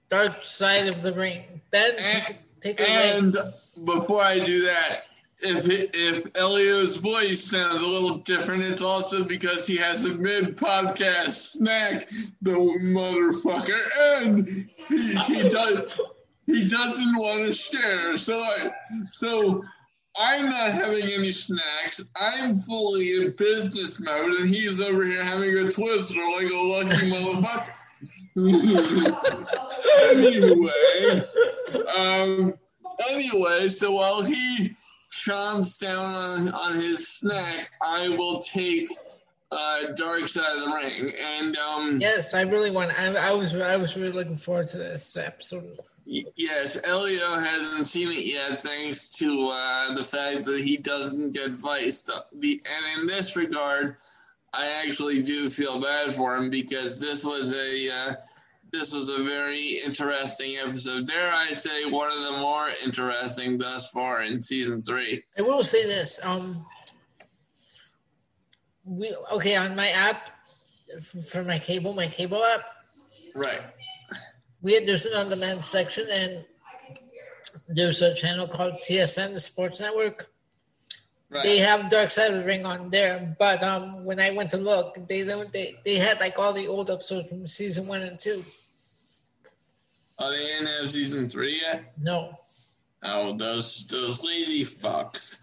dark 0.08 0.42
side 0.42 0.88
of 0.88 1.02
the 1.02 1.12
ring. 1.12 1.60
Ben, 1.70 1.96
take, 1.96 2.38
take 2.60 2.80
it 2.80 2.88
away. 2.88 3.18
And 3.18 3.36
before 3.84 4.22
I 4.22 4.38
do 4.38 4.62
that, 4.66 5.04
if 5.40 5.66
if 5.68 6.36
Elio's 6.36 6.96
voice 6.96 7.42
sounds 7.42 7.82
a 7.82 7.86
little 7.86 8.18
different, 8.18 8.64
it's 8.64 8.82
also 8.82 9.24
because 9.24 9.66
he 9.66 9.76
has 9.76 10.04
a 10.04 10.14
mid 10.14 10.56
podcast 10.56 11.32
snack, 11.32 12.06
the 12.42 12.52
motherfucker, 12.52 13.78
and 14.18 14.46
he, 14.88 15.14
he 15.14 15.48
does 15.48 16.00
he 16.46 16.68
doesn't 16.68 17.14
want 17.16 17.44
to 17.44 17.54
share. 17.54 18.16
So 18.16 18.38
I 18.38 18.70
so 19.12 19.64
I'm 20.18 20.48
not 20.48 20.72
having 20.72 21.04
any 21.04 21.30
snacks. 21.30 22.00
I'm 22.16 22.58
fully 22.60 23.16
in 23.16 23.34
business 23.36 24.00
mode, 24.00 24.32
and 24.32 24.48
he's 24.48 24.80
over 24.80 25.04
here 25.04 25.22
having 25.22 25.56
a 25.58 25.70
twister 25.70 26.20
like 26.34 26.50
a 26.50 26.56
lucky 26.56 27.10
motherfucker. 27.10 27.72
anyway, 30.12 31.22
um, 31.96 32.54
anyway, 33.08 33.68
so 33.68 33.92
while 33.92 34.22
he 34.22 34.76
chomps 35.10 35.78
down 35.80 36.04
on, 36.04 36.48
on 36.50 36.74
his 36.74 37.08
snack, 37.08 37.70
I 37.82 38.10
will 38.10 38.38
take 38.40 38.90
uh, 39.50 39.92
Dark 39.94 40.28
Side 40.28 40.44
of 40.56 40.64
the 40.64 40.74
Ring. 40.74 41.12
And 41.38 41.56
um, 41.56 41.98
Yes, 42.00 42.34
I 42.34 42.42
really 42.42 42.70
want. 42.70 42.98
I, 42.98 43.30
I 43.30 43.32
was 43.32 43.54
I 43.56 43.76
was 43.76 43.96
really 43.96 44.12
looking 44.12 44.36
forward 44.36 44.66
to 44.68 44.78
this 44.78 45.16
episode. 45.16 45.78
Yes, 46.06 46.78
Elio 46.84 47.38
hasn't 47.38 47.86
seen 47.86 48.10
it 48.10 48.24
yet, 48.24 48.62
thanks 48.62 49.08
to 49.10 49.48
uh, 49.48 49.94
the 49.94 50.04
fact 50.04 50.44
that 50.44 50.60
he 50.60 50.76
doesn't 50.76 51.34
get 51.34 51.50
Vice. 51.50 52.02
The, 52.02 52.24
the, 52.34 52.62
and 52.64 53.00
in 53.00 53.06
this 53.06 53.36
regard, 53.36 53.96
I 54.52 54.68
actually 54.68 55.22
do 55.22 55.48
feel 55.48 55.80
bad 55.80 56.14
for 56.14 56.36
him 56.36 56.48
because 56.48 56.98
this 57.00 57.24
was 57.24 57.52
a 57.52 57.90
uh, 57.90 58.14
this 58.72 58.92
was 58.92 59.08
a 59.08 59.22
very 59.22 59.80
interesting 59.84 60.56
episode. 60.56 61.06
Dare 61.06 61.32
I 61.32 61.52
say, 61.52 61.88
one 61.90 62.10
of 62.10 62.24
the 62.24 62.38
more 62.38 62.68
interesting 62.84 63.58
thus 63.58 63.90
far 63.90 64.22
in 64.22 64.40
season 64.40 64.82
three. 64.82 65.22
I 65.38 65.42
will 65.42 65.62
say 65.62 65.84
this. 65.86 66.18
Um, 66.22 66.64
we 68.84 69.14
okay 69.32 69.56
on 69.56 69.74
my 69.74 69.88
app 69.88 70.30
for 71.26 71.42
my 71.42 71.58
cable, 71.58 71.92
my 71.92 72.06
cable 72.06 72.42
app. 72.44 72.64
Right. 73.34 73.60
We 74.62 74.74
had 74.74 74.86
there's 74.86 75.04
an 75.06 75.14
on-demand 75.16 75.64
section, 75.64 76.08
and 76.10 76.44
there's 77.68 78.02
a 78.02 78.14
channel 78.14 78.48
called 78.48 78.74
TSN, 78.88 79.38
Sports 79.38 79.80
Network. 79.80 80.30
Right. 81.28 81.42
They 81.42 81.58
have 81.58 81.90
Dark 81.90 82.10
Side 82.10 82.30
of 82.32 82.38
the 82.38 82.44
Ring 82.44 82.64
on 82.64 82.88
there, 82.90 83.34
but 83.38 83.62
um, 83.62 84.04
when 84.04 84.20
I 84.20 84.30
went 84.30 84.50
to 84.50 84.58
look, 84.58 84.96
they 85.08 85.24
don't. 85.24 85.52
They, 85.52 85.76
they 85.84 85.96
had 85.96 86.20
like 86.20 86.38
all 86.38 86.52
the 86.52 86.68
old 86.68 86.90
episodes 86.90 87.28
from 87.28 87.46
season 87.48 87.86
one 87.86 88.02
and 88.02 88.18
two. 88.18 88.42
Oh, 90.18 90.30
they 90.30 90.38
didn't 90.38 90.66
have 90.66 90.90
season 90.90 91.28
three 91.28 91.60
yet. 91.60 91.92
No, 92.00 92.38
Oh, 93.02 93.36
those 93.36 93.86
those 93.86 94.22
lazy 94.24 94.64
fucks. 94.64 95.38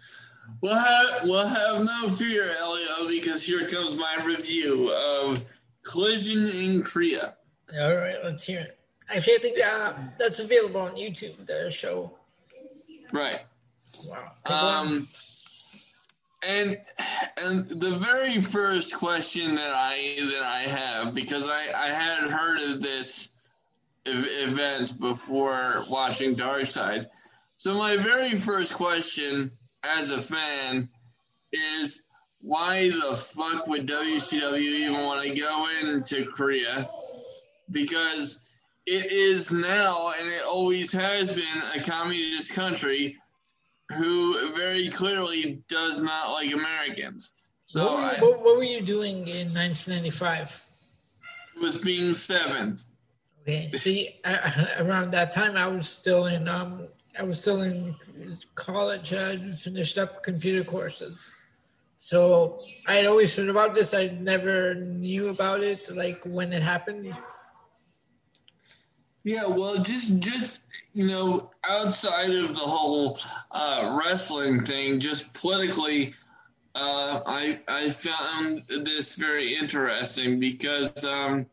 We'll 0.60 0.74
have 0.74 1.24
we'll 1.24 1.46
have 1.46 1.82
no 1.82 2.08
fear, 2.08 2.50
Elio, 2.60 3.08
because 3.08 3.42
here 3.42 3.66
comes 3.66 3.96
my 3.96 4.22
review 4.24 4.92
of 4.92 5.42
Collision 5.82 6.46
in 6.48 6.82
Korea. 6.82 7.36
all 7.80 7.94
right, 7.96 8.16
let's 8.22 8.44
hear 8.44 8.60
it. 8.60 8.78
Actually, 9.10 9.34
I 9.34 9.38
think 9.38 9.58
uh, 9.64 9.92
that's 10.18 10.40
available 10.40 10.80
on 10.80 10.92
YouTube. 10.92 11.46
The 11.46 11.70
show. 11.70 12.12
Right. 13.12 13.40
Wow. 14.48 14.82
Um, 14.82 15.08
and 16.46 16.76
and 17.42 17.66
the 17.68 17.96
very 17.96 18.40
first 18.40 18.96
question 18.96 19.54
that 19.54 19.72
I 19.72 20.16
that 20.32 20.42
I 20.42 20.62
have 20.62 21.14
because 21.14 21.48
I 21.48 21.66
I 21.74 21.88
had 21.88 22.30
heard 22.30 22.60
of 22.60 22.80
this 22.80 23.30
event 24.06 24.98
before 25.00 25.84
watching 25.88 26.34
Dark 26.34 26.66
Side. 26.66 27.08
So 27.56 27.74
my 27.74 27.96
very 27.96 28.34
first 28.34 28.74
question 28.74 29.50
as 29.82 30.10
a 30.10 30.20
fan 30.20 30.88
is 31.52 32.04
why 32.40 32.90
the 32.90 33.16
fuck 33.16 33.66
would 33.68 33.86
WCW 33.86 34.58
even 34.58 35.00
want 35.00 35.26
to 35.26 35.34
go 35.34 35.66
into 35.82 36.26
Korea? 36.26 36.88
Because 37.70 38.40
it 38.86 39.10
is 39.10 39.50
now 39.52 40.12
and 40.18 40.28
it 40.28 40.42
always 40.42 40.92
has 40.92 41.32
been 41.32 41.62
a 41.74 41.82
communist 41.82 42.54
country 42.54 43.16
who 43.96 44.52
very 44.52 44.88
clearly 44.88 45.62
does 45.68 46.02
not 46.02 46.32
like 46.32 46.52
Americans. 46.52 47.34
So 47.66 47.84
what, 47.84 47.94
were 47.94 48.00
you, 48.00 48.08
I 48.08 48.20
what, 48.20 48.42
what 48.42 48.56
were 48.56 48.64
you 48.64 48.80
doing 48.82 49.16
in 49.28 49.48
1995? 49.54 50.64
It 51.56 51.60
was 51.60 51.78
being 51.78 52.12
seven. 52.14 52.78
Okay, 53.42 53.70
see, 53.72 54.20
I, 54.24 54.76
around 54.78 55.12
that 55.12 55.32
time, 55.32 55.56
I 55.56 55.66
was 55.66 55.88
still 55.88 56.26
in 56.26 56.48
um, 56.48 56.88
I 57.18 57.22
was 57.22 57.40
still 57.40 57.62
in 57.62 57.94
college. 58.54 59.12
I 59.12 59.36
finished 59.36 59.98
up 59.98 60.22
computer 60.22 60.68
courses, 60.68 61.32
so 61.98 62.58
I 62.86 62.94
had 62.94 63.06
always 63.06 63.36
heard 63.36 63.48
about 63.48 63.74
this. 63.74 63.94
I 63.94 64.08
never 64.08 64.74
knew 64.74 65.28
about 65.28 65.60
it, 65.60 65.94
like 65.94 66.20
when 66.24 66.52
it 66.52 66.62
happened. 66.62 67.14
Yeah, 69.24 69.46
well, 69.48 69.82
just 69.82 70.20
just 70.20 70.60
you 70.92 71.06
know, 71.06 71.50
outside 71.68 72.30
of 72.30 72.48
the 72.54 72.60
whole 72.60 73.18
uh, 73.50 73.98
wrestling 73.98 74.64
thing, 74.64 75.00
just 75.00 75.32
politically, 75.32 76.12
uh, 76.74 77.20
I 77.26 77.58
I 77.66 77.88
found 77.88 78.64
this 78.68 79.16
very 79.16 79.54
interesting 79.54 80.38
because 80.38 81.04
um, 81.06 81.46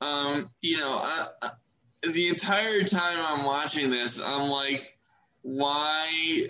um, 0.00 0.50
you 0.62 0.78
know, 0.78 0.98
I, 1.00 1.26
I, 1.42 1.50
the 2.12 2.28
entire 2.28 2.82
time 2.82 3.18
I'm 3.20 3.44
watching 3.44 3.88
this, 3.88 4.20
I'm 4.20 4.48
like, 4.48 4.98
why 5.42 6.48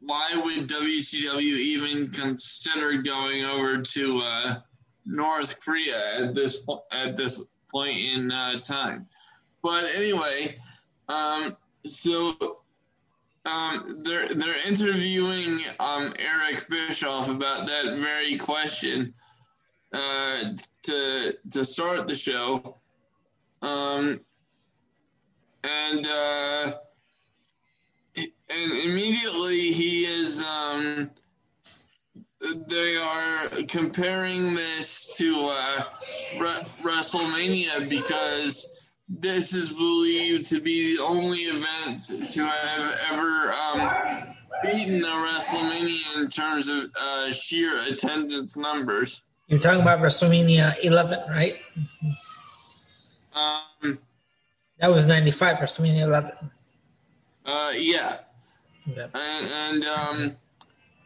why 0.00 0.30
would 0.34 0.68
WCW 0.68 1.40
even 1.40 2.08
consider 2.10 3.00
going 3.00 3.44
over 3.44 3.80
to 3.80 4.20
uh, 4.22 4.56
North 5.06 5.58
Korea 5.64 6.24
at 6.26 6.34
this 6.34 6.66
at 6.92 7.16
this 7.16 7.42
point 7.70 7.96
in 7.96 8.30
uh, 8.30 8.60
time? 8.60 9.06
But 9.66 9.86
anyway, 9.96 10.56
um, 11.08 11.56
so 11.84 12.36
um, 13.44 14.04
they're 14.04 14.28
they're 14.28 14.68
interviewing 14.68 15.58
um, 15.80 16.14
Eric 16.20 16.68
Bischoff 16.68 17.28
about 17.28 17.66
that 17.66 17.98
very 17.98 18.38
question 18.38 19.12
uh, 19.92 20.52
to 20.84 21.36
to 21.50 21.64
start 21.64 22.06
the 22.06 22.14
show, 22.14 22.76
um, 23.60 24.20
and 25.64 26.06
uh, 26.06 26.72
and 28.16 28.72
immediately 28.84 29.72
he 29.72 30.04
is 30.04 30.40
um, 30.42 31.10
they 32.68 32.96
are 32.98 33.48
comparing 33.66 34.54
this 34.54 35.16
to 35.16 35.48
uh, 35.50 35.82
Re- 36.38 36.66
WrestleMania 36.82 37.90
because 37.90 38.75
this 39.08 39.54
is 39.54 39.72
believed 39.72 40.44
to 40.50 40.60
be 40.60 40.96
the 40.96 41.02
only 41.02 41.38
event 41.42 42.02
to 42.32 42.44
have 42.44 42.98
ever 43.12 43.52
um, 43.52 44.34
beaten 44.62 45.04
a 45.04 45.08
WrestleMania 45.08 46.22
in 46.22 46.28
terms 46.28 46.68
of 46.68 46.90
uh, 47.00 47.30
sheer 47.32 47.80
attendance 47.88 48.56
numbers. 48.56 49.22
You're 49.48 49.60
talking 49.60 49.80
about 49.80 50.00
WrestleMania 50.00 50.74
11, 50.82 51.20
right? 51.30 51.56
Um, 53.34 53.98
That 54.80 54.90
was 54.90 55.06
95, 55.06 55.58
WrestleMania 55.58 56.02
11. 56.02 56.32
uh, 57.46 57.72
yeah, 57.76 58.16
Yeah. 58.86 59.06
and 59.14 59.46
and 59.46 59.84
um, 59.84 60.36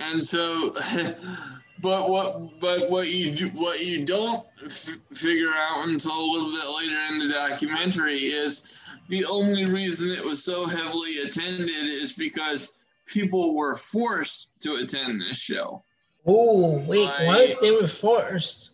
and 0.01 0.26
so, 0.26 0.70
but 1.80 2.09
what 2.11 2.61
but 2.61 2.90
what 2.90 3.09
you 3.09 3.32
do, 3.34 3.46
what 3.48 3.80
you 3.84 4.05
don't 4.05 4.46
f- 4.64 4.96
figure 5.12 5.53
out 5.57 5.88
until 5.88 6.12
a 6.12 6.26
little 6.32 6.51
bit 6.53 6.68
later 6.76 6.98
in 7.12 7.18
the 7.18 7.28
documentary 7.32 8.24
is 8.32 8.80
the 9.09 9.24
only 9.26 9.66
reason 9.66 10.11
it 10.11 10.24
was 10.24 10.42
so 10.44 10.66
heavily 10.66 11.18
attended 11.18 11.68
is 11.68 12.12
because 12.12 12.74
people 13.07 13.55
were 13.55 13.76
forced 13.76 14.53
to 14.61 14.74
attend 14.74 15.20
this 15.20 15.36
show. 15.36 15.82
Oh, 16.26 16.78
wait, 16.86 17.09
what? 17.24 17.61
They 17.61 17.70
were 17.70 17.86
forced. 17.86 18.70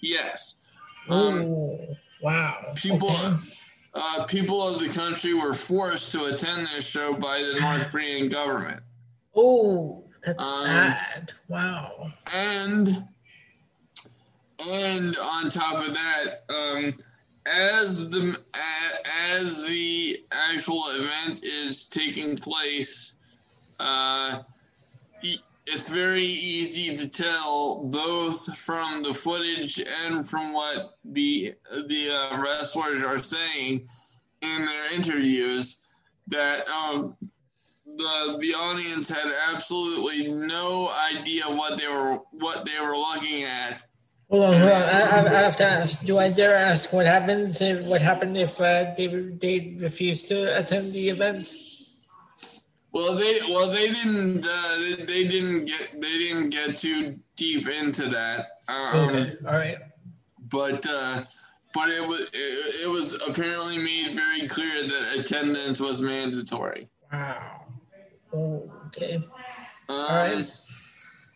Yes. 0.00 0.54
Oh, 1.08 1.28
Um, 1.90 1.96
wow. 2.22 2.72
people- 2.76 3.10
Okay. 3.10 3.36
uh, 3.94 4.24
people 4.24 4.66
of 4.66 4.80
the 4.80 4.88
country 4.88 5.34
were 5.34 5.52
forced 5.54 6.12
to 6.12 6.24
attend 6.26 6.68
this 6.68 6.86
show 6.86 7.12
by 7.14 7.42
the 7.42 7.60
North 7.60 7.90
Korean 7.90 8.28
government. 8.28 8.82
Oh, 9.36 10.03
that's 10.24 10.48
Um, 10.48 10.64
bad. 10.66 11.32
Wow. 11.48 12.12
and 12.34 13.06
and 14.58 15.16
on 15.18 15.50
top 15.50 15.86
of 15.86 15.94
that, 15.94 16.44
um, 16.48 16.94
as 17.46 18.08
the 18.10 18.36
as 19.30 19.62
the 19.64 20.22
actual 20.32 20.84
event 20.90 21.44
is 21.44 21.86
taking 21.86 22.36
place, 22.36 23.14
uh, 23.80 24.42
it's 25.66 25.88
very 25.88 26.24
easy 26.24 26.94
to 26.94 27.08
tell 27.08 27.84
both 27.86 28.56
from 28.56 29.02
the 29.02 29.12
footage 29.12 29.82
and 30.04 30.28
from 30.28 30.52
what 30.52 30.98
the 31.04 31.54
the 31.86 32.10
uh, 32.10 32.40
wrestlers 32.40 33.02
are 33.02 33.18
saying 33.18 33.86
in 34.42 34.66
their 34.66 34.92
interviews 34.92 35.78
that 36.28 36.68
um, 36.68 37.16
the 37.96 38.38
the 38.40 38.54
audience 38.54 39.08
had 39.08 39.32
absolutely 39.52 40.32
no 40.32 40.90
idea 41.12 41.44
what 41.44 41.78
they 41.78 41.88
were 41.88 42.18
what 42.32 42.64
they 42.64 42.80
were 42.80 42.96
looking 42.96 43.44
at. 43.44 43.82
Hold 44.30 44.44
on, 44.44 44.54
hold 44.54 44.72
on. 44.72 44.82
I, 44.82 45.26
I 45.26 45.42
have 45.42 45.56
to 45.56 45.64
ask. 45.64 46.04
Do 46.04 46.18
I 46.18 46.30
dare 46.30 46.56
ask 46.56 46.92
what 46.92 47.06
happens 47.06 47.60
if 47.60 47.86
what 47.86 48.00
happened 48.00 48.36
if 48.36 48.60
uh, 48.60 48.94
they 48.96 49.06
they 49.06 49.76
refuse 49.78 50.24
to 50.24 50.58
attend 50.58 50.92
the 50.92 51.08
event? 51.08 51.54
Well, 52.92 53.16
they 53.16 53.34
well 53.48 53.70
they 53.70 53.88
didn't 53.88 54.46
uh, 54.46 54.78
they, 54.78 55.04
they 55.04 55.28
didn't 55.28 55.66
get 55.66 56.00
they 56.00 56.18
didn't 56.18 56.50
get 56.50 56.76
too 56.76 57.18
deep 57.36 57.68
into 57.68 58.08
that. 58.08 58.46
Um, 58.68 59.08
okay, 59.08 59.32
all 59.46 59.52
right. 59.52 59.78
But 60.50 60.86
uh, 60.88 61.24
but 61.74 61.90
it 61.90 62.06
was 62.06 62.30
it, 62.32 62.82
it 62.84 62.88
was 62.88 63.20
apparently 63.28 63.78
made 63.78 64.14
very 64.14 64.46
clear 64.48 64.84
that 64.84 65.18
attendance 65.18 65.80
was 65.80 66.00
mandatory. 66.00 66.88
Wow. 67.12 67.63
Oh, 68.34 68.70
okay. 68.88 69.16
Um, 69.16 69.24
All 69.88 70.08
right. 70.08 70.46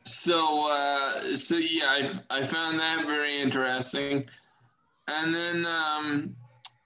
So, 0.05 0.69
uh, 0.71 1.37
so 1.37 1.57
yeah, 1.57 1.87
I, 1.87 2.39
I 2.39 2.45
found 2.45 2.81
that 2.81 3.07
very 3.07 3.41
interesting. 3.41 4.27
And 5.07 5.35
then, 5.35 5.67
um, 5.67 6.37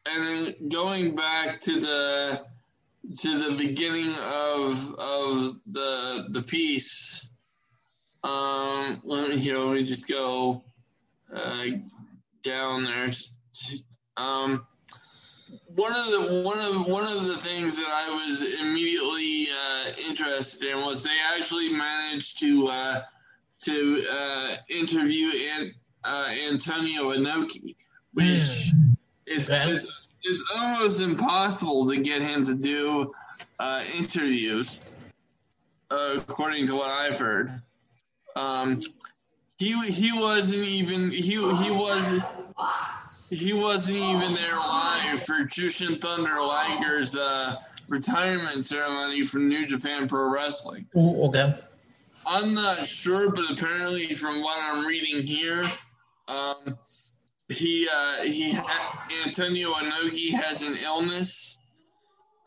and 0.06 0.26
then 0.26 0.68
going 0.68 1.14
back 1.14 1.60
to 1.62 1.80
the 1.80 2.44
to 3.18 3.38
the 3.38 3.56
beginning 3.56 4.14
of 4.14 4.94
of 4.94 5.56
the 5.66 6.26
the 6.30 6.42
piece. 6.42 7.28
Um, 8.22 9.00
let 9.04 9.28
me 9.28 9.38
here. 9.38 9.58
Let 9.58 9.74
me 9.74 9.84
just 9.84 10.08
go 10.08 10.62
uh, 11.34 11.66
down 12.42 12.84
there. 12.84 13.08
Um, 14.16 14.66
one 15.74 15.92
of 15.92 16.06
the 16.06 16.42
one 16.44 16.58
of 16.58 16.86
one 16.86 17.04
of 17.04 17.24
the 17.26 17.36
things 17.36 17.76
that 17.76 17.88
I 17.88 18.08
was 18.10 18.42
immediately 18.60 19.48
uh, 19.48 19.92
interested 20.08 20.68
in 20.68 20.78
was 20.84 21.02
they 21.02 21.10
actually 21.36 21.70
managed 21.70 22.40
to 22.40 22.68
uh, 22.68 23.02
to 23.60 24.04
uh, 24.12 24.56
interview 24.68 25.30
An- 25.56 25.74
uh, 26.04 26.30
Antonio 26.48 27.12
Inoki, 27.12 27.76
which 28.12 28.70
hmm. 28.74 28.92
is, 29.26 29.48
is, 29.48 30.06
is 30.24 30.50
almost 30.56 31.00
impossible 31.00 31.88
to 31.88 31.96
get 31.96 32.20
him 32.20 32.44
to 32.44 32.54
do 32.54 33.12
uh, 33.58 33.82
interviews, 33.96 34.82
uh, 35.90 36.16
according 36.16 36.66
to 36.66 36.74
what 36.74 36.90
I've 36.90 37.18
heard. 37.18 37.50
Um, 38.34 38.78
he 39.58 39.80
he 39.90 40.18
wasn't 40.18 40.64
even 40.64 41.10
he 41.12 41.36
he 41.36 41.70
was 41.70 42.20
he 43.32 43.54
wasn't 43.54 43.96
even 43.96 44.34
there 44.34 44.56
live 44.56 45.22
for 45.22 45.44
Jushin 45.44 46.00
Thunder 46.00 46.42
Liger's 46.42 47.16
uh, 47.16 47.56
retirement 47.88 48.64
ceremony 48.64 49.22
from 49.24 49.48
New 49.48 49.66
Japan 49.66 50.06
Pro 50.06 50.30
Wrestling. 50.30 50.86
Ooh, 50.96 51.24
okay. 51.24 51.54
I'm 52.26 52.52
not 52.54 52.86
sure, 52.86 53.32
but 53.32 53.50
apparently, 53.50 54.14
from 54.14 54.42
what 54.42 54.58
I'm 54.60 54.86
reading 54.86 55.26
here, 55.26 55.70
um, 56.28 56.78
he 57.48 57.88
uh, 57.92 58.22
he 58.22 58.52
ha- 58.52 59.08
Antonio 59.26 59.70
Inoki 59.70 60.30
has 60.30 60.62
an 60.62 60.76
illness. 60.76 61.58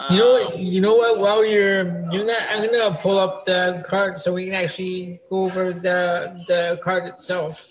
You 0.10 0.18
know, 0.18 0.48
um, 0.48 0.60
you 0.60 0.82
know 0.82 0.96
what? 0.96 1.20
While 1.20 1.46
you're 1.46 1.84
doing 2.12 2.28
that, 2.28 2.50
I'm 2.52 2.70
gonna 2.72 2.96
pull 2.96 3.18
up 3.18 3.46
the 3.46 3.84
card 3.88 4.18
so 4.18 4.34
we 4.34 4.46
can 4.46 4.54
actually 4.54 5.20
go 5.30 5.46
over 5.46 5.74
the 5.74 6.40
the 6.48 6.80
card 6.84 7.06
itself. 7.06 7.70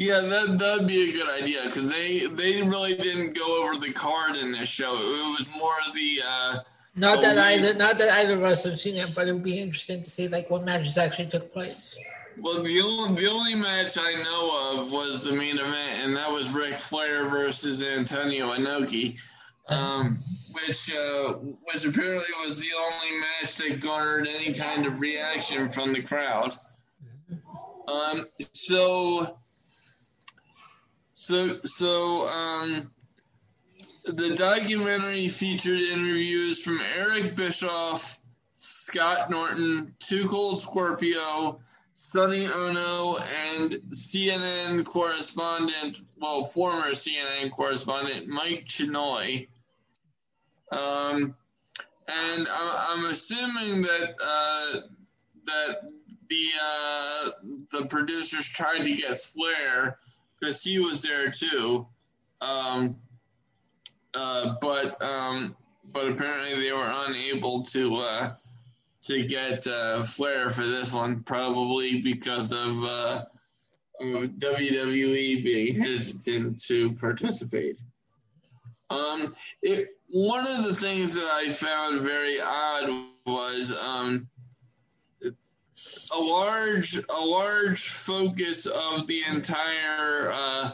Yeah, 0.00 0.20
that 0.20 0.58
that'd 0.58 0.86
be 0.86 1.10
a 1.10 1.12
good 1.12 1.28
idea 1.28 1.60
because 1.66 1.90
they 1.90 2.20
they 2.20 2.62
really 2.62 2.94
didn't 2.94 3.34
go 3.34 3.62
over 3.62 3.76
the 3.76 3.92
card 3.92 4.34
in 4.34 4.50
this 4.50 4.66
show. 4.66 4.94
It 4.94 5.38
was 5.38 5.46
more 5.54 5.74
of 5.86 5.94
the. 5.94 6.22
Uh, 6.26 6.58
not 6.96 7.20
that 7.20 7.36
either, 7.36 7.74
not 7.74 7.98
that 7.98 8.10
either 8.12 8.32
of 8.32 8.42
us 8.42 8.64
have 8.64 8.80
seen 8.80 8.96
it, 8.96 9.14
but 9.14 9.28
it 9.28 9.34
would 9.34 9.42
be 9.42 9.58
interesting 9.58 10.02
to 10.02 10.08
see 10.08 10.26
like 10.26 10.48
what 10.48 10.64
matches 10.64 10.96
actually 10.96 11.28
took 11.28 11.52
place. 11.52 11.98
Well, 12.38 12.62
the 12.62 12.80
only 12.80 13.20
the 13.20 13.30
only 13.30 13.54
match 13.54 13.98
I 13.98 14.14
know 14.22 14.78
of 14.78 14.90
was 14.90 15.24
the 15.24 15.32
main 15.32 15.58
event, 15.58 16.02
and 16.02 16.16
that 16.16 16.30
was 16.30 16.50
Ric 16.50 16.76
Flair 16.76 17.28
versus 17.28 17.84
Antonio 17.84 18.54
Inoki, 18.54 19.18
um, 19.68 20.18
which 20.52 20.90
uh, 20.94 21.34
which 21.34 21.84
apparently 21.84 22.24
was 22.46 22.58
the 22.58 22.70
only 22.74 23.20
match 23.20 23.54
that 23.56 23.80
garnered 23.82 24.28
any 24.28 24.54
kind 24.54 24.86
of 24.86 24.98
reaction 24.98 25.68
from 25.68 25.92
the 25.92 26.00
crowd. 26.00 26.56
Um, 27.86 28.28
so 28.52 29.36
so, 31.20 31.60
so 31.66 32.26
um, 32.28 32.90
the 34.06 34.34
documentary 34.36 35.28
featured 35.28 35.78
interviews 35.78 36.64
from 36.64 36.80
Eric 36.96 37.36
Bischoff, 37.36 38.20
Scott 38.54 39.28
Norton, 39.28 39.94
Two 39.98 40.26
Cold 40.26 40.62
Scorpio, 40.62 41.60
Sonny 41.92 42.46
Ono, 42.46 43.18
and 43.18 43.72
CNN 43.90 44.82
correspondent, 44.86 46.00
well, 46.16 46.42
former 46.42 46.92
CNN 46.92 47.50
correspondent 47.50 48.26
Mike 48.26 48.64
Chinoy. 48.66 49.46
Um, 50.72 51.34
and 52.08 52.48
I'm 52.50 53.04
assuming 53.04 53.82
that 53.82 54.14
uh, 54.24 54.80
that 55.44 55.82
the 56.30 56.46
uh, 56.64 57.30
the 57.72 57.84
producers 57.88 58.48
tried 58.48 58.84
to 58.84 58.94
get 58.94 59.20
Flair 59.20 59.98
because 60.40 60.62
he 60.62 60.78
was 60.78 61.02
there 61.02 61.30
too. 61.30 61.86
Um, 62.40 62.96
uh, 64.14 64.54
but 64.60 65.00
um, 65.02 65.54
but 65.92 66.08
apparently 66.08 66.60
they 66.60 66.72
were 66.72 66.90
unable 67.06 67.62
to 67.64 67.96
uh, 67.96 68.34
to 69.02 69.24
get 69.24 69.66
uh, 69.66 70.02
Flair 70.02 70.50
for 70.50 70.64
this 70.64 70.92
one, 70.92 71.20
probably 71.20 72.00
because 72.00 72.52
of, 72.52 72.84
uh, 72.84 73.24
WWE 74.00 75.44
being 75.44 75.78
hesitant 75.78 76.62
to 76.64 76.92
participate. 76.94 77.80
Um, 78.88 79.34
it, 79.62 79.88
one 80.08 80.46
of 80.46 80.64
the 80.64 80.74
things 80.74 81.14
that 81.14 81.30
I 81.32 81.50
found 81.50 82.00
very 82.00 82.40
odd 82.40 82.88
was 83.26 83.76
um, 83.82 84.28
a 86.14 86.18
large 86.18 86.96
a 86.96 87.20
large 87.20 87.88
focus 87.88 88.66
of 88.66 89.06
the 89.06 89.22
entire 89.30 90.30
uh, 90.32 90.70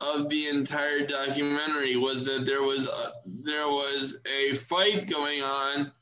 of 0.00 0.28
the 0.28 0.48
entire 0.48 1.06
documentary 1.06 1.96
was 1.96 2.24
that 2.26 2.44
there 2.44 2.62
was 2.62 2.88
a, 2.88 3.10
there 3.26 3.66
was 3.66 4.18
a 4.26 4.54
fight 4.54 5.08
going 5.08 5.42
on 5.42 5.92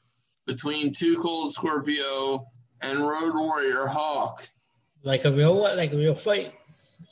between 0.46 0.92
Two 0.92 1.16
Cold 1.16 1.52
Scorpio 1.52 2.46
and 2.80 3.00
Road 3.00 3.34
Warrior 3.34 3.86
Hawk. 3.86 4.46
Like 5.02 5.24
a 5.24 5.30
real 5.30 5.54
what? 5.54 5.76
Like 5.76 5.92
a 5.92 5.96
real 5.96 6.14
fight? 6.14 6.54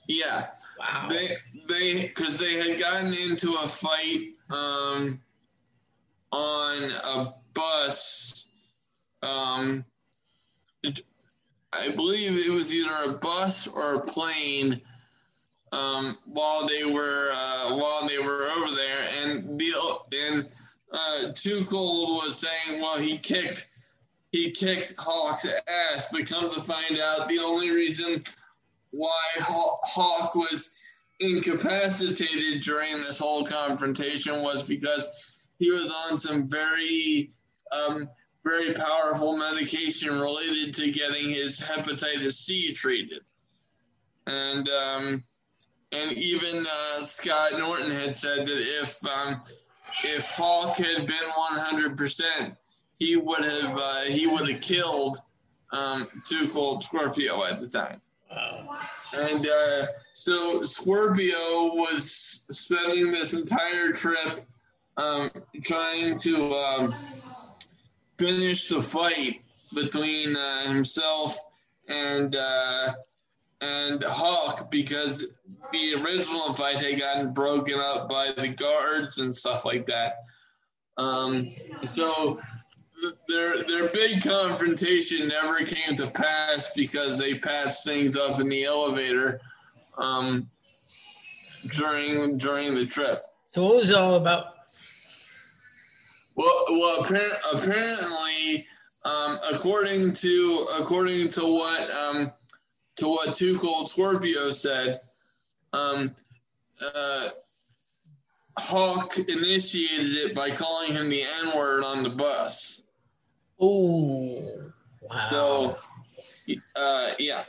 Yeah. 0.06 0.48
Wow. 0.78 1.08
They 1.08 1.28
they 1.68 2.06
because 2.08 2.38
they 2.38 2.54
had 2.54 2.78
gotten 2.78 3.12
into 3.14 3.54
a 3.54 3.66
fight 3.68 4.34
um, 4.50 5.20
on 6.32 6.82
a 6.82 7.34
bus. 7.54 8.46
Um, 9.22 9.84
I 11.78 11.88
believe 11.88 12.46
it 12.46 12.50
was 12.50 12.72
either 12.72 12.90
a 13.06 13.12
bus 13.12 13.66
or 13.66 13.94
a 13.94 14.00
plane 14.00 14.80
um, 15.72 16.18
while 16.24 16.66
they 16.66 16.84
were 16.84 17.30
uh, 17.32 17.76
while 17.76 18.08
they 18.08 18.18
were 18.18 18.48
over 18.56 18.74
there, 18.74 19.08
and 19.22 19.58
the 19.58 19.72
and 20.12 20.48
uh, 20.92 21.32
Cold 21.68 22.24
was 22.24 22.38
saying, 22.38 22.80
well, 22.80 22.96
he 22.96 23.18
kicked 23.18 23.66
he 24.32 24.50
kicked 24.50 24.94
Hawk's 24.98 25.46
ass, 25.46 26.08
but 26.12 26.26
come 26.26 26.50
to 26.50 26.60
find 26.60 26.98
out, 26.98 27.28
the 27.28 27.38
only 27.38 27.70
reason 27.70 28.22
why 28.90 29.22
Hawk 29.38 30.34
was 30.34 30.70
incapacitated 31.20 32.62
during 32.62 32.98
this 32.98 33.18
whole 33.18 33.44
confrontation 33.44 34.42
was 34.42 34.64
because 34.64 35.48
he 35.58 35.70
was 35.70 35.92
on 36.08 36.18
some 36.18 36.48
very 36.48 37.30
um, 37.72 38.08
very 38.44 38.72
powerful 38.72 39.36
medication 39.36 40.18
related 40.20 40.74
to 40.74 40.90
getting 40.90 41.30
his 41.30 41.60
hepatitis 41.60 42.34
C 42.34 42.72
treated. 42.72 43.22
And 44.26 44.68
um, 44.68 45.24
and 45.92 46.12
even 46.12 46.66
uh, 46.66 47.02
Scott 47.02 47.58
Norton 47.58 47.90
had 47.90 48.16
said 48.16 48.46
that 48.46 48.80
if 48.80 49.04
um, 49.06 49.40
if 50.04 50.28
Hawk 50.30 50.76
had 50.76 51.06
been 51.06 51.16
100%, 51.56 52.56
he 52.98 53.16
would 53.16 53.44
have 53.44 53.76
uh, 53.76 54.00
he 54.02 54.26
would 54.26 54.48
have 54.48 54.60
killed 54.60 55.18
um, 55.72 56.08
Cold 56.52 56.82
Scorpio 56.82 57.44
at 57.44 57.58
the 57.58 57.68
time. 57.68 58.00
Wow. 58.30 58.78
And 59.14 59.46
uh, 59.46 59.86
so 60.14 60.64
Scorpio 60.64 61.74
was 61.74 62.44
spending 62.50 63.10
this 63.10 63.32
entire 63.32 63.92
trip 63.92 64.40
um, 64.96 65.30
trying 65.62 66.18
to 66.18 66.52
um, 66.54 66.94
finish 68.18 68.68
the 68.68 68.82
fight 68.82 69.42
between 69.74 70.36
uh, 70.36 70.62
himself 70.64 71.38
and 71.88 72.34
uh, 72.36 72.92
and 73.60 74.02
Hawk 74.04 74.70
because 74.70 75.26
the 75.72 75.94
original 75.94 76.54
fight 76.54 76.76
had 76.76 76.98
gotten 76.98 77.32
broken 77.32 77.78
up 77.78 78.08
by 78.08 78.32
the 78.36 78.48
guards 78.48 79.18
and 79.18 79.34
stuff 79.34 79.64
like 79.64 79.86
that. 79.86 80.18
Um, 80.96 81.48
so 81.84 82.40
their 83.28 83.62
their 83.64 83.88
big 83.88 84.22
confrontation 84.22 85.28
never 85.28 85.64
came 85.64 85.96
to 85.96 86.08
pass 86.10 86.72
because 86.74 87.18
they 87.18 87.34
patched 87.38 87.84
things 87.84 88.16
up 88.16 88.40
in 88.40 88.48
the 88.48 88.64
elevator 88.64 89.40
um, 89.96 90.48
during 91.76 92.36
during 92.36 92.74
the 92.74 92.86
trip. 92.86 93.24
So 93.52 93.64
what 93.64 93.76
was 93.76 93.90
it 93.90 93.96
all 93.96 94.14
about? 94.14 94.57
Well, 96.38 96.64
well, 96.70 97.00
apparent, 97.00 97.34
apparently, 97.52 98.64
um, 99.04 99.40
according 99.52 100.12
to 100.12 100.66
according 100.78 101.30
to 101.30 101.44
what 101.44 101.90
um, 101.90 102.32
to 102.96 103.08
what 103.08 103.34
Two 103.34 103.58
Cold 103.58 103.90
Scorpio 103.90 104.52
said, 104.52 105.00
um, 105.72 106.14
uh, 106.94 107.30
Hawk 108.56 109.18
initiated 109.18 110.14
it 110.14 110.34
by 110.36 110.50
calling 110.50 110.92
him 110.92 111.08
the 111.08 111.24
N 111.24 111.56
word 111.56 111.82
on 111.82 112.04
the 112.04 112.10
bus. 112.10 112.82
Oh, 113.60 114.70
wow. 115.10 115.28
So, 115.30 115.76
uh, 116.76 117.10
yeah. 117.18 117.42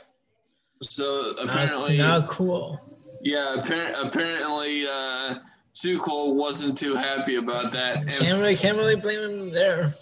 So 0.82 1.34
apparently, 1.44 1.96
not, 1.96 2.22
not 2.22 2.28
cool. 2.28 2.80
yeah. 3.22 3.54
Apparent, 3.54 3.94
apparently, 4.02 4.84
uh, 4.90 5.34
Tuchel 5.74 6.34
wasn't 6.36 6.78
too 6.78 6.94
happy 6.94 7.36
about 7.36 7.72
that. 7.72 7.98
And, 7.98 8.10
Can't 8.10 8.38
really, 8.40 8.56
can't 8.56 8.76
really 8.76 8.96
blame 8.96 9.20
him 9.20 9.50
there. 9.50 9.94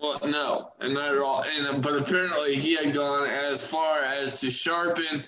well, 0.00 0.20
no, 0.24 0.72
and 0.80 0.94
not 0.94 1.12
at 1.14 1.18
all. 1.18 1.42
And 1.44 1.82
but 1.82 1.96
apparently, 1.96 2.56
he 2.56 2.74
had 2.76 2.92
gone 2.92 3.26
as 3.28 3.66
far 3.66 4.00
as 4.02 4.40
to 4.40 4.50
sharpen 4.50 5.24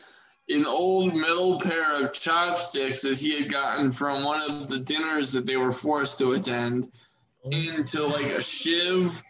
an 0.49 0.67
old 0.67 1.15
metal 1.15 1.61
pair 1.61 2.05
of 2.05 2.13
chopsticks 2.13 3.03
that 3.03 3.19
he 3.19 3.41
had 3.41 3.51
gotten 3.51 3.93
from 3.93 4.25
one 4.25 4.41
of 4.51 4.69
the 4.69 4.79
dinners 4.81 5.33
that 5.33 5.47
they 5.47 5.57
were 5.57 5.73
forced 5.73 6.19
to 6.19 6.33
attend 6.33 6.91
into 7.51 8.05
like 8.07 8.27
a 8.27 8.43
shiv 8.43 9.23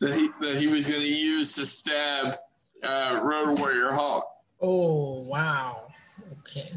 that 0.00 0.14
he 0.14 0.28
that 0.40 0.56
he 0.56 0.66
was 0.68 0.86
going 0.88 1.00
to 1.00 1.06
use 1.06 1.54
to 1.56 1.66
stab 1.66 2.36
uh, 2.82 3.20
Road 3.22 3.58
Warrior 3.58 3.88
Hawk. 3.92 4.26
Oh, 4.60 5.20
wow. 5.22 5.88
Okay. 6.40 6.72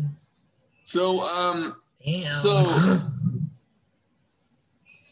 So 0.86 1.22
um 1.22 1.76
Damn. 2.06 2.32
So- 2.32 3.00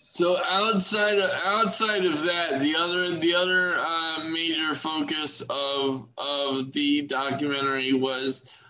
so 0.10 0.36
outside 0.50 1.18
of, 1.18 1.30
outside 1.46 2.06
of 2.06 2.22
that, 2.24 2.60
the 2.62 2.76
other 2.76 3.16
the 3.18 3.34
other 3.36 3.76
uh, 3.78 4.24
major 4.30 4.76
focus 4.76 5.42
of 5.50 6.08
of 6.18 6.72
the 6.74 7.04
documentary 7.04 7.94
was 7.94 8.62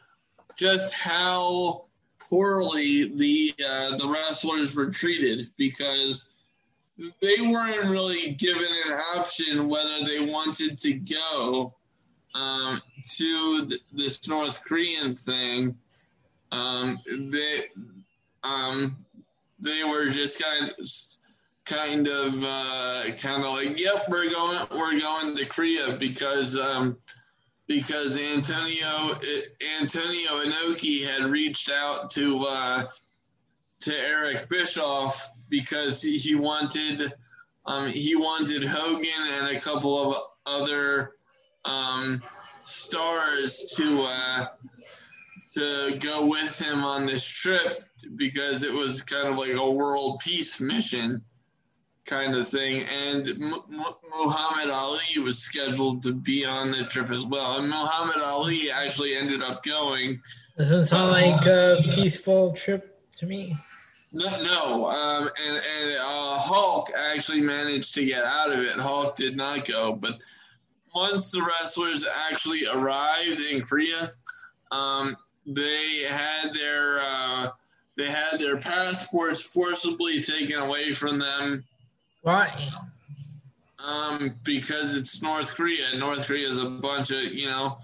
just 0.57 0.93
how 0.93 1.85
poorly 2.19 3.11
the 3.15 3.53
uh, 3.67 3.97
the 3.97 4.07
wrestlers 4.07 4.75
were 4.75 4.91
treated 4.91 5.49
because 5.57 6.25
they 7.21 7.35
weren't 7.41 7.89
really 7.89 8.33
given 8.33 8.67
an 8.85 8.93
option 9.17 9.67
whether 9.67 10.05
they 10.05 10.25
wanted 10.31 10.77
to 10.77 10.93
go 10.93 11.73
um, 12.35 12.79
to 13.17 13.65
th- 13.67 13.81
this 13.91 14.27
North 14.27 14.63
Korean 14.63 15.15
thing. 15.15 15.75
Um, 16.51 16.99
they 17.09 17.65
um, 18.43 19.05
they 19.59 19.83
were 19.83 20.07
just 20.07 20.41
kind 20.41 20.71
of 20.77 20.87
kind 21.65 22.07
of 22.07 22.43
uh, 22.43 23.03
kind 23.17 23.43
of 23.43 23.53
like, 23.53 23.79
yep, 23.79 24.05
we're 24.09 24.29
going 24.29 24.59
we're 24.71 24.99
going 24.99 25.35
to 25.35 25.45
Korea 25.45 25.95
because 25.97 26.57
um, 26.57 26.97
because 27.67 28.17
Antonio 28.17 29.17
Antonio 29.79 30.43
Inoki 30.43 31.05
had 31.05 31.25
reached 31.25 31.69
out 31.71 32.11
to 32.11 32.43
uh, 32.43 32.83
to 33.81 33.93
Eric 33.93 34.49
Bischoff 34.49 35.31
because 35.49 36.01
he, 36.01 36.35
wanted 36.35 37.13
um, 37.65 37.87
he 37.89 38.15
wanted 38.15 38.63
Hogan 38.63 39.09
and 39.33 39.55
a 39.55 39.59
couple 39.59 40.11
of 40.11 40.17
other 40.45 41.13
um, 41.65 42.21
stars 42.61 43.73
to 43.77 44.03
uh, 44.03 44.47
to 45.55 45.97
go 45.99 46.25
with 46.25 46.59
him 46.59 46.83
on 46.83 47.05
this 47.05 47.25
trip 47.25 47.83
because 48.15 48.63
it 48.63 48.71
was 48.71 49.01
kind 49.01 49.27
of 49.27 49.37
like 49.37 49.53
a 49.53 49.71
world 49.71 50.19
peace 50.19 50.59
mission 50.59 51.23
kind 52.05 52.35
of 52.35 52.47
thing. 52.47 52.83
And 52.83 53.27
Muhammad 53.37 54.69
Ali 54.69 55.23
was 55.23 55.39
scheduled 55.39 56.03
to 56.03 56.13
be 56.13 56.45
on 56.45 56.71
the 56.71 56.83
trip 56.83 57.09
as 57.09 57.25
well. 57.25 57.59
And 57.59 57.69
Muhammad 57.69 58.17
Ali 58.17 58.71
actually 58.71 59.15
ended 59.15 59.41
up 59.41 59.63
going. 59.63 60.21
Doesn't 60.57 60.85
sound 60.85 61.11
like 61.11 61.45
a 61.45 61.81
peaceful 61.91 62.53
trip 62.53 62.99
to 63.17 63.25
me. 63.25 63.55
No, 64.13 64.43
no. 64.43 64.89
Um, 64.89 65.29
and 65.41 65.55
and 65.55 65.95
uh, 65.97 66.37
Hulk 66.37 66.89
actually 66.97 67.41
managed 67.41 67.95
to 67.95 68.05
get 68.05 68.23
out 68.23 68.51
of 68.51 68.59
it. 68.59 68.73
Hulk 68.73 69.15
did 69.15 69.37
not 69.37 69.65
go, 69.65 69.93
but 69.93 70.21
once 70.93 71.31
the 71.31 71.41
wrestlers 71.41 72.05
actually 72.29 72.65
arrived 72.65 73.39
in 73.39 73.61
Korea, 73.61 74.11
um, 74.71 75.15
they 75.45 76.03
had 76.07 76.53
their 76.53 76.99
uh, 77.01 77.49
they 78.01 78.09
had 78.09 78.39
their 78.39 78.57
passports 78.57 79.41
forcibly 79.41 80.23
taken 80.23 80.57
away 80.57 80.91
from 80.91 81.19
them 81.19 81.63
Why? 82.23 82.51
um, 83.77 84.35
because 84.43 84.95
it's 84.95 85.21
North 85.21 85.55
Korea. 85.55 85.95
North 85.95 86.25
Korea 86.25 86.47
is 86.47 86.61
a 86.61 86.69
bunch 86.69 87.11
of 87.11 87.21
you 87.21 87.45
know. 87.45 87.77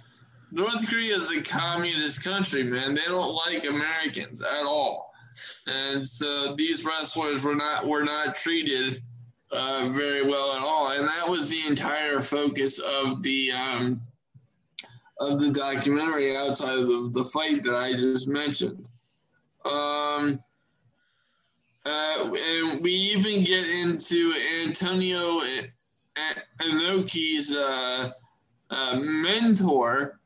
North 0.52 0.88
Korea 0.90 1.16
is 1.16 1.30
a 1.30 1.42
communist 1.42 2.24
country, 2.24 2.64
man. 2.64 2.96
They 2.96 3.02
don't 3.02 3.36
like 3.48 3.66
Americans 3.66 4.42
at 4.42 4.64
all, 4.64 5.14
and 5.68 6.06
so 6.06 6.56
these 6.56 6.86
wrestlers 6.86 7.44
were 7.44 7.56
not 7.56 7.86
were 7.88 8.04
not 8.04 8.36
treated 8.36 9.00
uh, 9.52 9.90
very 9.92 10.26
well 10.26 10.54
at 10.54 10.64
all. 10.64 10.92
And 10.92 11.08
that 11.08 11.30
was 11.30 11.50
the 11.50 11.68
entire 11.68 12.22
focus 12.22 12.80
of 12.80 13.22
the 13.22 13.52
um, 13.52 14.02
of 15.20 15.40
the 15.40 15.52
documentary, 15.52 16.36
outside 16.36 16.78
of 16.78 16.88
the, 16.88 17.10
the 17.14 17.26
fight 17.26 17.64
that 17.64 17.76
I 17.76 17.94
just 17.94 18.28
mentioned. 18.28 18.88
Um, 19.68 20.40
uh, 21.86 22.34
and 22.34 22.82
we 22.84 22.92
even 22.92 23.44
get 23.44 23.66
into 23.66 24.34
Antonio 24.64 25.42
Inoki's 26.62 27.56
uh, 27.56 28.12
uh, 28.70 29.00
mentor, 29.00 30.20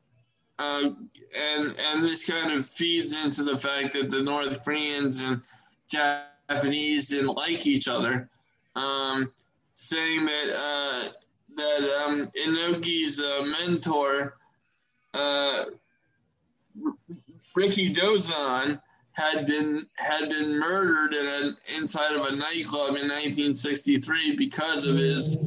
uh, 0.59 0.89
and 1.37 1.75
and 1.79 2.03
this 2.03 2.29
kind 2.29 2.51
of 2.51 2.65
feeds 2.65 3.23
into 3.23 3.43
the 3.43 3.57
fact 3.57 3.93
that 3.93 4.09
the 4.09 4.21
North 4.21 4.63
Koreans 4.63 5.23
and 5.23 5.41
Japanese 5.87 7.09
didn't 7.09 7.35
like 7.35 7.67
each 7.67 7.87
other, 7.87 8.29
um, 8.75 9.31
saying 9.75 10.25
that 10.25 10.55
uh, 10.55 11.09
that 11.57 12.03
um, 12.03 12.23
Inoki's 12.43 13.19
uh, 13.19 13.43
mentor, 13.43 14.37
uh, 15.13 15.65
Rikidozan, 17.55 18.81
had 19.21 19.45
been 19.45 19.85
had 19.95 20.29
been 20.29 20.57
murdered 20.59 21.13
in 21.13 21.25
a, 21.27 21.77
inside 21.77 22.13
of 22.15 22.25
a 22.25 22.35
nightclub 22.35 22.89
in 22.95 23.07
1963 23.07 24.35
because 24.35 24.85
of 24.85 24.95
his 24.95 25.37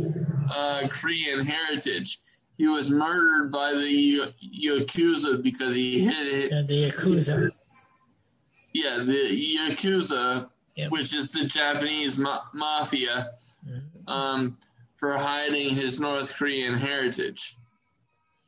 uh, 0.55 0.87
Korean 0.89 1.45
heritage. 1.45 2.18
He 2.57 2.68
was 2.68 2.89
murdered 2.91 3.51
by 3.51 3.72
the 3.72 4.33
Yakuza 4.64 5.43
because 5.43 5.75
he 5.75 6.01
hit 6.05 6.53
Yeah, 6.53 6.62
the 6.62 6.91
Yakuza. 6.91 7.51
yeah 8.72 8.99
the 9.05 9.57
Yakuza, 9.59 10.49
Yep. 10.77 10.91
which 10.93 11.14
is 11.14 11.33
the 11.33 11.45
Japanese 11.47 12.16
ma- 12.18 12.43
mafia, 12.53 13.31
Mhm. 13.68 14.09
um, 14.09 14.59
for 14.97 15.16
hiding 15.16 15.70
his 15.75 15.99
North 16.01 16.35
Korean 16.37 16.75
heritage. 16.75 17.57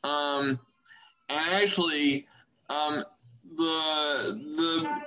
Um, 0.04 0.58
and 1.28 1.48
actually, 1.62 2.26
um, 2.70 3.02
the 3.56 4.40
the 4.56 5.02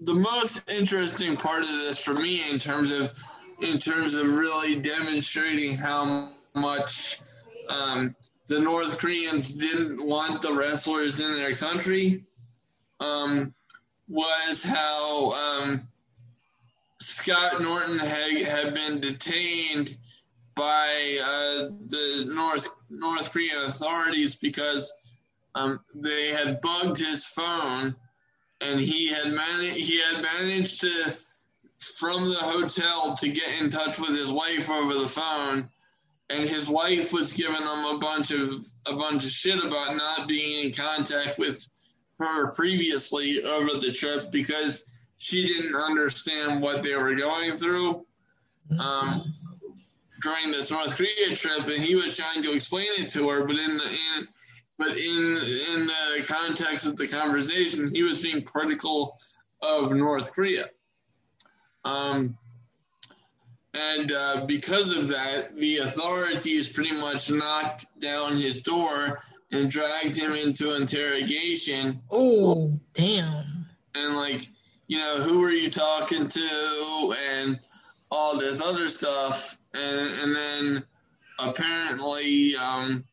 the 0.00 0.14
most 0.14 0.70
interesting 0.70 1.36
part 1.36 1.62
of 1.62 1.68
this 1.68 2.02
for 2.02 2.14
me 2.14 2.48
in 2.50 2.58
terms 2.58 2.90
of 2.90 3.12
in 3.60 3.78
terms 3.78 4.14
of 4.14 4.36
really 4.36 4.78
demonstrating 4.78 5.76
how 5.76 6.28
much 6.54 7.20
um, 7.68 8.14
the 8.46 8.60
North 8.60 8.98
Koreans 8.98 9.52
didn't 9.52 10.04
want 10.04 10.40
the 10.42 10.52
wrestlers 10.52 11.20
in 11.20 11.32
their 11.32 11.56
country 11.56 12.24
um, 13.00 13.52
was 14.08 14.62
how 14.62 15.32
um, 15.32 15.88
Scott 17.00 17.60
Norton 17.60 17.98
had, 17.98 18.40
had 18.42 18.74
been 18.74 19.00
detained 19.00 19.96
by 20.54 21.18
uh, 21.22 21.68
the 21.88 22.24
North 22.28 22.68
North 22.90 23.30
Korean 23.32 23.58
authorities 23.58 24.34
because 24.34 24.92
um, 25.54 25.80
they 25.94 26.28
had 26.28 26.60
bugged 26.60 26.98
his 26.98 27.24
phone, 27.26 27.96
and 28.60 28.80
he 28.80 29.08
had 29.08 29.32
managed 29.32 29.76
he 29.76 30.00
had 30.00 30.22
managed 30.22 30.80
to 30.82 31.16
from 31.78 32.28
the 32.28 32.36
hotel 32.36 33.16
to 33.16 33.28
get 33.28 33.60
in 33.60 33.70
touch 33.70 33.98
with 33.98 34.10
his 34.10 34.32
wife 34.32 34.68
over 34.68 34.94
the 34.94 35.08
phone 35.08 35.68
and 36.30 36.48
his 36.48 36.68
wife 36.68 37.12
was 37.12 37.32
giving 37.32 37.56
him 37.56 37.84
a 37.84 37.98
bunch 37.98 38.30
of 38.30 38.52
a 38.86 38.94
bunch 38.94 39.24
of 39.24 39.30
shit 39.30 39.62
about 39.62 39.96
not 39.96 40.28
being 40.28 40.66
in 40.66 40.72
contact 40.72 41.38
with 41.38 41.64
her 42.18 42.52
previously 42.52 43.42
over 43.44 43.78
the 43.78 43.92
trip 43.92 44.30
because 44.30 45.06
she 45.16 45.46
didn't 45.46 45.74
understand 45.74 46.60
what 46.60 46.82
they 46.82 46.96
were 46.96 47.14
going 47.14 47.52
through 47.52 48.04
um, 48.78 49.22
during 50.22 50.50
this 50.50 50.70
North 50.70 50.96
Korea 50.96 51.34
trip, 51.34 51.66
and 51.66 51.82
he 51.82 51.94
was 51.94 52.16
trying 52.16 52.42
to 52.42 52.52
explain 52.52 52.88
it 52.98 53.10
to 53.12 53.28
her, 53.28 53.44
but 53.44 53.56
in 53.56 53.78
the 53.78 53.88
in 53.88 54.28
but 54.78 54.96
in 54.96 55.36
in 55.74 55.86
the 55.86 56.24
context 56.26 56.86
of 56.86 56.96
the 56.96 57.08
conversation, 57.08 57.90
he 57.92 58.02
was 58.02 58.22
being 58.22 58.42
critical 58.42 59.18
of 59.60 59.92
North 59.92 60.32
Korea. 60.32 60.64
Um, 61.84 62.36
and 63.74 64.12
uh, 64.12 64.46
because 64.46 64.96
of 64.96 65.08
that, 65.08 65.56
the 65.56 65.78
authorities 65.78 66.68
pretty 66.68 66.92
much 66.92 67.30
knocked 67.30 67.86
down 68.00 68.36
his 68.36 68.62
door 68.62 69.20
and 69.52 69.70
dragged 69.70 70.16
him 70.16 70.32
into 70.32 70.74
interrogation. 70.74 72.00
Oh, 72.10 72.78
damn. 72.94 73.66
And, 73.94 74.16
like, 74.16 74.46
you 74.86 74.98
know, 74.98 75.18
who 75.18 75.40
were 75.40 75.50
you 75.50 75.70
talking 75.70 76.26
to? 76.26 77.14
And 77.30 77.58
all 78.10 78.38
this 78.38 78.60
other 78.60 78.88
stuff. 78.88 79.58
And, 79.74 80.10
and 80.22 80.36
then 80.36 80.84
apparently, 81.38 82.56
um, 82.56 83.04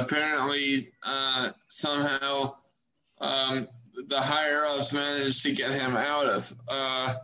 apparently, 0.00 0.90
uh, 1.04 1.50
somehow, 1.68 2.56
um, 3.20 3.68
the 4.08 4.20
higher 4.20 4.64
ups 4.66 4.92
managed 4.92 5.42
to 5.44 5.52
get 5.52 5.70
him 5.70 5.96
out 5.96 6.26
of. 6.26 6.52
Uh, 6.68 7.14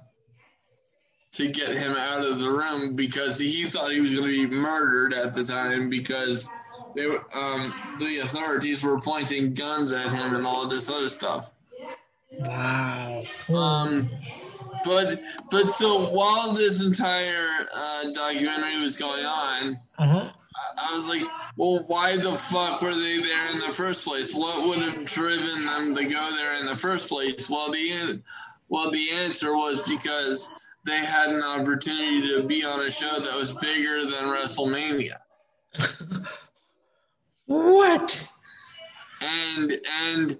to 1.30 1.48
get 1.48 1.68
him 1.68 1.92
out 1.92 2.24
of 2.24 2.38
the 2.38 2.50
room 2.50 2.96
because 2.96 3.38
he 3.38 3.64
thought 3.66 3.92
he 3.92 4.00
was 4.00 4.12
going 4.14 4.26
to 4.26 4.48
be 4.48 4.54
murdered 4.54 5.12
at 5.12 5.34
the 5.34 5.44
time 5.44 5.88
because 5.88 6.48
they 6.94 7.06
um, 7.06 7.74
the 7.98 8.18
authorities 8.20 8.82
were 8.82 9.00
pointing 9.00 9.54
guns 9.54 9.92
at 9.92 10.10
him 10.10 10.34
and 10.34 10.46
all 10.46 10.66
this 10.66 10.90
other 10.90 11.08
stuff. 11.08 11.54
Wow. 12.32 13.24
Um, 13.54 14.10
but 14.84 15.20
but 15.50 15.70
so 15.70 16.08
while 16.08 16.52
this 16.52 16.84
entire 16.84 17.48
uh, 17.74 18.10
documentary 18.12 18.80
was 18.80 18.96
going 18.96 19.24
on, 19.24 19.80
uh-huh. 19.98 20.30
I, 20.76 20.94
was 20.94 21.08
like, 21.08 21.22
well, 21.56 21.84
why 21.86 22.16
the 22.16 22.32
fuck 22.32 22.82
were 22.82 22.94
they 22.94 23.20
there 23.20 23.52
in 23.52 23.58
the 23.60 23.72
first 23.72 24.06
place? 24.06 24.34
What 24.34 24.66
would 24.66 24.78
have 24.78 25.04
driven 25.04 25.66
them 25.66 25.94
to 25.94 26.04
go 26.04 26.30
there 26.36 26.58
in 26.60 26.66
the 26.66 26.76
first 26.76 27.08
place? 27.08 27.48
Well, 27.48 27.70
the 27.70 28.22
well 28.68 28.90
the 28.90 29.10
answer 29.10 29.54
was 29.54 29.86
because 29.86 30.48
they 30.84 30.98
had 30.98 31.30
an 31.30 31.42
opportunity 31.42 32.28
to 32.28 32.42
be 32.42 32.64
on 32.64 32.80
a 32.80 32.90
show 32.90 33.20
that 33.20 33.36
was 33.36 33.52
bigger 33.54 34.04
than 34.04 34.24
WrestleMania. 34.24 35.18
what? 37.46 38.28
And 39.20 39.72
and 40.06 40.38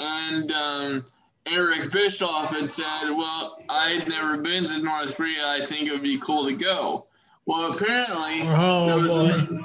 and 0.00 0.52
um, 0.52 1.04
Eric 1.46 1.90
Bischoff 1.90 2.54
had 2.54 2.70
said, 2.70 3.10
"Well, 3.10 3.62
I'd 3.68 4.08
never 4.08 4.36
been 4.36 4.64
to 4.66 4.78
North 4.78 5.16
Korea. 5.16 5.46
I 5.46 5.64
think 5.64 5.88
it 5.88 5.92
would 5.92 6.02
be 6.02 6.18
cool 6.18 6.46
to 6.46 6.54
go." 6.54 7.07
Well, 7.48 7.72
apparently 7.72 8.42
oh, 8.42 8.86
there 8.86 8.98
was 8.98 9.46
boy. 9.46 9.58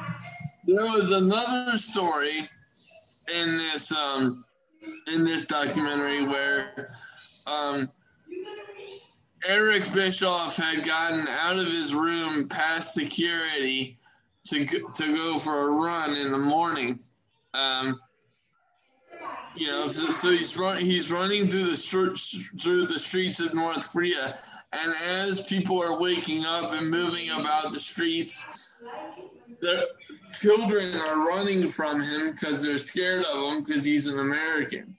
there 0.66 0.86
was 0.86 1.12
another 1.12 1.78
story 1.78 2.48
in 3.36 3.58
this 3.58 3.92
um, 3.92 4.46
in 5.14 5.26
this 5.26 5.46
documentary 5.48 6.24
where 6.24 6.92
um, 7.46 7.92
Eric 9.46 9.92
Bischoff 9.94 10.56
had 10.56 10.86
gotten 10.86 11.28
out 11.28 11.60
of 11.60 11.68
his 11.68 11.94
room 11.94 12.48
past 12.48 12.94
security 12.94 14.00
to 14.46 14.64
go, 14.64 14.90
to 14.92 15.14
go 15.14 15.38
for 15.38 15.68
a 15.68 15.72
run 15.72 16.16
in 16.16 16.32
the 16.32 16.38
morning. 16.38 17.00
Um, 17.54 18.00
you 19.58 19.68
know, 19.68 19.88
so, 19.88 20.10
so 20.14 20.30
he's 20.32 20.58
run, 20.58 20.78
he's 20.78 21.12
running 21.12 21.50
through 21.50 21.66
the 21.66 21.76
through 22.62 22.86
the 22.86 22.98
streets 22.98 23.42
of 23.42 23.54
North 23.54 23.92
Korea, 23.92 24.38
and 24.74 24.94
as 25.28 25.44
people 25.44 25.82
are 25.82 26.00
waking 26.00 26.46
up 26.46 26.74
and 26.74 26.90
moving 26.90 27.30
about 27.32 27.72
the 27.72 27.80
streets, 27.80 28.74
the 29.62 29.88
children 30.40 30.96
are 30.96 31.28
running 31.28 31.70
from 31.70 32.02
him 32.02 32.32
because 32.32 32.62
they're 32.62 32.78
scared 32.78 33.26
of 33.26 33.54
him 33.54 33.64
because 33.64 33.86
he's 33.86 34.08
an 34.08 34.20
American. 34.20 34.98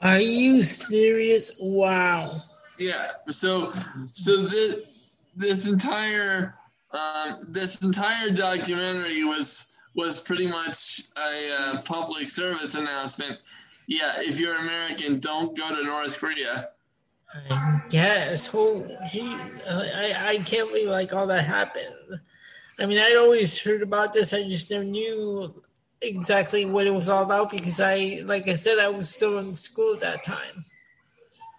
Are 0.00 0.18
you 0.20 0.62
serious? 0.62 1.52
Wow. 1.60 2.40
Yeah. 2.78 3.10
So 3.30 3.72
so 4.14 4.42
this 4.42 5.10
this 5.36 5.66
entire 5.66 6.54
um, 6.90 7.46
this 7.48 7.82
entire 7.82 8.30
documentary 8.30 9.24
was 9.24 9.76
was 9.94 10.20
pretty 10.20 10.46
much 10.46 11.02
a 11.16 11.54
uh, 11.58 11.82
public 11.82 12.30
service 12.30 12.74
announcement. 12.74 13.38
Yeah, 13.86 14.14
if 14.18 14.40
you're 14.40 14.58
American, 14.58 15.20
don't 15.20 15.56
go 15.56 15.68
to 15.68 15.84
North 15.84 16.18
Korea. 16.18 16.70
I 17.34 17.82
guess. 17.88 18.46
Holy 18.46 18.96
gee, 19.10 19.36
I, 19.68 20.14
I 20.18 20.38
can't 20.38 20.68
believe 20.68 20.88
like 20.88 21.12
all 21.12 21.26
that 21.28 21.44
happened. 21.44 22.20
I 22.78 22.86
mean, 22.86 22.98
I'd 22.98 23.16
always 23.16 23.58
heard 23.60 23.82
about 23.82 24.12
this. 24.12 24.32
I 24.32 24.44
just 24.44 24.70
never 24.70 24.84
knew 24.84 25.62
exactly 26.00 26.64
what 26.64 26.86
it 26.86 26.92
was 26.92 27.08
all 27.08 27.22
about 27.22 27.50
because 27.50 27.80
I, 27.80 28.22
like 28.24 28.48
I 28.48 28.54
said, 28.54 28.78
I 28.78 28.88
was 28.88 29.08
still 29.08 29.38
in 29.38 29.54
school 29.54 29.94
at 29.94 30.00
that 30.00 30.24
time. 30.24 30.64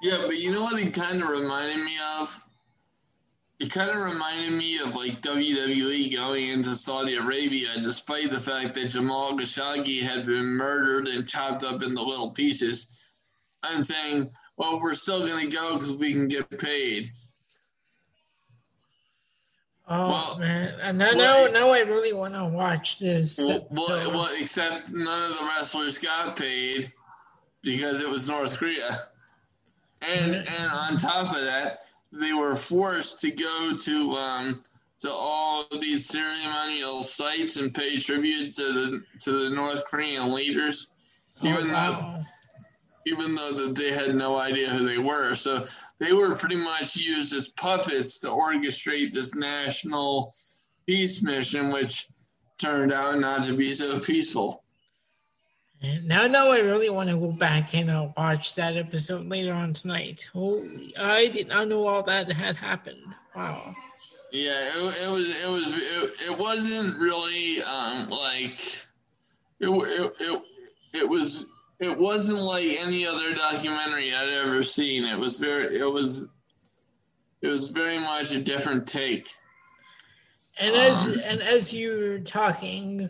Yeah, 0.01 0.17
but 0.26 0.38
you 0.38 0.51
know 0.51 0.63
what 0.63 0.82
it 0.82 0.93
kind 0.93 1.21
of 1.21 1.30
reminded 1.30 1.84
me 1.84 1.95
of? 2.19 2.43
It 3.59 3.71
kind 3.71 3.89
of 3.89 3.97
reminded 3.97 4.51
me 4.51 4.80
of 4.80 4.95
like 4.95 5.21
WWE 5.21 6.13
going 6.13 6.47
into 6.47 6.76
Saudi 6.76 7.15
Arabia, 7.15 7.69
despite 7.82 8.30
the 8.30 8.39
fact 8.39 8.74
that 8.74 8.89
Jamal 8.89 9.38
Khashoggi 9.38 10.01
had 10.01 10.26
been 10.26 10.45
murdered 10.45 11.07
and 11.07 11.28
chopped 11.28 11.63
up 11.63 11.82
into 11.82 12.01
little 12.01 12.32
pieces, 12.32 13.17
I'm 13.61 13.84
saying, 13.84 14.30
"Well, 14.58 14.80
we're 14.80 14.95
still 14.95 15.26
going 15.26 15.49
to 15.49 15.56
go 15.56 15.74
because 15.74 15.97
we 15.97 16.14
can 16.14 16.28
get 16.28 16.49
paid." 16.60 17.10
Oh 19.88 20.10
well, 20.10 20.38
man! 20.39 20.76
And 20.82 20.97
now, 20.97 21.16
well, 21.16 21.51
now, 21.51 21.60
now 21.60 21.70
I 21.72 21.80
really 21.80 22.14
want 22.14 22.36
to 22.36 22.45
watch 22.45 22.99
this. 22.99 23.38
Well, 23.38 23.68
so. 23.72 24.10
well, 24.10 24.30
except 24.39 24.91
none 24.91 25.32
of 25.32 25.38
the 25.38 25.43
wrestlers 25.45 25.97
got 25.97 26.38
paid 26.38 26.91
because 27.64 27.99
it 27.99 28.08
was 28.08 28.30
North 28.30 28.58
Korea. 28.58 29.08
And 30.01 30.36
and 30.36 30.72
on 30.72 30.97
top 30.97 31.36
of 31.36 31.43
that, 31.43 31.80
they 32.14 32.32
were 32.32 32.56
forced 32.56 33.22
to 33.22 33.32
go 33.32 33.76
to 33.76 34.12
um, 34.14 34.64
to 35.01 35.12
all 35.12 35.66
these 35.82 36.06
ceremonial 36.06 37.04
sites 37.04 37.58
and 37.58 37.74
pay 37.74 37.99
tribute 37.99 38.54
to 38.54 38.64
the 38.64 39.01
to 39.22 39.32
the 39.32 39.49
North 39.49 39.86
Korean 39.86 40.34
leaders, 40.34 40.88
oh, 41.41 41.47
even 41.47 41.72
wow. 41.72 42.20
though 42.20 42.26
even 43.06 43.36
though 43.36 43.54
that 43.54 43.76
they 43.76 43.91
had 43.91 44.16
no 44.16 44.38
idea 44.38 44.70
who 44.70 44.86
they 44.86 44.97
were. 44.97 45.36
So 45.36 45.66
they 45.99 46.14
were 46.14 46.36
pretty 46.36 46.56
much 46.56 46.95
used 46.95 47.34
as 47.34 47.49
puppets 47.49 48.20
to 48.20 48.28
orchestrate 48.28 49.14
this 49.14 49.36
national 49.36 50.34
peace 50.86 51.22
mission, 51.22 51.72
which 51.72 52.08
turned 52.60 52.93
out 52.93 53.20
not 53.20 53.43
to 53.45 53.54
be 53.54 53.74
so 53.74 53.99
peaceful. 53.99 54.64
Now, 56.04 56.28
now 56.28 56.51
I 56.51 56.60
really 56.60 56.89
want 56.89 57.10
to 57.10 57.18
go 57.18 57.32
back 57.34 57.76
and 57.76 57.89
uh, 57.89 58.08
watch 58.16 58.56
that 58.56 58.78
episode 58.78 59.28
later 59.28 59.51
on 59.54 59.74
tonight. 59.74 60.30
Holy, 60.32 60.95
I 60.97 61.28
did 61.28 61.49
not 61.49 61.68
know 61.68 61.88
all 61.88 62.04
that 62.04 62.32
had 62.32 62.56
happened. 62.56 63.04
Wow. 63.36 63.76
Yeah, 64.32 64.56
it, 64.58 65.04
it 65.04 65.12
was 65.12 65.28
it 65.28 65.49
was 65.49 65.74
it, 65.74 66.32
it 66.32 66.39
wasn't 66.39 66.97
really 66.97 67.62
um 67.62 68.10
like 68.10 68.58
it, 69.60 69.70
it 69.70 70.14
it 70.20 70.41
it 70.93 71.10
was 71.10 71.47
it 71.84 71.97
wasn't 71.97 72.39
like 72.39 72.77
any 72.79 73.05
other 73.05 73.34
documentary 73.34 74.13
I'd 74.13 74.29
ever 74.29 74.63
seen. 74.63 75.03
It 75.03 75.17
was 75.17 75.38
very 75.38 75.77
it 75.79 75.86
was 75.86 76.27
it 77.41 77.47
was 77.47 77.67
very 77.67 77.99
much 77.99 78.31
a 78.31 78.41
different 78.41 78.88
take. 78.88 79.29
And 80.59 80.75
as 80.75 81.13
um, 81.13 81.21
and 81.25 81.41
as 81.41 81.73
you 81.73 81.95
were 81.95 82.19
talking, 82.19 83.09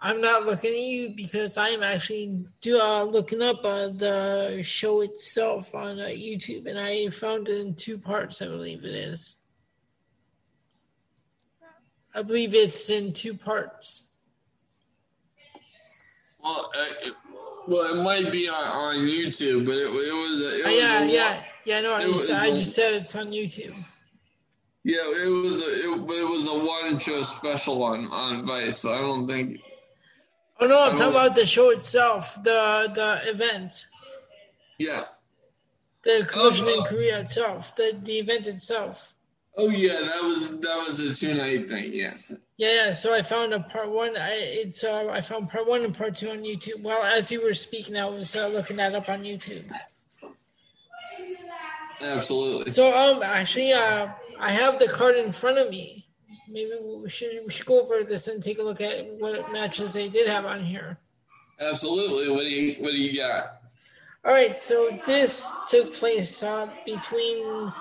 I'm 0.00 0.20
not 0.20 0.46
looking 0.46 0.70
at 0.70 0.78
you 0.78 1.10
because 1.10 1.58
I'm 1.58 1.82
actually 1.82 2.46
do, 2.62 2.80
uh, 2.80 3.02
looking 3.02 3.42
up 3.42 3.64
uh, 3.64 3.88
the 3.88 4.62
show 4.62 5.00
itself 5.00 5.74
on 5.74 6.00
uh, 6.00 6.04
YouTube, 6.04 6.66
and 6.66 6.78
I 6.78 7.08
found 7.08 7.48
it 7.48 7.60
in 7.60 7.74
two 7.74 7.98
parts. 7.98 8.40
I 8.40 8.46
believe 8.46 8.84
it 8.84 8.94
is. 8.94 9.36
I 12.14 12.22
believe 12.22 12.54
it's 12.54 12.88
in 12.88 13.12
two 13.12 13.34
parts. 13.34 14.10
Well, 16.42 16.70
uh, 16.78 17.10
well, 17.66 17.92
it 17.98 18.02
might 18.02 18.30
be 18.32 18.48
on, 18.48 18.54
on 18.54 18.96
YouTube, 19.06 19.64
but 19.66 19.74
it, 19.74 19.86
it 19.86 20.14
was. 20.14 20.40
It 20.40 20.64
uh, 20.64 20.68
was 20.68 20.80
yeah, 20.80 21.04
yeah, 21.04 21.44
yeah. 21.64 21.80
No, 21.80 21.94
I 21.94 22.00
just, 22.02 22.30
I 22.30 22.50
just 22.50 22.74
said 22.74 22.94
it's 22.94 23.14
on 23.14 23.28
YouTube. 23.28 23.74
Yeah, 24.84 24.98
it 24.98 25.28
was, 25.28 25.60
a, 25.62 25.66
it, 25.66 26.06
but 26.06 26.14
it 26.14 26.28
was 26.28 26.46
a 26.46 26.64
one 26.64 26.98
show 26.98 27.22
special 27.22 27.82
on 27.82 28.06
on 28.06 28.44
Vice, 28.46 28.78
so 28.78 28.92
I 28.92 29.00
don't 29.00 29.26
think 29.26 29.60
Oh 30.58 30.66
no, 30.66 30.82
I'm 30.82 30.96
talking 30.96 31.08
about 31.10 31.34
the 31.34 31.44
show 31.44 31.70
itself, 31.70 32.42
the 32.42 32.90
the 32.94 33.28
event, 33.28 33.84
Yeah. 34.78 35.04
the 36.02 36.20
oh, 36.22 36.24
collision 36.24 36.68
in 36.68 36.78
Oh. 36.78 36.84
Korea 36.84 37.18
itself, 37.20 37.76
the 37.76 37.98
the 38.00 38.18
event 38.18 38.46
itself. 38.46 39.14
Oh 39.58 39.70
yeah, 39.70 40.00
that 40.00 40.22
was 40.22 40.50
that 40.60 40.76
was 40.86 41.00
a 41.00 41.14
two 41.14 41.32
night 41.32 41.68
thing. 41.68 41.90
Yes. 41.92 42.32
Yeah, 42.58 42.86
yeah. 42.86 42.92
So 42.92 43.14
I 43.14 43.22
found 43.22 43.54
a 43.54 43.60
part 43.60 43.90
one. 43.90 44.16
I 44.16 44.32
it's 44.34 44.84
uh, 44.84 45.08
I 45.08 45.22
found 45.22 45.48
part 45.48 45.66
one 45.66 45.82
and 45.82 45.96
part 45.96 46.14
two 46.14 46.28
on 46.28 46.38
YouTube. 46.38 46.82
Well, 46.82 47.02
as 47.02 47.32
you 47.32 47.42
were 47.42 47.54
speaking, 47.54 47.96
I 47.96 48.04
was 48.04 48.36
uh, 48.36 48.48
looking 48.48 48.76
that 48.76 48.94
up 48.94 49.08
on 49.08 49.22
YouTube. 49.22 49.64
Absolutely. 52.02 52.70
So 52.70 52.94
um, 52.94 53.22
actually, 53.22 53.72
uh, 53.72 54.08
I 54.38 54.50
have 54.50 54.78
the 54.78 54.88
card 54.88 55.16
in 55.16 55.32
front 55.32 55.56
of 55.56 55.70
me. 55.70 56.06
Maybe 56.48 56.72
we 57.02 57.08
should 57.08 57.40
we 57.44 57.50
should 57.50 57.66
go 57.66 57.80
over 57.82 58.04
this 58.04 58.28
and 58.28 58.42
take 58.42 58.58
a 58.58 58.62
look 58.62 58.82
at 58.82 59.06
what 59.18 59.50
matches 59.52 59.94
they 59.94 60.10
did 60.10 60.28
have 60.28 60.44
on 60.44 60.62
here. 60.62 60.98
Absolutely. 61.58 62.30
What 62.30 62.42
do 62.42 62.50
you 62.50 62.82
what 62.82 62.92
do 62.92 62.98
you 62.98 63.16
got? 63.16 63.62
All 64.22 64.32
right, 64.32 64.58
so 64.58 64.90
this 65.06 65.54
took 65.68 65.94
place 65.94 66.42
uh, 66.42 66.68
between 66.84 67.72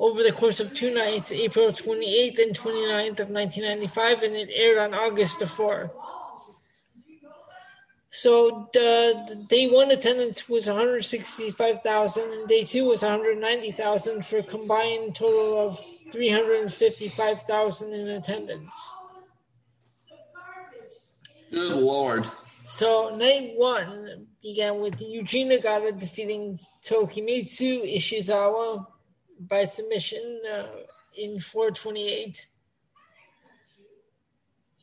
over 0.00 0.22
the 0.22 0.32
course 0.32 0.60
of 0.60 0.72
two 0.72 0.92
nights, 0.92 1.30
April 1.30 1.68
28th 1.68 2.38
and 2.38 2.56
29th 2.56 3.20
of 3.20 3.30
1995, 3.30 4.22
and 4.22 4.34
it 4.34 4.48
aired 4.52 4.78
on 4.78 4.94
August 4.94 5.40
the 5.40 5.44
4th. 5.44 5.92
So 8.08 8.70
the, 8.72 9.22
the 9.28 9.44
day 9.46 9.68
one 9.68 9.90
attendance 9.90 10.48
was 10.48 10.66
165,000, 10.66 12.32
and 12.32 12.48
day 12.48 12.64
two 12.64 12.86
was 12.86 13.02
190,000 13.02 14.24
for 14.24 14.38
a 14.38 14.42
combined 14.42 15.14
total 15.14 15.68
of 15.68 15.78
355,000 16.10 17.92
in 17.92 18.08
attendance. 18.08 18.96
Good 21.52 21.76
lord. 21.76 22.26
So 22.64 23.14
night 23.16 23.52
one 23.56 24.28
began 24.42 24.80
with 24.80 24.98
Yuji 24.98 25.46
Nagata 25.46 25.98
defeating 25.98 26.58
Tokimitsu 26.84 27.96
Ishizawa 27.96 28.86
by 29.48 29.64
submission 29.64 30.40
uh, 30.52 30.66
in 31.16 31.40
428. 31.40 32.46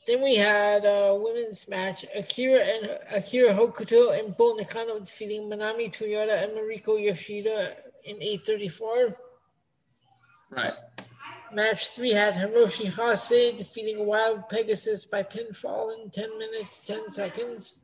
Then 0.08 0.24
we 0.24 0.36
had 0.36 0.86
a 0.86 1.16
women's 1.16 1.68
match: 1.68 2.06
Akira 2.16 2.62
and 2.62 3.00
Akira 3.12 3.54
Hokuto 3.54 4.18
and 4.18 4.36
Bull 4.38 4.56
Nakano 4.56 5.00
defeating 5.00 5.50
Manami 5.50 5.92
Toyota 5.92 6.44
and 6.44 6.54
Mariko 6.54 7.02
Yoshida 7.02 7.76
in 8.06 8.16
834. 8.22 9.18
Right. 10.50 10.74
Match 11.52 11.90
three 11.90 12.12
had 12.12 12.36
Hiroshi 12.36 12.86
Hase 12.86 13.58
defeating 13.58 14.06
Wild 14.06 14.48
Pegasus 14.50 15.06
by 15.06 15.24
pinfall 15.24 15.94
in 15.98 16.10
10 16.10 16.38
minutes, 16.38 16.84
10 16.84 17.10
seconds. 17.10 17.82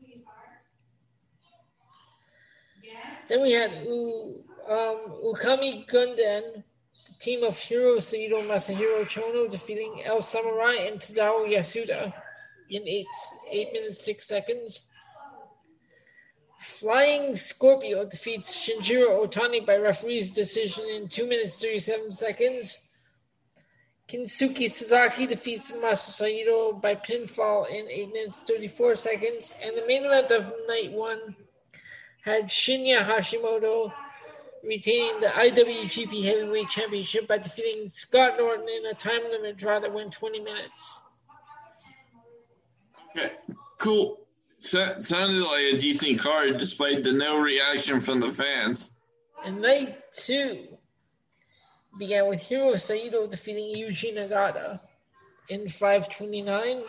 Then 3.27 3.41
we 3.41 3.53
had 3.53 3.71
U, 3.85 4.43
um, 4.69 5.13
Ukami 5.25 5.87
Gunden, 5.87 6.63
the 7.07 7.13
team 7.19 7.43
of 7.43 7.57
Hiro 7.57 7.99
Saito 7.99 8.41
Masahiro 8.41 9.03
Chono 9.05 9.49
defeating 9.49 10.01
El 10.05 10.21
Samurai 10.21 10.75
and 10.75 10.99
Tadao 10.99 11.47
Yasuda 11.47 12.13
in 12.69 12.87
8, 12.87 13.05
eight 13.51 13.73
minutes, 13.73 14.03
6 14.05 14.27
seconds. 14.27 14.89
Flying 16.59 17.35
Scorpio 17.35 18.05
defeats 18.05 18.55
Shinjiro 18.55 19.27
Otani 19.27 19.65
by 19.65 19.75
referee's 19.75 20.33
decision 20.33 20.85
in 20.85 21.09
2 21.09 21.27
minutes, 21.27 21.61
37 21.61 22.11
seconds. 22.11 22.87
Kensuke 24.07 24.69
Sasaki 24.69 25.25
defeats 25.25 25.71
Masa 25.71 26.11
Saito 26.11 26.73
by 26.73 26.95
pinfall 26.95 27.69
in 27.69 27.89
8 27.89 28.13
minutes 28.13 28.43
34 28.43 28.95
seconds. 28.95 29.53
And 29.63 29.77
the 29.77 29.85
main 29.87 30.05
event 30.05 30.31
of 30.31 30.53
night 30.67 30.91
one 30.91 31.35
had 32.23 32.45
Shinya 32.45 32.99
Hashimoto 32.99 33.91
retaining 34.63 35.19
the 35.19 35.27
IWGP 35.27 36.23
Heavyweight 36.23 36.69
Championship 36.69 37.27
by 37.27 37.37
defeating 37.37 37.89
Scott 37.89 38.35
Norton 38.37 38.67
in 38.69 38.85
a 38.85 38.93
time 38.93 39.21
limit 39.29 39.57
draw 39.57 39.79
that 39.79 39.93
went 39.93 40.13
20 40.13 40.39
minutes. 40.39 40.99
Okay. 43.15 43.33
Cool. 43.77 44.19
So, 44.59 44.97
sounded 44.97 45.43
like 45.43 45.73
a 45.73 45.77
decent 45.77 46.19
card 46.19 46.57
despite 46.57 47.03
the 47.03 47.11
no 47.11 47.41
reaction 47.41 47.99
from 47.99 48.21
the 48.21 48.31
fans. 48.31 48.91
And 49.43 49.61
night 49.61 49.97
two 50.13 50.77
began 51.99 52.29
with 52.29 52.41
Hiro 52.41 52.75
Saito 52.75 53.27
defeating 53.27 53.75
Yuji 53.75 54.15
Nagata 54.15 54.79
in 55.49 55.67
529 55.67 56.83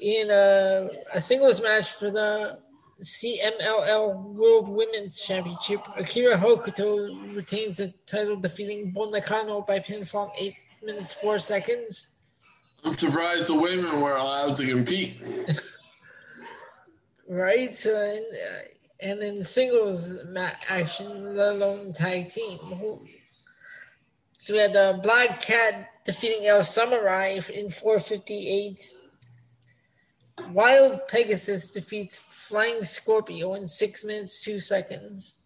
in 0.00 0.30
a, 0.30 0.88
a 1.14 1.20
singles 1.20 1.62
match 1.62 1.90
for 1.92 2.10
the 2.10 2.58
CMLL 3.00 4.22
World 4.34 4.68
Women's 4.68 5.20
Championship. 5.20 5.80
Akira 5.96 6.36
Hokuto 6.36 7.34
retains 7.34 7.78
the 7.78 7.92
title 8.06 8.36
defeating 8.36 8.90
Bull 8.92 9.10
Nakano 9.10 9.62
by 9.62 9.80
pinfall 9.80 10.30
8 10.38 10.54
minutes 10.82 11.12
4 11.14 11.38
seconds. 11.38 12.14
I'm 12.84 12.94
surprised 12.94 13.48
the 13.48 13.54
women 13.54 14.00
were 14.00 14.16
allowed 14.16 14.56
to 14.56 14.66
compete. 14.66 15.20
Right? 17.28 17.76
So, 17.76 17.94
and, 17.94 18.24
uh, 18.34 19.06
and 19.08 19.22
in 19.22 19.44
singles 19.44 20.16
action, 20.68 21.36
let 21.36 21.54
alone 21.54 21.92
tag 21.92 22.28
team. 22.28 22.58
So 24.38 24.54
we 24.54 24.58
had 24.58 24.72
the 24.72 24.98
Black 25.04 25.40
Cat 25.40 25.90
defeating 26.04 26.48
El 26.48 26.64
Samurai 26.64 27.38
in 27.54 27.70
458. 27.70 28.94
Wild 30.52 31.06
Pegasus 31.06 31.70
defeats 31.70 32.18
Flying 32.50 32.84
Scorpio 32.84 33.54
in 33.54 33.68
6 33.68 34.04
minutes 34.04 34.42
2 34.42 34.58
seconds. 34.58 35.36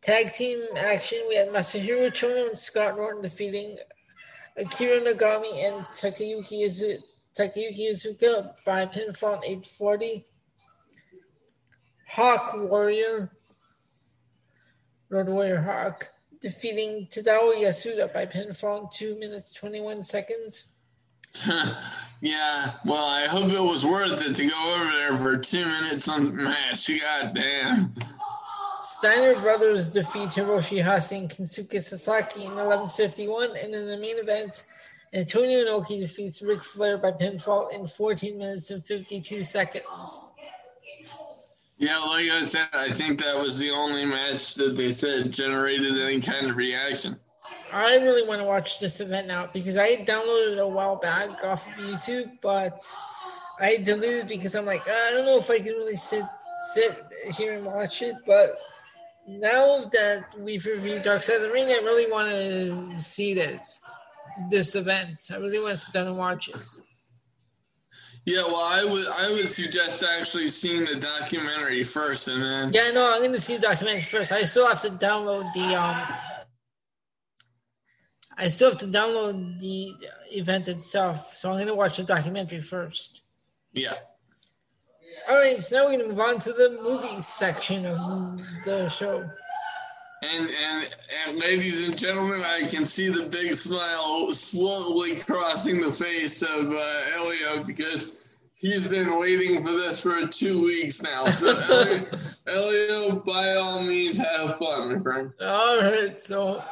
Tag 0.00 0.32
team 0.32 0.62
action, 0.76 1.18
we 1.28 1.34
had 1.34 1.48
Masahiro 1.48 2.12
Chono 2.12 2.46
and 2.50 2.56
Scott 2.56 2.96
Norton 2.96 3.20
defeating 3.20 3.76
Akira 4.56 5.00
Nogami 5.00 5.64
and 5.66 5.84
Takayuki 5.86 6.64
Izu- 6.64 7.02
Takayuki 7.36 7.90
Iizuka 7.90 8.54
by 8.64 8.86
pinfall 8.86 9.38
in 9.38 9.58
840. 9.66 10.24
Hawk 12.10 12.52
Warrior, 12.54 13.30
Road 15.10 15.26
Warrior 15.26 15.60
Hawk, 15.60 16.06
defeating 16.40 17.08
Tadao 17.10 17.52
Yasuda 17.60 18.14
by 18.14 18.26
pinfall 18.26 18.82
in 18.82 18.88
2 18.92 19.18
minutes 19.18 19.52
21 19.54 20.04
seconds. 20.04 20.74
yeah, 22.20 22.72
well, 22.84 23.04
I 23.04 23.26
hope 23.26 23.50
it 23.50 23.62
was 23.62 23.84
worth 23.84 24.26
it 24.26 24.34
to 24.34 24.46
go 24.46 24.74
over 24.74 24.92
there 24.92 25.16
for 25.16 25.36
two 25.36 25.64
minutes 25.64 26.08
on 26.08 26.24
the 26.36 26.42
match. 26.42 26.88
God 27.00 27.34
damn. 27.34 27.94
Steiner 28.82 29.34
Brothers 29.40 29.88
defeat 29.88 30.30
Hiroshi 30.30 30.82
Hase 30.82 31.12
and 31.12 31.28
Kensuke 31.28 31.80
Sasaki 31.82 32.44
in 32.44 32.54
1151. 32.54 33.56
And 33.56 33.74
in 33.74 33.86
the 33.86 33.96
main 33.96 34.18
event, 34.18 34.64
Antonio 35.12 35.64
Inoki 35.64 36.00
defeats 36.00 36.42
Ric 36.42 36.64
Flair 36.64 36.98
by 36.98 37.12
pinfall 37.12 37.72
in 37.72 37.86
14 37.86 38.38
minutes 38.38 38.70
and 38.70 38.84
52 38.84 39.42
seconds. 39.42 40.28
Yeah, 41.76 41.98
like 41.98 42.28
I 42.30 42.42
said, 42.42 42.68
I 42.72 42.90
think 42.90 43.20
that 43.20 43.36
was 43.36 43.58
the 43.58 43.70
only 43.70 44.04
match 44.04 44.54
that 44.54 44.76
they 44.76 44.90
said 44.90 45.32
generated 45.32 45.98
any 46.00 46.20
kind 46.20 46.48
of 46.50 46.56
reaction. 46.56 47.18
I 47.72 47.96
really 47.96 48.26
want 48.26 48.40
to 48.40 48.46
watch 48.46 48.80
this 48.80 49.00
event 49.00 49.28
now 49.28 49.48
because 49.52 49.76
I 49.76 49.96
downloaded 49.96 50.52
it 50.52 50.58
a 50.58 50.66
while 50.66 50.96
back 50.96 51.44
off 51.44 51.68
of 51.68 51.74
YouTube, 51.74 52.40
but 52.40 52.80
I 53.60 53.76
deleted 53.76 54.28
because 54.28 54.54
I'm 54.54 54.64
like, 54.64 54.88
I 54.88 55.10
don't 55.12 55.26
know 55.26 55.38
if 55.38 55.50
I 55.50 55.58
can 55.58 55.74
really 55.74 55.96
sit 55.96 56.24
sit 56.72 56.98
here 57.36 57.54
and 57.54 57.66
watch 57.66 58.02
it. 58.02 58.16
But 58.26 58.58
now 59.26 59.84
that 59.92 60.34
we've 60.38 60.64
reviewed 60.64 61.02
Dark 61.02 61.22
Side 61.22 61.36
of 61.36 61.42
the 61.42 61.52
Ring, 61.52 61.68
I 61.68 61.80
really 61.84 62.10
want 62.10 62.28
to 62.28 63.00
see 63.00 63.34
this 63.34 63.80
this 64.50 64.74
event. 64.74 65.30
I 65.32 65.36
really 65.36 65.58
want 65.58 65.72
to 65.72 65.76
sit 65.76 65.94
down 65.94 66.06
and 66.06 66.16
watch 66.16 66.48
it. 66.48 66.56
Yeah, 68.24 68.42
well, 68.42 68.56
I 68.56 68.84
would 68.84 69.06
I 69.08 69.30
would 69.30 69.48
suggest 69.48 70.04
actually 70.18 70.48
seeing 70.50 70.84
the 70.84 70.96
documentary 70.96 71.82
first, 71.82 72.28
and 72.28 72.42
then 72.42 72.72
Yeah, 72.72 72.90
no, 72.92 73.12
I'm 73.12 73.20
going 73.20 73.32
to 73.32 73.40
see 73.40 73.56
the 73.56 73.62
documentary 73.62 74.02
first. 74.02 74.32
I 74.32 74.42
still 74.42 74.66
have 74.66 74.80
to 74.82 74.90
download 74.90 75.52
the 75.54 75.74
um. 75.74 75.96
I 78.38 78.48
still 78.48 78.70
have 78.70 78.78
to 78.80 78.86
download 78.86 79.58
the 79.58 79.94
event 80.30 80.68
itself, 80.68 81.36
so 81.36 81.50
I'm 81.50 81.56
going 81.56 81.66
to 81.66 81.74
watch 81.74 81.96
the 81.96 82.04
documentary 82.04 82.60
first. 82.60 83.22
yeah, 83.72 83.94
All 85.28 85.36
right, 85.36 85.60
so 85.62 85.76
now 85.76 85.84
we're 85.84 85.96
going 85.96 86.08
to 86.08 86.08
move 86.14 86.20
on 86.20 86.38
to 86.40 86.52
the 86.52 86.78
movie 86.82 87.20
section 87.20 87.84
of 87.86 88.40
the 88.64 88.88
show. 88.88 89.28
and 90.22 90.50
and 90.66 90.96
and 91.26 91.38
ladies 91.38 91.86
and 91.86 91.96
gentlemen, 91.98 92.40
I 92.46 92.66
can 92.68 92.84
see 92.84 93.08
the 93.08 93.24
big 93.24 93.56
smile 93.56 94.32
slowly 94.32 95.16
crossing 95.16 95.80
the 95.80 95.90
face 95.92 96.42
of 96.42 96.72
uh, 96.72 97.00
Elio 97.16 97.64
because 97.64 98.28
he's 98.54 98.88
been 98.88 99.18
waiting 99.18 99.64
for 99.64 99.72
this 99.72 100.00
for 100.00 100.26
two 100.28 100.62
weeks 100.62 101.02
now. 101.02 101.26
So 101.26 101.48
Elio, 101.68 102.06
Elio, 102.46 103.16
by 103.20 103.54
all 103.56 103.82
means, 103.82 104.16
have 104.18 104.58
fun, 104.58 104.92
my 104.94 104.98
friend. 105.00 105.32
All 105.40 105.78
right, 105.82 106.18
so 106.18 106.62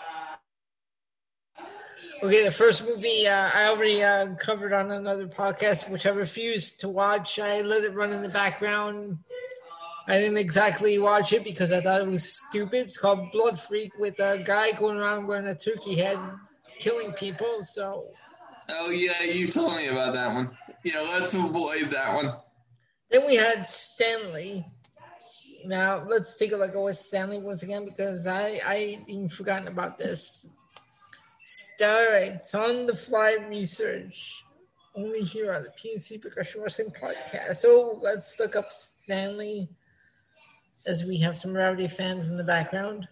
Okay, 2.22 2.44
the 2.44 2.50
first 2.50 2.86
movie 2.86 3.28
uh, 3.28 3.50
I 3.52 3.66
already 3.66 4.02
uh, 4.02 4.34
covered 4.36 4.72
on 4.72 4.90
another 4.90 5.26
podcast, 5.26 5.90
which 5.90 6.06
I 6.06 6.10
refused 6.10 6.80
to 6.80 6.88
watch. 6.88 7.38
I 7.38 7.60
let 7.60 7.84
it 7.84 7.94
run 7.94 8.10
in 8.10 8.22
the 8.22 8.28
background. 8.28 9.18
I 10.08 10.18
didn't 10.18 10.38
exactly 10.38 10.98
watch 10.98 11.34
it 11.34 11.44
because 11.44 11.72
I 11.72 11.80
thought 11.82 12.00
it 12.00 12.06
was 12.06 12.38
stupid. 12.48 12.86
It's 12.86 12.96
called 12.96 13.30
Blood 13.32 13.58
Freak 13.58 13.92
with 13.98 14.18
a 14.18 14.42
guy 14.42 14.72
going 14.72 14.98
around 14.98 15.26
wearing 15.26 15.46
a 15.46 15.54
turkey 15.54 15.96
head, 15.96 16.18
killing 16.78 17.12
people. 17.12 17.62
So. 17.62 18.08
Oh 18.70 18.90
yeah, 18.90 19.22
you 19.22 19.46
told 19.46 19.76
me 19.76 19.88
about 19.88 20.14
that 20.14 20.32
one. 20.32 20.56
Yeah, 20.84 21.00
let's 21.12 21.34
avoid 21.34 21.90
that 21.90 22.14
one. 22.14 22.32
Then 23.10 23.26
we 23.26 23.36
had 23.36 23.66
Stanley. 23.66 24.64
Now 25.66 26.04
let's 26.08 26.36
take 26.36 26.52
a 26.52 26.56
look 26.56 26.70
at 26.70 26.80
what 26.80 26.96
Stanley 26.96 27.38
was 27.38 27.62
again 27.62 27.84
because 27.84 28.26
I 28.26 28.60
I 28.64 28.98
even 29.06 29.28
forgotten 29.28 29.68
about 29.68 29.98
this. 29.98 30.46
It's 31.49 32.55
on 32.57 32.86
the 32.86 32.97
fly 32.97 33.36
research 33.49 34.44
only 34.97 35.20
here 35.20 35.53
on 35.53 35.62
the 35.62 35.68
PNC 35.70 36.20
Percussion 36.20 36.61
Wrestling 36.61 36.90
Podcast. 36.90 37.57
So 37.57 38.01
let's 38.03 38.40
look 38.40 38.57
up 38.57 38.72
Stanley 38.72 39.68
as 40.86 41.05
we 41.05 41.18
have 41.18 41.38
some 41.38 41.55
rowdy 41.55 41.86
fans 41.86 42.30
in 42.30 42.36
the 42.36 42.42
background. 42.42 43.07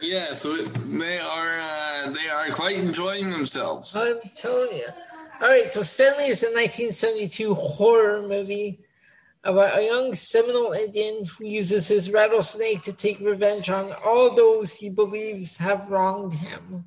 Yeah, 0.00 0.32
so 0.34 0.56
they 0.56 1.18
are 1.18 1.60
uh, 1.60 2.10
they 2.10 2.28
are 2.28 2.48
quite 2.50 2.78
enjoying 2.78 3.30
themselves. 3.30 3.96
I'm 3.96 4.20
telling 4.36 4.76
you. 4.76 4.88
All 5.40 5.48
right, 5.48 5.68
so 5.68 5.82
Stanley 5.82 6.26
is 6.26 6.44
a 6.44 6.46
1972 6.46 7.54
horror 7.54 8.22
movie 8.22 8.78
about 9.42 9.78
a 9.78 9.84
young 9.84 10.14
Seminole 10.14 10.72
Indian 10.72 11.24
who 11.24 11.44
uses 11.44 11.88
his 11.88 12.12
rattlesnake 12.12 12.82
to 12.82 12.92
take 12.92 13.18
revenge 13.18 13.68
on 13.68 13.92
all 14.04 14.32
those 14.32 14.74
he 14.74 14.90
believes 14.90 15.56
have 15.56 15.90
wronged 15.90 16.34
him. 16.34 16.84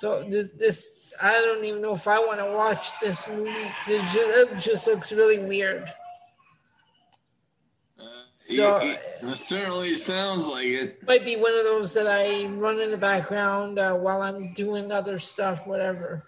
So 0.00 0.24
this, 0.26 0.48
this 0.56 1.12
I 1.22 1.32
don't 1.32 1.62
even 1.62 1.82
know 1.82 1.92
if 1.92 2.08
I 2.08 2.18
want 2.20 2.38
to 2.38 2.46
watch 2.56 2.98
this 3.00 3.28
movie 3.28 3.50
it 3.50 3.74
just, 3.84 4.16
it 4.16 4.58
just 4.58 4.86
looks 4.86 5.12
really 5.12 5.36
weird. 5.36 5.92
So 8.32 8.78
it, 8.78 8.98
it, 9.22 9.36
certainly 9.36 9.94
sounds 9.96 10.48
like 10.48 10.64
it. 10.64 11.06
Might 11.06 11.26
be 11.26 11.36
one 11.36 11.52
of 11.52 11.64
those 11.64 11.92
that 11.92 12.06
I 12.06 12.46
run 12.46 12.80
in 12.80 12.90
the 12.90 12.96
background 12.96 13.78
uh, 13.78 13.92
while 13.92 14.22
I'm 14.22 14.54
doing 14.54 14.90
other 14.90 15.18
stuff, 15.18 15.66
whatever. 15.66 16.22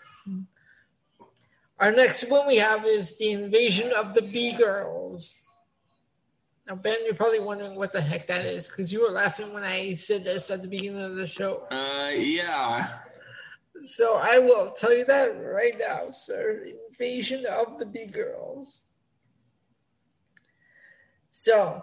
Our 1.81 1.93
next 1.93 2.29
one 2.29 2.47
we 2.47 2.59
have 2.59 2.85
is 2.85 3.17
the 3.17 3.31
invasion 3.31 3.91
of 3.93 4.13
the 4.13 4.21
Bee 4.21 4.53
Girls. 4.53 5.45
Now, 6.69 6.75
Ben, 6.75 6.99
you're 7.07 7.15
probably 7.15 7.41
wondering 7.41 7.75
what 7.77 7.95
the 7.95 8.03
heck 8.03 8.27
that 8.27 8.45
is 8.45 8.69
because 8.69 8.93
you 8.93 9.03
were 9.03 9.15
laughing 9.15 9.55
when 9.55 9.65
I 9.65 9.95
said 9.95 10.25
this 10.25 10.51
at 10.51 10.61
the 10.61 10.69
beginning 10.69 11.01
of 11.01 11.17
the 11.17 11.27
show. 11.27 11.67
Uh, 11.71 12.11
yeah. 12.15 12.99
So 13.85 14.15
I 14.15 14.39
will 14.39 14.71
tell 14.71 14.97
you 14.97 15.05
that 15.07 15.27
right 15.43 15.75
now, 15.79 16.11
sir. 16.13 16.65
Invasion 16.89 17.47
of 17.47 17.79
the 17.79 17.87
Bee 17.87 18.07
Girls. 18.07 18.87
So 21.31 21.83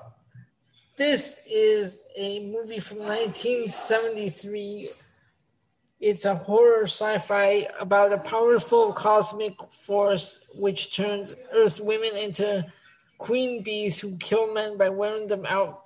this 0.95 1.43
is 1.49 2.07
a 2.17 2.45
movie 2.51 2.79
from 2.79 2.99
1973. 2.99 4.89
It's 5.99 6.23
a 6.23 6.35
horror 6.35 6.83
sci 6.83 7.17
fi 7.17 7.67
about 7.79 8.13
a 8.13 8.17
powerful 8.17 8.93
cosmic 8.93 9.55
force 9.71 10.45
which 10.55 10.95
turns 10.95 11.35
Earth 11.51 11.81
women 11.81 12.15
into 12.15 12.65
queen 13.17 13.61
bees 13.61 13.99
who 13.99 14.15
kill 14.17 14.53
men 14.53 14.77
by 14.77 14.87
wearing 14.87 15.27
them 15.27 15.45
out 15.45 15.83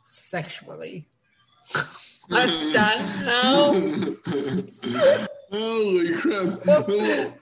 sexually. 0.00 1.08
what 2.32 2.48
the 2.72 2.80
hell? 3.24 3.74
Holy 5.52 6.14
crap! 6.14 6.64
Well, 6.64 6.82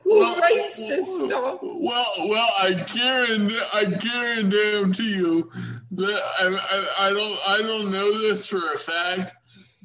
who 0.02 0.40
writes 0.40 0.88
this 0.88 1.24
stuff? 1.26 1.60
Well, 1.62 2.04
well, 2.28 2.48
I 2.60 2.84
guarantee, 2.92 3.60
I 3.72 3.84
guarantee 3.84 5.14
you 5.14 5.48
that 5.92 6.20
I, 6.40 6.46
I, 6.48 7.06
I 7.06 7.10
don't, 7.10 7.38
I 7.48 7.62
don't 7.62 7.92
know 7.92 8.18
this 8.20 8.46
for 8.46 8.58
a 8.74 8.78
fact, 8.78 9.32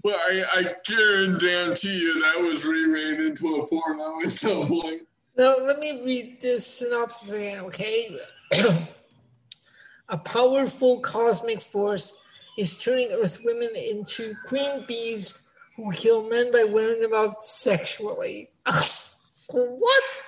but 0.04 0.16
I, 0.16 0.44
I 0.56 0.64
guarantee 0.86 2.00
you 2.00 2.22
that 2.22 2.38
was 2.38 2.66
remade 2.66 3.20
into 3.20 3.48
a 3.48 3.68
porno 3.68 4.20
at 4.26 4.32
some 4.32 4.68
point. 4.68 5.04
Now, 5.38 5.58
let 5.60 5.80
me 5.80 6.02
read 6.04 6.42
this 6.42 6.66
synopsis 6.66 7.32
again, 7.32 7.60
okay? 7.66 8.18
a 10.10 10.18
powerful 10.18 11.00
cosmic 11.02 11.62
force 11.62 12.25
is 12.58 12.78
turning 12.78 13.12
Earth 13.12 13.40
women 13.44 13.76
into 13.76 14.36
queen 14.48 14.86
bees 14.88 15.42
who 15.76 15.92
kill 15.92 16.30
men 16.30 16.52
by 16.52 16.64
wearing 16.64 17.02
them 17.02 17.14
out 17.14 17.42
sexually. 17.42 18.50
what? 19.50 20.22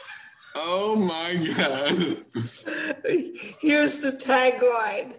Oh 0.55 0.95
my 0.95 1.35
god. 1.55 2.17
Here's 3.59 4.01
the 4.01 4.11
tagline 4.11 5.15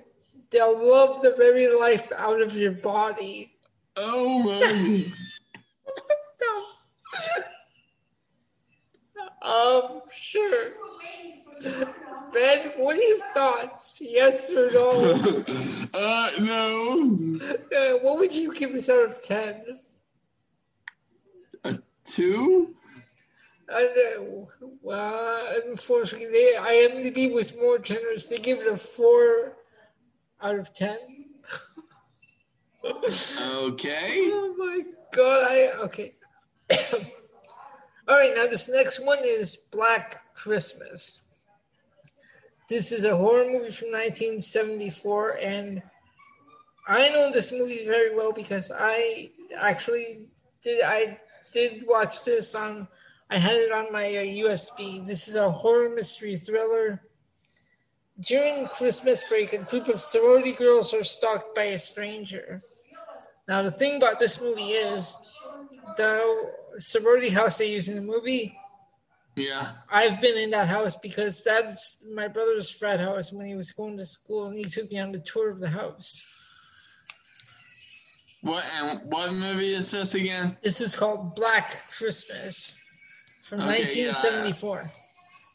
They'll 0.51 0.89
love 0.89 1.23
the 1.23 1.35
very 1.37 1.69
life 1.69 2.11
out 2.17 2.41
of 2.41 2.57
your 2.57 2.73
body. 2.73 3.53
Oh 3.97 4.43
my. 4.43 5.05
um, 9.43 10.01
sure. 10.11 10.73
Ben, 12.33 12.73
what 12.77 12.97
are 12.97 13.01
your 13.01 13.19
thoughts? 13.35 14.01
Yes 14.05 14.51
or 14.51 14.71
no? 14.73 14.91
uh, 15.95 16.31
no. 16.41 17.19
Uh, 17.45 17.99
what 18.03 18.19
would 18.19 18.35
you 18.35 18.55
give 18.55 18.73
this 18.73 18.89
out 18.89 19.11
of 19.11 19.23
10? 19.23 19.63
A 21.65 21.79
two? 22.05 22.75
I 23.71 23.89
know. 23.97 24.49
Well, 24.83 25.63
unfortunately, 25.67 26.29
they, 26.29 26.55
IMDb 26.59 27.33
was 27.33 27.57
more 27.57 27.79
generous. 27.79 28.27
They 28.27 28.39
give 28.39 28.61
it 28.61 28.67
a 28.67 28.77
four 28.77 29.57
out 30.41 30.59
of 30.59 30.73
ten. 30.73 30.99
okay. 32.85 34.31
Oh 34.31 34.55
my 34.57 34.83
god! 35.13 35.47
I 35.51 35.73
okay. 35.85 36.13
All 38.09 38.17
right, 38.17 38.33
now 38.35 38.47
this 38.47 38.69
next 38.71 39.05
one 39.05 39.19
is 39.23 39.57
Black 39.57 40.35
Christmas. 40.35 41.23
This 42.69 42.93
is 42.93 43.05
a 43.05 43.17
horror 43.17 43.47
movie 43.47 43.71
from 43.71 43.93
1974, 43.93 45.39
and 45.41 45.83
I 46.87 47.09
know 47.09 47.33
this 47.33 47.51
movie 47.51 47.87
very 47.87 48.15
well 48.15 48.33
because 48.33 48.71
I 48.71 49.31
actually 49.57 50.27
did. 50.63 50.85
I 50.85 51.19
did 51.51 51.87
watch 51.87 52.25
this 52.25 52.55
on. 52.55 52.87
I 53.31 53.39
had 53.39 53.55
it 53.55 53.73
on 53.73 53.91
my 53.91 54.05
uh, 54.05 54.21
USB. 54.45 55.07
This 55.07 55.29
is 55.29 55.35
a 55.35 55.51
horror 55.51 55.89
mystery 55.89 56.37
thriller. 56.37 57.01
During 58.21 58.67
Christmas 58.67 59.25
break, 59.27 59.55
a 59.55 59.59
group 59.59 59.89
of 59.89 60.01
sorority 60.01 60.53
girls 60.53 60.93
are 60.93 61.05
stalked 61.05 61.55
by 61.55 61.73
a 61.73 61.79
stranger. 61.79 62.61
Now, 63.49 63.63
the 63.63 63.71
thing 63.71 63.97
about 63.97 64.19
this 64.19 64.43
movie 64.43 64.73
is 64.73 65.17
the 65.97 66.53
sorority 66.79 67.31
house 67.31 67.57
they 67.57 67.73
use 67.73 67.89
in 67.89 67.97
the 67.97 68.03
movie. 68.03 68.58
Yeah. 69.39 69.73
I've 69.91 70.21
been 70.21 70.37
in 70.37 70.51
that 70.51 70.69
house 70.69 70.97
because 70.97 71.43
that's 71.43 72.05
my 72.13 72.29
brother's 72.29 72.71
frat 72.71 73.01
house 73.01 73.33
when 73.33 73.47
he 73.47 73.55
was 73.55 73.71
going 73.71 73.97
to 73.99 74.07
school, 74.07 74.47
and 74.47 74.59
he 74.59 74.65
took 74.65 74.91
me 74.91 74.99
on 74.99 75.13
the 75.13 75.21
tour 75.21 75.51
of 75.51 75.61
the 75.61 75.71
house. 75.71 76.35
What 78.43 78.65
and 78.81 79.11
what 79.11 79.33
movie 79.33 79.75
is 79.75 79.91
this 79.91 80.15
again? 80.15 80.57
This 80.63 80.81
is 80.81 80.95
called 80.95 81.35
Black 81.35 81.83
Christmas 81.91 82.81
from 83.43 83.61
Okay, 83.61 83.83
1974. 83.83 84.91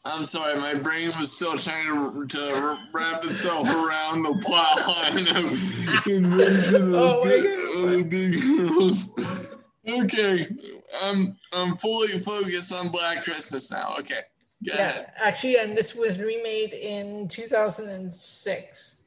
I'm 0.06 0.26
sorry, 0.26 0.60
my 0.60 0.74
brain 0.74 1.10
was 1.18 1.34
still 1.34 1.56
trying 1.56 1.86
to, 1.86 2.26
to 2.26 2.78
wrap 2.92 3.24
itself 3.24 3.66
around 3.74 4.22
the 4.22 4.34
plot 4.44 4.86
line 4.86 5.28
of 5.28 5.58
Oh 6.94 7.24
my 7.24 7.30
the, 8.02 9.53
of 9.86 9.94
the 9.94 10.02
Big 10.02 10.10
Girls. 10.16 10.40
Okay, 10.40 10.80
I'm 11.02 11.36
I'm 11.52 11.74
fully 11.76 12.18
focused 12.20 12.72
on 12.72 12.90
Black 12.90 13.24
Christmas 13.24 13.70
now. 13.70 13.96
Okay, 14.00 14.20
go 14.66 14.72
Yeah, 14.74 14.88
ahead. 14.90 15.12
actually, 15.16 15.56
and 15.58 15.76
this 15.76 15.94
was 15.94 16.18
remade 16.18 16.72
in 16.74 17.28
2006. 17.28 19.00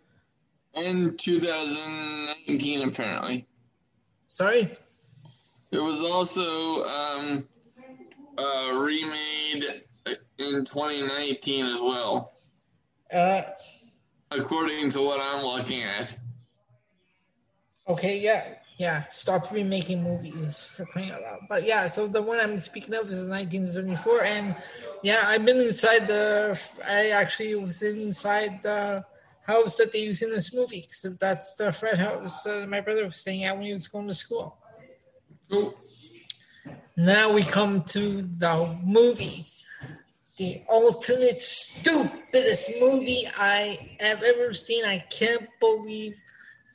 In 0.76 1.16
2019, 1.18 2.82
apparently, 2.90 3.48
Sorry? 4.28 4.72
it 5.72 5.80
was 5.80 6.02
also 6.02 6.84
um, 6.84 7.48
uh, 8.38 8.78
remade 8.80 9.66
in 10.38 10.64
2019 10.64 11.66
as 11.66 11.80
well, 11.82 12.34
Uh, 13.12 13.42
according 14.30 14.90
to 14.92 15.02
what 15.02 15.20
I'm 15.20 15.44
looking 15.44 15.82
at. 15.82 16.16
okay, 17.88 18.20
yeah, 18.20 18.54
yeah. 18.78 19.06
Stop 19.10 19.52
remaking 19.52 20.04
movies 20.04 20.66
for 20.66 20.86
crying 20.86 21.12
out 21.12 21.22
loud. 21.22 21.40
But 21.50 21.66
yeah, 21.66 21.88
so 21.88 22.08
the 22.08 22.22
one 22.22 22.40
I'm 22.40 22.58
speaking 22.58 22.94
of 22.94 23.10
is 23.10 23.28
1974, 23.28 24.24
and 24.24 24.56
yeah, 25.04 25.24
I've 25.26 25.46
been 25.46 25.58
inside 25.58 26.08
the. 26.08 26.60
I 26.86 27.10
actually 27.10 27.56
was 27.56 27.82
inside 27.82 28.62
the 28.64 29.06
house 29.48 29.78
that 29.78 29.92
they 29.94 30.00
use 30.00 30.22
in 30.22 30.30
this 30.30 30.56
movie 30.56 30.82
because 30.82 31.18
that's 31.18 31.56
the 31.56 31.72
frat 31.72 31.98
house 31.98 32.46
uh, 32.46 32.66
my 32.68 32.82
brother 32.82 33.06
was 33.06 33.16
staying 33.16 33.46
at 33.46 33.56
when 33.56 33.66
he 33.66 33.74
was 33.74 33.88
going 33.88 34.08
to 34.08 34.14
school. 34.14 34.58
Cool. 35.50 35.74
Now 36.98 37.34
we 37.34 37.44
come 37.44 37.84
to 37.84 38.22
the 38.24 38.80
movie. 38.84 39.38
The 40.38 40.62
ultimate 40.70 41.42
stupidest 41.42 42.72
movie 42.80 43.24
I 43.40 43.78
have 44.00 44.22
ever 44.22 44.54
seen. 44.54 44.86
I 44.86 45.00
can't 45.10 45.48
believe 45.60 46.16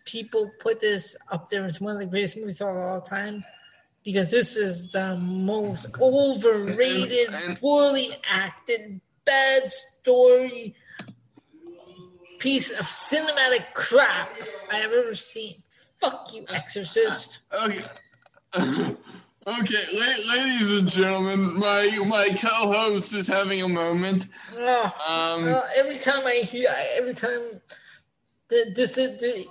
people 0.05 0.51
put 0.61 0.81
this 0.81 1.17
up 1.31 1.49
there 1.51 1.65
as 1.65 1.81
one 1.81 1.95
of 1.95 1.99
the 1.99 2.07
greatest 2.07 2.37
movies 2.37 2.61
of 2.61 2.69
all 2.69 3.01
time 3.01 3.45
because 4.05 4.31
this 4.31 4.57
is 4.57 4.91
the 4.93 5.17
most 5.17 5.87
overrated, 6.01 7.59
poorly 7.61 8.09
acted, 8.31 9.01
bad 9.25 9.71
story 9.71 10.75
piece 12.39 12.73
of 12.73 12.87
cinematic 12.87 13.73
crap 13.73 14.29
I 14.71 14.77
have 14.77 14.93
ever 14.93 15.15
seen. 15.15 15.63
Fuck 16.01 16.35
you, 16.35 16.45
Exorcist. 16.49 17.41
Okay. 17.65 17.85
okay, 19.47 19.85
ladies 19.97 20.73
and 20.73 20.91
gentlemen, 20.91 21.57
my 21.57 21.89
my 22.05 22.29
co-host 22.31 23.15
is 23.15 23.29
having 23.29 23.63
a 23.63 23.69
moment. 23.69 24.27
Ugh. 24.59 24.93
Um, 25.09 25.45
Well, 25.45 25.65
every 25.77 25.95
time 25.95 26.27
I 26.27 26.43
hear, 26.45 26.75
every 26.97 27.15
time 27.15 27.61
the, 28.49 28.73
this 28.75 28.99
is 28.99 29.21
the, 29.21 29.47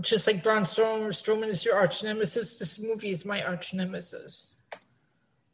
just 0.00 0.26
like 0.26 0.42
Braun 0.42 0.62
Strowman, 0.62 1.08
Strowman 1.08 1.48
is 1.48 1.64
your 1.64 1.74
arch 1.76 2.02
nemesis. 2.02 2.58
This 2.58 2.82
movie 2.82 3.10
is 3.10 3.24
my 3.24 3.42
arch 3.42 3.72
nemesis. 3.72 4.60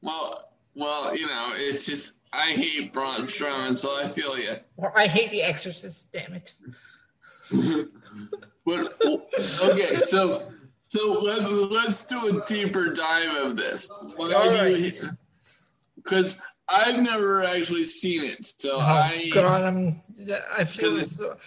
well, 0.02 0.34
well, 0.74 1.16
you 1.16 1.26
know, 1.26 1.52
it's 1.54 1.86
just 1.86 2.14
I 2.32 2.50
hate 2.50 2.92
Braun 2.92 3.26
Strowman, 3.26 3.78
so 3.78 3.88
I 3.98 4.06
feel 4.08 4.38
you. 4.38 4.54
Or 4.76 4.96
I 4.98 5.06
hate 5.06 5.30
The 5.30 5.42
Exorcist. 5.42 6.12
Damn 6.12 6.34
it. 6.34 6.54
But 8.68 9.00
okay, 9.64 9.96
so 9.96 10.42
so 10.82 11.20
let's 11.22 11.50
let's 11.50 12.04
do 12.04 12.36
a 12.36 12.46
deeper 12.46 12.92
dive 12.92 13.34
of 13.36 13.56
this. 13.56 13.90
All 13.90 14.28
right. 14.28 14.92
Because 15.96 16.36
I've 16.68 17.00
never 17.00 17.44
actually 17.44 17.84
seen 17.84 18.24
it, 18.24 18.44
so 18.58 18.76
Oh 18.76 18.80
I 18.80 19.30
God, 19.32 19.62
I'm. 19.62 20.02
I 20.54 20.64
feel 20.64 21.00
so. 21.00 21.38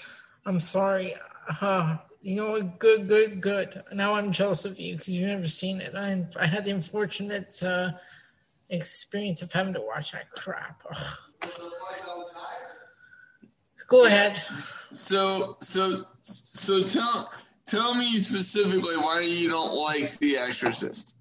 I'm 0.48 0.60
sorry. 0.60 1.16
Uh, 1.62 1.98
you 2.22 2.36
know 2.36 2.52
what? 2.52 2.80
Good, 2.80 3.08
good, 3.08 3.42
good. 3.42 3.84
Now 3.94 4.14
I'm 4.14 4.32
jealous 4.32 4.66
of 4.66 4.80
you 4.80 4.96
because 4.96 5.10
you've 5.10 5.28
never 5.28 5.48
seen 5.48 5.82
it. 5.82 5.96
I 5.96 6.26
I 6.40 6.46
had 6.46 6.66
the 6.66 6.72
unfortunate 6.72 7.62
uh, 7.64 7.92
experience 8.70 9.42
of 9.42 9.52
having 9.52 9.74
to 9.74 9.82
watch 9.82 10.12
that 10.12 10.30
crap. 10.32 10.82
Go 13.88 14.06
ahead. 14.06 14.38
so 14.92 15.58
so 15.62 16.06
so 16.22 16.84
tell 16.84 17.32
tell 17.66 17.94
me 17.94 18.20
specifically 18.20 18.98
why 18.98 19.22
you 19.22 19.50
don't 19.50 19.74
like 19.74 20.18
The 20.20 20.38
Exorcist. 20.38 21.16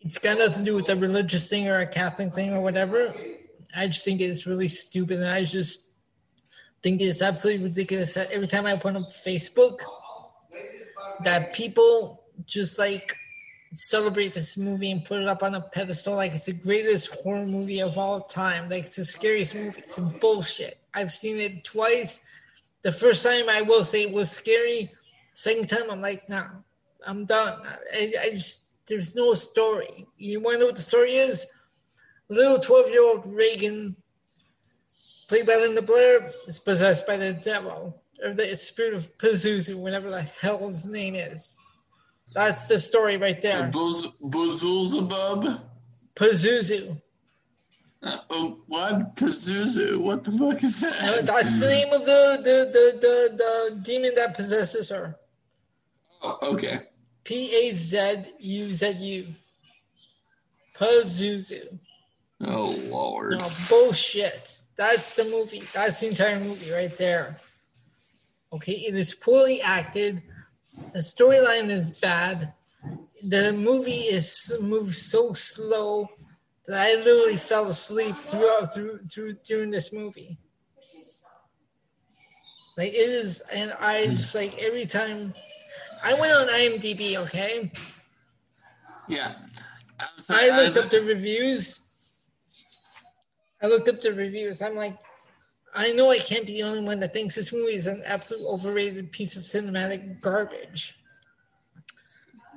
It's 0.00 0.18
got 0.18 0.38
nothing 0.38 0.58
to 0.60 0.64
do 0.64 0.76
with 0.76 0.88
a 0.88 0.96
religious 0.96 1.48
thing 1.48 1.68
or 1.68 1.80
a 1.80 1.86
Catholic 1.86 2.34
thing 2.34 2.52
or 2.52 2.60
whatever. 2.60 3.12
I 3.76 3.86
just 3.86 4.04
think 4.04 4.20
it's 4.20 4.46
really 4.46 4.68
stupid, 4.68 5.20
and 5.20 5.30
I 5.30 5.44
just 5.44 5.90
think 6.82 7.00
it's 7.00 7.20
absolutely 7.22 7.64
ridiculous 7.64 8.14
that 8.14 8.30
every 8.30 8.46
time 8.46 8.64
I 8.64 8.76
put 8.76 8.96
up 8.96 9.08
Facebook, 9.26 9.80
that 11.24 11.52
people 11.52 12.24
just 12.46 12.78
like 12.78 13.16
celebrate 13.74 14.32
this 14.32 14.56
movie 14.56 14.90
and 14.90 15.04
put 15.04 15.20
it 15.20 15.28
up 15.28 15.42
on 15.42 15.54
a 15.54 15.60
pedestal 15.60 16.14
like 16.14 16.32
it's 16.32 16.46
the 16.46 16.52
greatest 16.52 17.14
horror 17.22 17.46
movie 17.46 17.80
of 17.80 17.98
all 17.98 18.20
time. 18.20 18.68
Like 18.68 18.84
it's 18.84 18.96
the 18.96 19.04
scariest 19.04 19.54
movie. 19.54 19.82
It's 19.84 19.98
bullshit. 19.98 20.78
I've 20.94 21.12
seen 21.12 21.38
it 21.38 21.64
twice. 21.64 22.24
The 22.82 22.92
first 22.92 23.22
time 23.24 23.48
I 23.48 23.62
will 23.62 23.84
say 23.84 24.02
it 24.02 24.12
was 24.12 24.30
scary. 24.30 24.92
Second 25.32 25.68
time 25.68 25.90
I'm 25.90 26.00
like, 26.00 26.28
nah, 26.28 26.46
I'm 27.06 27.24
done. 27.24 27.60
I, 27.92 28.12
I 28.20 28.30
just 28.32 28.64
there's 28.86 29.14
no 29.14 29.34
story. 29.34 30.06
You 30.16 30.40
want 30.40 30.56
to 30.56 30.60
know 30.60 30.66
what 30.66 30.76
the 30.76 30.82
story 30.82 31.16
is? 31.16 31.46
Little 32.28 32.58
12 32.58 32.88
year 32.88 33.04
old 33.04 33.26
Reagan, 33.26 33.96
played 35.28 35.46
by 35.46 35.56
Linda 35.56 35.82
Blair, 35.82 36.20
is 36.46 36.58
possessed 36.58 37.06
by 37.06 37.16
the 37.16 37.32
devil 37.32 38.02
or 38.22 38.32
the 38.34 38.54
spirit 38.56 38.94
of 38.94 39.16
Pazuzu, 39.18 39.76
whatever 39.76 40.10
the 40.10 40.22
hell 40.22 40.66
his 40.66 40.86
name 40.86 41.14
is. 41.14 41.56
That's 42.34 42.68
the 42.68 42.78
story 42.78 43.16
right 43.16 43.40
there. 43.40 43.68
Buz- 43.72 44.16
Buzulzabub? 44.22 45.60
Pazuzu. 46.14 47.00
Uh, 48.02 48.16
oh, 48.30 48.58
what? 48.66 49.16
Pazuzu? 49.16 49.96
What 49.98 50.24
the 50.24 50.32
fuck 50.32 50.62
is 50.62 50.84
Uh, 50.84 50.90
that? 50.90 51.26
That's 51.26 51.60
the 51.60 51.68
name 51.68 51.92
of 51.92 52.04
the 52.04 52.40
the, 52.42 52.70
the, 52.72 52.98
the, 53.00 53.36
the 53.36 53.80
demon 53.82 54.14
that 54.16 54.34
possesses 54.36 54.88
her. 54.90 55.16
Oh, 56.22 56.38
okay. 56.54 56.80
P 57.24 57.54
A 57.54 57.74
Z 57.74 58.24
U 58.38 58.72
Z 58.74 58.90
U. 58.90 59.26
Pazuzu. 60.78 61.78
Oh, 62.42 62.76
Lord. 62.88 63.38
No, 63.38 63.50
bullshit. 63.68 64.62
That's 64.76 65.16
the 65.16 65.24
movie. 65.24 65.62
That's 65.74 66.00
the 66.00 66.08
entire 66.08 66.38
movie 66.38 66.70
right 66.70 66.96
there. 66.96 67.36
Okay, 68.52 68.72
it 68.72 68.94
is 68.96 69.14
poorly 69.14 69.60
acted. 69.60 70.22
The 70.92 71.00
storyline 71.00 71.70
is 71.70 71.98
bad. 71.98 72.54
The 73.28 73.52
movie 73.52 74.06
is 74.08 74.54
moves 74.60 75.10
so 75.10 75.32
slow 75.32 76.08
that 76.66 76.80
I 76.80 76.94
literally 77.02 77.36
fell 77.36 77.66
asleep 77.68 78.14
throughout 78.14 78.72
through 78.72 78.98
through 79.12 79.34
during 79.46 79.70
this 79.70 79.92
movie. 79.92 80.38
Like 82.76 82.92
it 82.92 83.10
is, 83.10 83.40
and 83.52 83.72
I 83.80 84.06
just 84.06 84.34
like 84.34 84.56
every 84.62 84.86
time 84.86 85.34
I 86.04 86.14
went 86.14 86.32
on 86.32 86.46
IMDb. 86.46 87.16
Okay, 87.16 87.72
Yeah. 89.08 89.34
I 90.28 90.50
looked 90.50 90.76
As- 90.76 90.84
up 90.84 90.90
the 90.90 91.02
reviews. 91.02 91.82
I 93.60 93.66
looked 93.66 93.88
up 93.88 94.00
the 94.00 94.12
reviews. 94.12 94.62
I'm 94.62 94.76
like, 94.76 94.96
I 95.78 95.92
know 95.92 96.10
I 96.10 96.18
can't 96.18 96.44
be 96.44 96.54
the 96.54 96.64
only 96.64 96.80
one 96.80 96.98
that 96.98 97.12
thinks 97.12 97.36
this 97.36 97.52
movie 97.52 97.74
is 97.74 97.86
an 97.86 98.02
absolute 98.04 98.44
overrated 98.44 99.12
piece 99.12 99.36
of 99.36 99.44
cinematic 99.44 100.20
garbage. 100.20 100.98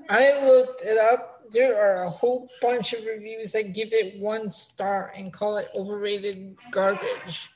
I 0.09 0.43
looked 0.43 0.81
it 0.81 0.97
up. 0.97 1.43
There 1.51 1.79
are 1.79 2.05
a 2.05 2.09
whole 2.09 2.49
bunch 2.63 2.93
of 2.93 3.05
reviews 3.05 3.51
that 3.51 3.75
give 3.75 3.93
it 3.93 4.19
one 4.19 4.51
star 4.51 5.13
and 5.15 5.31
call 5.31 5.57
it 5.57 5.69
overrated 5.75 6.57
garbage. 6.71 7.51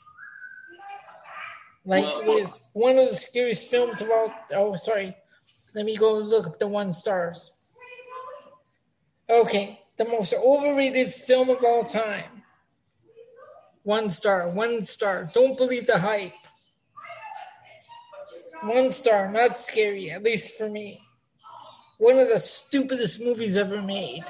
Like 1.83 2.03
Well, 2.03 2.21
it 2.21 2.41
was 2.43 2.53
one 2.73 2.99
of 2.99 3.09
the 3.09 3.15
scariest 3.15 3.67
films 3.67 4.01
of 4.03 4.11
all. 4.11 4.31
Oh, 4.53 4.75
sorry. 4.75 5.15
Let 5.73 5.85
me 5.85 5.97
go 5.97 6.15
look 6.15 6.45
up 6.45 6.59
the 6.59 6.67
one 6.67 6.93
stars. 6.93 7.51
Okay, 9.27 9.81
the 9.97 10.05
most 10.05 10.35
overrated 10.35 11.11
film 11.11 11.49
of 11.49 11.63
all 11.63 11.83
time. 11.83 12.34
One 13.85 14.09
star, 14.09 14.49
one 14.49 14.81
star. 14.81 15.29
Don't 15.31 15.55
believe 15.55 15.85
the 15.85 15.99
hype. 15.99 16.33
One 18.63 18.89
star, 18.89 19.31
not 19.31 19.55
scary, 19.55 20.09
at 20.09 20.23
least 20.23 20.57
for 20.57 20.67
me. 20.67 21.01
One 21.99 22.17
of 22.17 22.27
the 22.27 22.39
stupidest 22.39 23.23
movies 23.23 23.55
ever 23.55 23.83
made. 23.83 24.25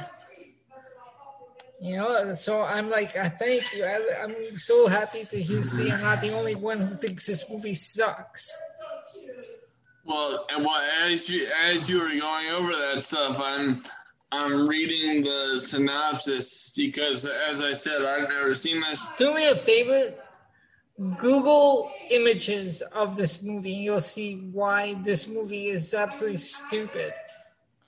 You 1.79 1.97
know, 1.97 2.35
so 2.35 2.63
I'm 2.63 2.89
like, 2.89 3.15
I 3.15 3.29
thank 3.29 3.73
you. 3.73 3.85
I, 3.85 4.23
I'm 4.23 4.57
so 4.57 4.87
happy 4.87 5.23
to 5.23 5.41
hear, 5.41 5.63
see 5.63 5.89
I'm 5.89 6.01
not 6.01 6.19
the 6.19 6.33
only 6.33 6.55
one 6.55 6.81
who 6.81 6.95
thinks 6.95 7.25
this 7.25 7.49
movie 7.49 7.75
sucks. 7.75 8.51
Well, 10.03 10.45
and 10.53 10.65
well, 10.65 10.81
as 11.05 11.29
you 11.29 11.47
as 11.63 11.89
you 11.89 11.99
were 11.99 12.19
going 12.19 12.49
over 12.49 12.71
that 12.71 13.01
stuff, 13.01 13.39
I'm 13.41 13.83
I'm 14.31 14.67
reading 14.67 15.23
the 15.23 15.59
synopsis 15.59 16.71
because, 16.75 17.25
as 17.25 17.61
I 17.61 17.73
said, 17.73 18.03
I've 18.03 18.29
never 18.29 18.53
seen 18.53 18.81
this. 18.81 19.07
Do 19.17 19.33
me 19.33 19.47
a 19.49 19.55
favor. 19.55 20.13
Google 21.17 21.91
images 22.09 22.81
of 22.93 23.17
this 23.17 23.43
movie 23.43 23.75
and 23.75 23.83
you'll 23.83 24.01
see 24.01 24.35
why 24.51 24.93
this 25.03 25.27
movie 25.27 25.67
is 25.67 25.93
absolutely 25.93 26.37
stupid. 26.37 27.13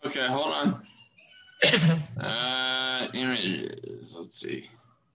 Okay, 0.05 0.25
hold 0.27 0.53
on. 0.53 0.87
uh, 2.19 3.07
images. 3.13 4.15
Let's 4.19 4.39
see. 4.39 4.65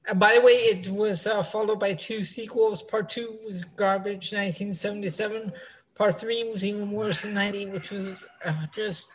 Uh, 0.09 0.15
by 0.15 0.35
the 0.35 0.40
way, 0.40 0.53
it 0.53 0.89
was 0.89 1.27
uh, 1.27 1.43
followed 1.43 1.78
by 1.78 1.94
two 1.94 2.24
sequels. 2.24 2.82
Part 2.82 3.11
two 3.11 3.39
was 3.44 3.65
garbage, 3.65 4.32
1977. 4.32 5.53
Part 5.94 6.15
three 6.15 6.44
was 6.51 6.65
even 6.65 6.90
worse 6.90 7.23
than 7.23 7.35
90, 7.35 7.66
which 7.66 7.90
was 7.90 8.24
uh, 8.44 8.66
just. 8.74 9.12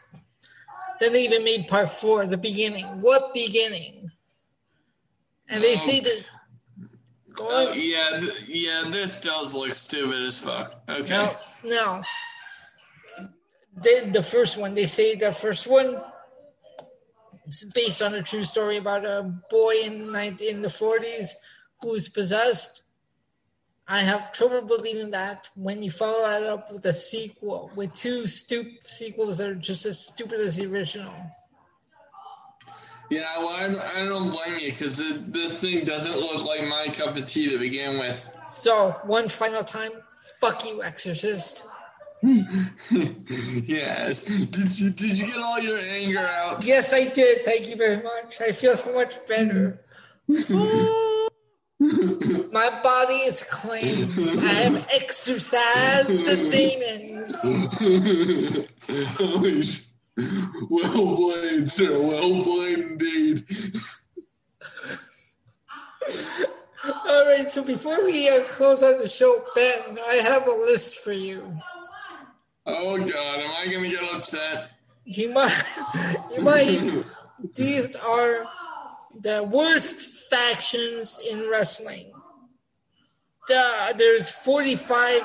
Then 0.99 1.13
they 1.13 1.23
even 1.25 1.43
made 1.43 1.67
part 1.67 1.89
four, 1.89 2.25
the 2.25 2.37
beginning. 2.37 2.85
What 3.01 3.33
beginning? 3.33 4.11
And 5.49 5.63
they 5.63 5.77
say 5.77 5.99
that. 5.99 6.29
On. 7.39 7.67
yeah, 7.75 8.19
th- 8.19 8.47
yeah. 8.47 8.89
This 8.89 9.15
does 9.17 9.53
look 9.53 9.71
stupid 9.73 10.23
as 10.23 10.39
fuck. 10.39 10.81
Okay. 10.89 11.13
No, 11.13 11.35
no. 11.63 12.03
The, 13.75 14.09
the 14.11 14.23
first 14.23 14.57
one, 14.57 14.73
they 14.73 14.87
say 14.87 15.13
the 15.13 15.31
first 15.31 15.67
one 15.67 16.01
is 17.45 17.71
based 17.75 18.01
on 18.01 18.15
a 18.15 18.23
true 18.23 18.43
story 18.43 18.77
about 18.77 19.05
a 19.05 19.31
boy 19.51 19.75
in, 19.83 20.11
19, 20.11 20.55
in 20.55 20.61
the 20.63 20.67
40s 20.67 21.29
who's 21.81 22.09
possessed. 22.09 22.81
I 23.89 23.99
have 23.99 24.33
trouble 24.33 24.61
believing 24.63 25.11
that 25.11 25.47
when 25.55 25.81
you 25.81 25.89
follow 25.89 26.21
that 26.27 26.43
up 26.43 26.73
with 26.73 26.85
a 26.85 26.91
sequel, 26.93 27.71
with 27.75 27.93
two 27.93 28.27
stupid 28.27 28.83
sequels 28.85 29.37
that 29.37 29.49
are 29.49 29.55
just 29.55 29.85
as 29.85 29.97
stupid 30.07 30.41
as 30.41 30.57
the 30.57 30.65
original. 30.67 31.13
Yeah, 33.09 33.23
well, 33.37 33.47
I, 33.49 33.67
don't- 33.67 33.95
I 33.95 34.03
don't 34.05 34.31
blame 34.31 34.59
you 34.59 34.71
because 34.71 34.97
this 35.31 35.61
thing 35.61 35.85
doesn't 35.85 36.17
look 36.17 36.43
like 36.43 36.67
my 36.67 36.89
cup 36.89 37.15
of 37.15 37.25
tea 37.25 37.47
to 37.49 37.57
begin 37.57 37.97
with. 37.99 38.25
So, 38.45 38.97
one 39.05 39.29
final 39.29 39.63
time, 39.63 39.91
fuck 40.41 40.65
you, 40.65 40.83
Exorcist. 40.83 41.63
yes. 42.91 44.21
Did 44.21 44.79
you 44.79 44.89
did 44.89 45.17
you 45.17 45.25
get 45.27 45.37
all 45.37 45.59
your 45.59 45.77
anger 45.91 46.17
out? 46.19 46.65
Yes, 46.65 46.91
I 46.93 47.05
did. 47.09 47.45
Thank 47.45 47.69
you 47.69 47.75
very 47.75 48.01
much. 48.01 48.41
I 48.41 48.51
feel 48.53 48.75
so 48.75 48.91
much 48.93 49.15
better. 49.27 49.79
My 52.51 52.79
body 52.81 53.15
is 53.15 53.43
cleansed. 53.43 54.39
I 54.39 54.47
have 54.47 54.87
exorcised 54.93 56.25
the 56.25 56.49
demons. 56.49 57.45
well 60.69 61.15
played, 61.15 61.69
sir. 61.69 62.01
Well 62.01 62.43
played 62.43 62.79
indeed. 62.79 63.45
All 67.07 67.25
right, 67.25 67.47
so 67.47 67.63
before 67.63 68.03
we 68.03 68.29
uh, 68.29 68.43
close 68.45 68.81
out 68.81 69.01
the 69.01 69.09
show, 69.09 69.43
Ben, 69.55 69.99
I 70.07 70.15
have 70.15 70.47
a 70.47 70.51
list 70.51 70.97
for 70.97 71.11
you. 71.11 71.43
Oh 72.65 72.97
God, 72.97 73.39
am 73.39 73.51
I 73.57 73.71
gonna 73.71 73.89
get 73.89 74.03
upset? 74.13 74.71
You 75.05 75.29
might, 75.29 75.63
you 76.35 76.43
might. 76.43 77.03
These 77.55 77.95
are 77.95 78.45
the 79.21 79.43
worst 79.43 80.29
factions 80.29 81.19
in 81.29 81.49
wrestling. 81.49 82.11
The, 83.47 83.93
there's 83.97 84.29
45 84.29 85.21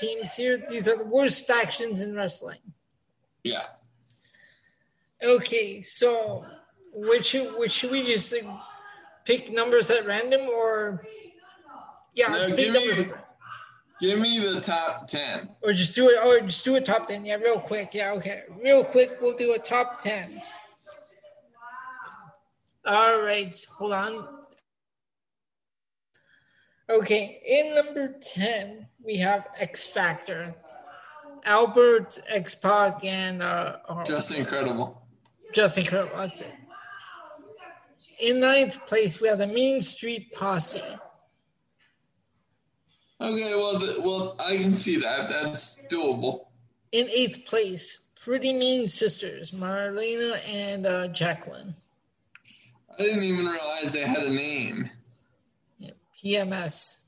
teams 0.00 0.34
here. 0.34 0.62
These 0.70 0.88
are 0.88 0.96
the 0.96 1.04
worst 1.04 1.46
factions 1.46 2.00
in 2.00 2.14
wrestling. 2.14 2.60
Yeah. 3.42 3.62
Okay, 5.22 5.82
so 5.82 6.44
which 6.92 7.34
which 7.56 7.72
should 7.72 7.90
we 7.90 8.04
just 8.04 8.32
like, 8.32 8.46
pick 9.24 9.50
numbers 9.52 9.90
at 9.90 10.06
random 10.06 10.42
or 10.48 11.04
yeah, 12.14 12.28
let's 12.30 12.50
No, 12.50 12.56
pick 12.56 12.64
give 12.66 12.74
numbers 12.74 12.98
me- 13.06 13.12
Give 14.00 14.18
me 14.20 14.38
the 14.38 14.60
top 14.60 15.08
ten. 15.08 15.48
or 15.60 15.72
just 15.72 15.96
do 15.96 16.08
it 16.08 16.24
or 16.24 16.38
just 16.46 16.64
do 16.64 16.76
a 16.76 16.80
top 16.80 17.08
ten. 17.08 17.24
Yeah, 17.24 17.34
real 17.34 17.58
quick. 17.58 17.90
Yeah, 17.94 18.12
okay, 18.12 18.44
real 18.62 18.84
quick. 18.84 19.16
We'll 19.20 19.36
do 19.36 19.54
a 19.54 19.58
top 19.58 20.00
ten. 20.00 20.40
All 22.88 23.20
right, 23.20 23.54
hold 23.76 23.92
on. 23.92 24.26
Okay, 26.88 27.42
in 27.46 27.74
number 27.74 28.14
ten 28.18 28.88
we 29.04 29.18
have 29.18 29.46
X 29.58 29.88
Factor, 29.88 30.54
Albert 31.44 32.18
X 32.28 32.54
Pac 32.54 33.04
and 33.04 33.42
uh, 33.42 33.76
oh, 33.90 34.02
Just 34.04 34.34
incredible. 34.34 35.02
Just 35.52 35.76
incredible. 35.76 36.16
That's 36.16 36.40
it. 36.40 36.54
In 38.20 38.40
ninth 38.40 38.86
place, 38.86 39.20
we 39.20 39.28
have 39.28 39.36
the 39.38 39.46
Mean 39.46 39.82
Street 39.82 40.32
Posse. 40.32 40.80
Okay, 43.20 43.54
well, 43.54 43.78
th- 43.78 43.98
well, 43.98 44.34
I 44.40 44.56
can 44.56 44.72
see 44.72 44.96
that. 44.96 45.28
That's 45.28 45.78
doable. 45.90 46.46
In 46.92 47.06
eighth 47.10 47.44
place, 47.44 47.98
Pretty 48.18 48.54
Mean 48.54 48.88
Sisters, 48.88 49.50
Marlena 49.50 50.40
and 50.48 50.86
uh, 50.86 51.08
Jacqueline. 51.08 51.74
I 52.98 53.02
didn't 53.02 53.22
even 53.22 53.46
realize 53.46 53.92
they 53.92 54.00
had 54.00 54.24
a 54.24 54.30
name. 54.30 54.90
Yeah, 55.78 55.90
PMS. 56.22 57.04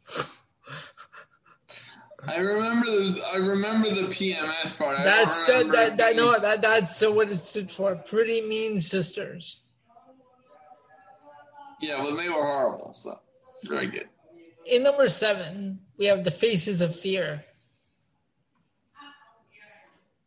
I 2.28 2.38
remember 2.38 2.86
the 2.86 3.22
I 3.32 3.36
remember 3.38 3.88
the 3.88 4.02
PMS 4.02 4.76
part. 4.76 4.98
I 4.98 5.04
That's 5.04 5.42
that, 5.42 5.70
that, 5.72 5.96
that 5.96 6.16
no 6.16 6.38
that 6.38 6.62
that's 6.62 7.00
what 7.02 7.30
it 7.30 7.38
stood 7.38 7.70
for. 7.70 7.96
Pretty 7.96 8.42
Mean 8.42 8.78
Sisters. 8.78 9.60
Yeah, 11.80 12.02
well, 12.02 12.14
they 12.14 12.28
were 12.28 12.34
horrible. 12.44 12.92
So 12.92 13.18
very 13.64 13.86
good. 13.86 14.08
In 14.66 14.82
number 14.82 15.08
seven, 15.08 15.80
we 15.98 16.06
have 16.06 16.24
the 16.24 16.30
Faces 16.30 16.82
of 16.82 16.94
Fear. 16.94 17.44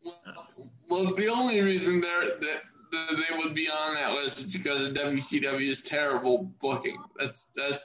Well, 0.04 0.50
well, 0.90 1.16
the 1.16 1.28
only 1.28 1.62
reason 1.62 2.02
they're, 2.02 2.22
that 2.40 2.62
they 2.94 3.38
would 3.38 3.54
be 3.54 3.70
on 3.70 3.96
that 3.96 4.14
list 4.14 4.40
is 4.40 4.54
because 4.54 4.88
of 4.88 4.96
WCW's 4.96 5.82
terrible 5.82 6.52
booking. 6.60 6.98
That's 7.20 7.48
that's. 7.56 7.84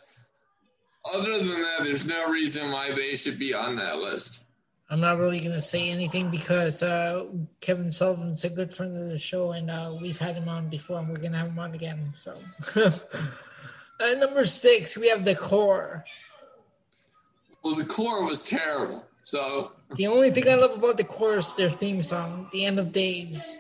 Other 1.15 1.39
than 1.39 1.47
that, 1.47 1.85
there's 1.85 2.05
no 2.05 2.31
reason 2.31 2.71
why 2.71 2.95
they 2.95 3.15
should 3.15 3.39
be 3.39 3.55
on 3.55 3.77
that 3.77 3.99
list. 3.99 4.43
I'm 4.91 5.01
not 5.01 5.19
really 5.19 5.39
going 5.39 5.55
to 5.55 5.63
say 5.63 5.91
anything 5.91 6.31
because 6.31 6.83
uh, 6.83 7.27
Kevin 7.61 7.93
Sullivan's 7.93 8.45
a 8.45 8.51
good 8.51 8.75
friend 8.75 8.97
of 8.97 9.09
the 9.09 9.19
show, 9.19 9.53
and 9.53 9.71
uh, 9.71 9.95
we've 10.01 10.19
had 10.19 10.37
him 10.37 10.49
on 10.49 10.69
before, 10.69 10.99
and 10.99 11.09
we're 11.09 11.17
going 11.17 11.33
to 11.33 11.39
have 11.39 11.49
him 11.49 11.59
on 11.59 11.75
again. 11.75 12.13
So, 12.15 12.37
At 14.01 14.19
number 14.19 14.45
six, 14.45 14.97
we 14.97 15.09
have 15.09 15.25
the 15.25 15.35
core. 15.35 16.05
Well, 17.63 17.75
the 17.75 17.85
core 17.85 18.27
was 18.27 18.47
terrible. 18.47 19.07
So 19.25 19.73
The 19.95 20.07
only 20.07 20.31
thing 20.31 20.49
I 20.49 20.55
love 20.55 20.73
about 20.73 20.97
the 20.97 21.05
core 21.05 21.37
is 21.37 21.55
their 21.55 21.71
theme 21.71 22.01
song, 22.01 22.49
"The 22.51 22.65
End 22.65 22.79
of 22.79 22.93
Days." 22.93 23.59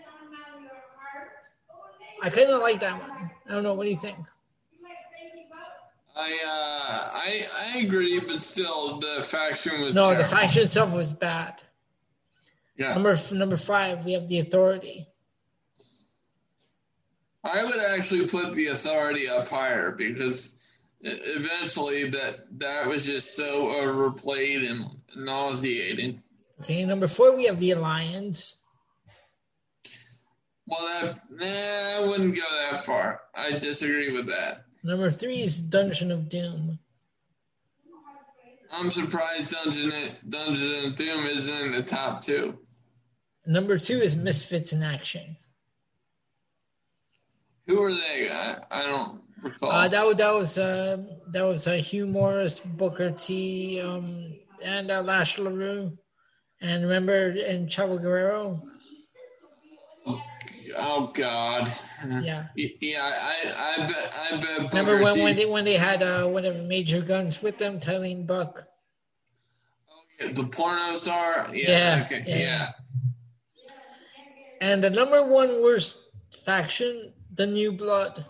I 2.22 2.30
kind 2.30 2.50
of 2.50 2.60
like 2.60 2.80
that 2.80 3.00
one. 3.00 3.30
I 3.48 3.52
don't 3.52 3.62
know. 3.62 3.74
What 3.74 3.84
do 3.84 3.90
you 3.90 3.98
think? 3.98 4.18
I 6.16 6.32
uh, 6.44 7.10
I 7.14 7.46
I 7.74 7.78
agree, 7.78 8.18
but 8.18 8.40
still, 8.40 8.98
the 8.98 9.22
faction 9.22 9.80
was 9.80 9.94
No, 9.94 10.16
the 10.16 10.24
faction 10.24 10.64
itself 10.64 10.92
was 10.92 11.12
bad. 11.12 11.62
Yeah, 12.76 12.94
Number 12.94 13.16
number 13.32 13.56
five, 13.56 14.04
we 14.04 14.12
have 14.12 14.28
the 14.28 14.40
Authority. 14.40 15.06
I 17.44 17.64
would 17.64 17.78
actually 17.96 18.26
put 18.26 18.52
the 18.52 18.66
authority 18.66 19.28
up 19.28 19.48
higher 19.48 19.92
because 19.92 20.54
eventually 21.00 22.10
that 22.10 22.46
that 22.58 22.86
was 22.86 23.06
just 23.06 23.36
so 23.36 23.70
overplayed 23.70 24.64
and 24.64 24.86
nauseating. 25.16 26.22
Okay, 26.60 26.84
number 26.84 27.06
four, 27.06 27.36
we 27.36 27.46
have 27.46 27.60
the 27.60 27.70
Alliance. 27.70 28.64
Well, 30.68 30.86
that 31.00 31.20
nah, 31.30 32.04
I 32.04 32.06
wouldn't 32.06 32.36
go 32.36 32.42
that 32.70 32.84
far. 32.84 33.22
I 33.34 33.58
disagree 33.58 34.12
with 34.12 34.26
that. 34.26 34.64
Number 34.84 35.10
three 35.10 35.40
is 35.40 35.60
Dungeon 35.60 36.12
of 36.12 36.28
Doom. 36.28 36.78
I'm 38.70 38.90
surprised 38.90 39.52
Dungeon 39.52 39.92
Dungeon 40.28 40.84
and 40.84 40.94
Doom 40.94 41.24
isn't 41.24 41.66
in 41.66 41.72
the 41.72 41.82
top 41.82 42.20
two. 42.20 42.58
Number 43.46 43.78
two 43.78 43.96
is 43.96 44.14
Misfits 44.14 44.74
in 44.74 44.82
Action. 44.82 45.36
Who 47.66 47.82
are 47.82 47.92
they? 47.92 48.28
I, 48.30 48.58
I 48.70 48.82
don't 48.82 49.22
recall. 49.42 49.70
Uh, 49.70 49.88
that, 49.88 50.16
that 50.18 50.34
was 50.34 50.58
uh, 50.58 50.98
that 51.32 51.42
was 51.42 51.66
uh, 51.66 51.72
Hugh 51.72 52.06
Morris, 52.06 52.60
Booker 52.60 53.10
T, 53.10 53.80
um, 53.80 54.34
and 54.62 54.90
uh, 54.90 55.00
Lash 55.00 55.38
LaRue. 55.38 55.96
And 56.60 56.82
remember, 56.82 57.28
and 57.46 57.68
Chavo 57.68 58.00
Guerrero. 58.00 58.60
Oh 60.76 61.10
God. 61.14 61.72
Yeah. 62.20 62.46
Yeah, 62.54 63.02
I 63.02 63.34
I 63.56 63.86
bet 63.86 64.18
I 64.30 64.36
bet. 64.36 64.72
Remember 64.72 65.02
when, 65.02 65.14
T- 65.14 65.22
when 65.22 65.36
they 65.36 65.46
when 65.46 65.64
they 65.64 65.74
had 65.74 66.02
uh, 66.02 66.26
whatever 66.26 66.62
major 66.62 67.00
guns 67.00 67.42
with 67.42 67.58
them, 67.58 67.80
Tylene 67.80 68.26
Buck. 68.26 68.64
Oh, 69.90 70.28
the 70.32 70.44
porno 70.44 70.94
star? 70.96 71.48
Yeah. 71.52 71.70
Yeah, 71.70 72.02
okay, 72.06 72.24
yeah. 72.26 72.36
yeah. 72.36 72.70
And 74.60 74.82
the 74.82 74.90
number 74.90 75.22
one 75.24 75.62
worst 75.62 76.10
faction, 76.44 77.12
the 77.32 77.46
New 77.46 77.72
Blood. 77.72 78.24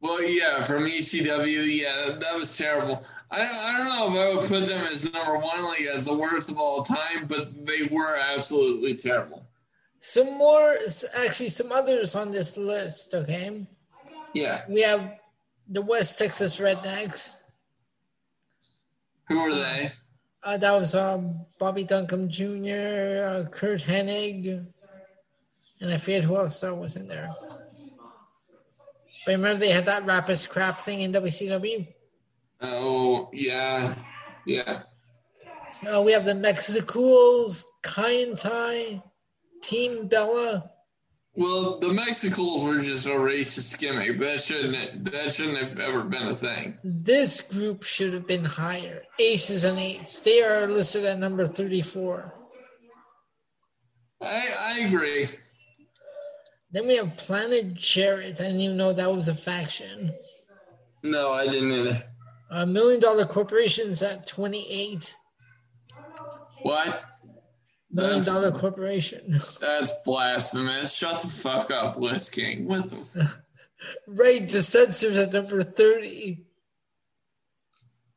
Well, 0.00 0.22
yeah, 0.22 0.62
from 0.62 0.84
ECW, 0.84 1.80
yeah, 1.80 2.16
that 2.18 2.34
was 2.36 2.56
terrible. 2.56 3.02
I, 3.30 3.40
I 3.40 3.78
don't 3.78 4.14
know 4.14 4.20
if 4.20 4.36
I 4.36 4.38
would 4.40 4.48
put 4.48 4.68
them 4.68 4.86
as 4.86 5.12
number 5.12 5.38
one, 5.38 5.64
like 5.64 5.80
as 5.82 6.04
the 6.06 6.16
worst 6.16 6.50
of 6.50 6.58
all 6.58 6.84
time, 6.84 7.26
but 7.26 7.66
they 7.66 7.84
were 7.90 8.16
absolutely 8.36 8.94
terrible. 8.94 9.44
Some 10.00 10.38
more, 10.38 10.76
actually, 11.16 11.50
some 11.50 11.72
others 11.72 12.14
on 12.14 12.30
this 12.30 12.56
list. 12.56 13.12
Okay, 13.14 13.66
Yeah. 14.34 14.62
we 14.68 14.82
have 14.82 15.14
the 15.68 15.82
West 15.82 16.16
Texas 16.18 16.58
Rednecks. 16.58 17.38
Who 19.28 19.38
are 19.40 19.52
they? 19.54 19.92
Uh, 20.44 20.56
that 20.56 20.70
was 20.72 20.94
um, 20.94 21.44
Bobby 21.58 21.84
Duncum 21.84 22.28
Jr., 22.28 23.24
uh, 23.44 23.48
Curt 23.50 23.80
Hennig, 23.82 24.64
and 25.80 25.92
I 25.92 25.96
forget 25.98 26.22
who 26.22 26.36
else 26.36 26.60
that 26.60 26.74
was 26.74 26.94
in 26.96 27.08
there. 27.08 27.30
But 29.28 29.34
remember 29.34 29.60
they 29.60 29.72
had 29.72 29.84
that 29.84 30.06
rapist 30.06 30.48
crap 30.48 30.80
thing 30.80 31.02
in 31.02 31.12
WCW? 31.12 31.86
Oh, 32.62 33.28
yeah. 33.34 33.94
Yeah. 34.46 34.84
Uh, 35.86 36.00
we 36.00 36.12
have 36.12 36.24
the 36.24 36.34
Mexicools, 36.34 37.66
Kai 37.82 38.22
En 38.22 38.36
Tai, 38.36 39.02
Team 39.62 40.08
Bella. 40.08 40.70
Well, 41.34 41.78
the 41.78 41.88
Mexicals 41.88 42.66
were 42.66 42.80
just 42.80 43.06
a 43.06 43.10
racist 43.10 43.78
gimmick. 43.78 44.18
That 44.18 44.40
shouldn't 44.40 45.04
that 45.12 45.34
shouldn't 45.34 45.58
have 45.58 45.78
ever 45.78 46.04
been 46.04 46.28
a 46.28 46.34
thing. 46.34 46.78
This 46.82 47.42
group 47.42 47.82
should 47.82 48.14
have 48.14 48.26
been 48.26 48.46
higher. 48.46 49.02
Aces 49.18 49.64
and 49.64 49.78
eights. 49.78 50.22
They 50.22 50.42
are 50.42 50.66
listed 50.66 51.04
at 51.04 51.18
number 51.18 51.44
34. 51.44 52.32
I 54.22 54.48
I 54.58 54.78
agree. 54.86 55.28
Then 56.70 56.86
we 56.86 56.96
have 56.96 57.16
Planet 57.16 57.74
Jarrett. 57.74 58.40
I 58.40 58.44
didn't 58.44 58.60
even 58.60 58.76
know 58.76 58.92
that 58.92 59.12
was 59.12 59.28
a 59.28 59.34
faction. 59.34 60.12
No, 61.02 61.30
I 61.32 61.46
didn't 61.46 61.72
either. 61.72 62.02
Uh, 62.50 62.66
Million 62.66 63.00
Dollar 63.00 63.24
Corporation's 63.24 64.02
at 64.02 64.26
28. 64.26 65.16
What? 66.62 67.04
Million 67.90 68.18
That's- 68.20 68.26
Dollar 68.26 68.52
Corporation. 68.52 69.40
That's 69.60 69.94
blasphemous. 70.04 70.92
Shut 70.92 71.20
the 71.22 71.28
fuck 71.28 71.70
up, 71.70 71.96
Liz 71.96 72.28
King. 72.28 72.66
What 72.68 72.90
the? 72.90 73.34
Right 74.06 74.46
to 74.48 74.62
Censors 74.62 75.16
at 75.16 75.32
number 75.32 75.62
30. 75.62 76.44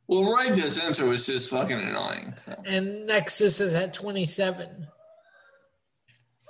Well, 0.07 0.33
right 0.33 0.53
to 0.55 0.69
censor 0.69 1.07
was 1.07 1.25
just 1.25 1.49
fucking 1.49 1.79
annoying. 1.79 2.33
So. 2.35 2.61
And 2.65 3.05
Nexus 3.07 3.61
is 3.61 3.73
at 3.73 3.93
27. 3.93 4.87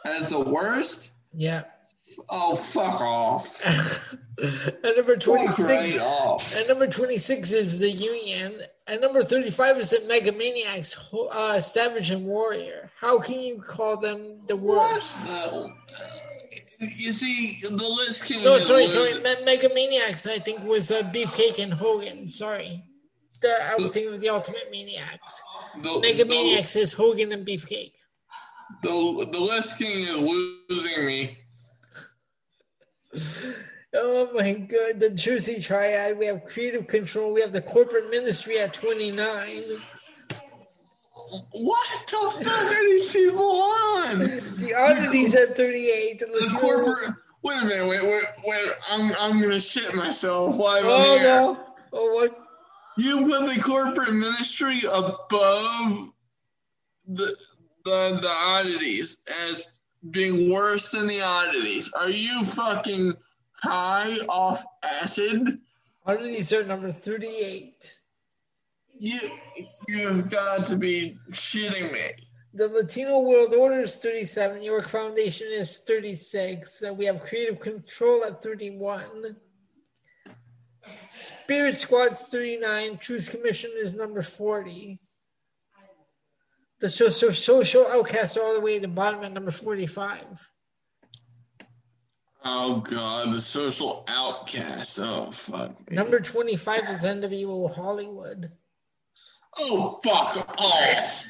As 0.04 0.30
the 0.30 0.40
worst? 0.40 1.12
Yeah. 1.32 1.66
Oh, 2.30 2.56
fuck 2.56 3.02
off. 3.02 3.62
at 4.84 4.98
number 4.98 5.16
26. 5.18 5.60
right 5.70 6.00
off. 6.00 6.56
At 6.56 6.68
number 6.68 6.88
26 6.88 7.52
is 7.52 7.80
the 7.80 7.90
Union. 7.90 8.62
At 8.88 9.02
number 9.02 9.24
35 9.24 9.78
is 9.78 9.90
the 9.92 9.98
Megamaniacs, 9.98 10.98
uh, 11.32 11.62
Savage 11.62 12.12
and 12.12 12.26
Warrior. 12.26 12.92
How 13.00 13.20
can 13.20 13.40
you 13.40 13.62
call 13.62 13.98
them 13.98 14.42
the 14.48 14.56
worst? 14.56 15.22
the? 15.24 15.70
You 16.80 17.12
see, 17.12 17.60
the 17.62 17.76
Liz 17.76 18.24
King. 18.24 18.44
No, 18.44 18.58
sorry, 18.58 18.88
sorry. 18.88 19.14
Me- 19.22 19.46
Megamaniacs, 19.46 20.28
I 20.28 20.40
think, 20.40 20.64
was 20.64 20.92
uh, 20.92 21.04
Beefcake 21.04 21.60
and 21.60 21.74
Hogan. 21.74 22.28
Sorry. 22.28 22.84
The, 23.42 23.64
I 23.64 23.76
was 23.76 23.94
thinking 23.94 24.14
of 24.14 24.22
the 24.22 24.30
Ultimate 24.30 24.70
Maniacs. 24.72 25.42
The, 25.82 25.90
Megamaniacs 25.90 26.76
is 26.76 26.94
Hogan 26.94 27.32
and 27.32 27.46
Beefcake. 27.46 27.94
The, 28.82 29.28
the 29.32 29.40
Liz 29.40 29.74
King 29.74 30.08
is 30.08 30.22
losing 30.70 31.06
me. 31.06 31.38
Oh 33.94 34.30
my 34.34 34.54
god, 34.54 35.00
the 35.02 35.10
Jersey 35.10 35.62
Triad. 35.62 36.18
We 36.18 36.26
have 36.28 36.46
Creative 36.46 36.88
Control. 36.88 37.34
We 37.34 37.42
have 37.42 37.52
the 37.52 37.62
Corporate 37.62 38.10
Ministry 38.10 38.58
at 38.60 38.74
29. 38.74 39.64
What 41.54 41.88
the 42.08 42.44
fuck 42.44 42.72
are 42.72 42.84
these 42.88 43.12
people 43.12 43.42
on? 43.44 44.20
The 44.20 44.74
Oddities 44.78 45.36
at 45.36 45.56
38. 45.58 46.22
And 46.22 46.34
The 46.34 46.58
corporate. 46.60 47.16
Wait 47.44 47.62
a 47.62 47.66
minute. 47.66 47.88
Wait, 47.88 48.04
wait, 48.04 48.24
wait. 48.46 48.70
I'm, 48.92 49.12
I'm 49.20 49.42
gonna 49.42 49.60
shit 49.60 49.94
myself 49.96 50.58
live 50.58 50.84
Oh 50.86 51.18
here. 51.18 51.24
no. 51.24 51.60
Oh 51.94 52.14
what? 52.14 52.38
You 52.98 53.26
put 53.26 53.54
the 53.54 53.62
corporate 53.62 54.14
ministry 54.14 54.80
above 54.88 56.12
the 57.08 57.36
the 57.84 58.20
the 58.22 58.34
oddities 58.46 59.18
as 59.50 59.68
being 60.10 60.52
worse 60.52 60.90
than 60.90 61.08
the 61.08 61.22
oddities. 61.22 61.92
Are 61.94 62.10
you 62.10 62.44
fucking 62.44 63.14
high 63.62 64.18
off 64.28 64.64
acid? 64.84 65.60
Oddities 66.06 66.52
are 66.52 66.66
number 66.66 66.92
38. 66.92 68.00
You 68.98 69.20
you've 69.88 70.30
got 70.30 70.66
to 70.68 70.76
be 70.76 71.18
shitting 71.32 71.92
me. 71.92 72.10
The 72.54 72.68
Latino 72.68 73.20
World 73.20 73.54
Order 73.54 73.84
is 73.84 73.96
37. 73.96 74.62
York 74.62 74.90
Foundation 74.90 75.48
is 75.52 75.78
36. 75.80 76.84
Uh, 76.84 76.94
we 76.94 77.06
have 77.06 77.22
Creative 77.24 77.60
Control 77.60 78.26
at 78.26 78.44
31. 78.44 79.38
Spirit 81.10 81.78
Squad's 81.78 82.28
39. 82.28 82.98
Truth 82.98 83.32
Commission 83.32 83.72
is 83.78 83.96
number 83.96 84.22
40. 84.22 85.00
The 86.82 86.90
social, 86.90 87.32
social 87.32 87.88
outcasts 87.88 88.36
are 88.38 88.44
all 88.44 88.56
the 88.56 88.60
way 88.60 88.78
at 88.78 88.82
the 88.82 88.88
bottom 88.88 89.24
at 89.24 89.32
number 89.32 89.52
45. 89.52 90.50
Oh 92.44 92.80
god, 92.80 93.34
the 93.34 93.40
social 93.40 94.04
outcast. 94.08 95.00
Oh 95.00 95.30
fuck. 95.30 95.80
me. 95.88 95.96
Number 95.96 96.20
25 96.20 96.90
is 96.90 97.04
NWO 97.04 97.72
Hollywood. 97.72 98.52
Oh 99.58 100.00
fuck 100.04 100.60
off. 100.60 101.28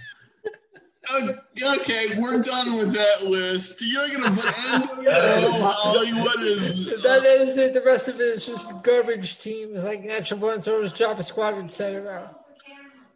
Okay, 1.13 2.17
we're 2.17 2.41
done 2.41 2.77
with 2.77 2.93
that 2.93 3.25
list. 3.27 3.81
You're 3.81 4.07
gonna 4.07 4.33
put 4.33 4.45
NWO 4.45 5.03
Hollywood 5.73 6.39
as 6.47 7.03
That 7.03 7.25
is 7.25 7.57
it. 7.57 7.73
The 7.73 7.81
rest 7.81 8.07
of 8.07 8.21
it 8.21 8.27
is 8.27 8.45
just 8.45 8.69
garbage 8.83 9.37
teams 9.39 9.83
like 9.83 10.05
Natural 10.05 10.39
Born 10.39 10.61
Throwers, 10.61 10.93
Drop 10.93 11.19
a 11.19 11.23
Squad, 11.23 11.55
etc. 11.55 12.33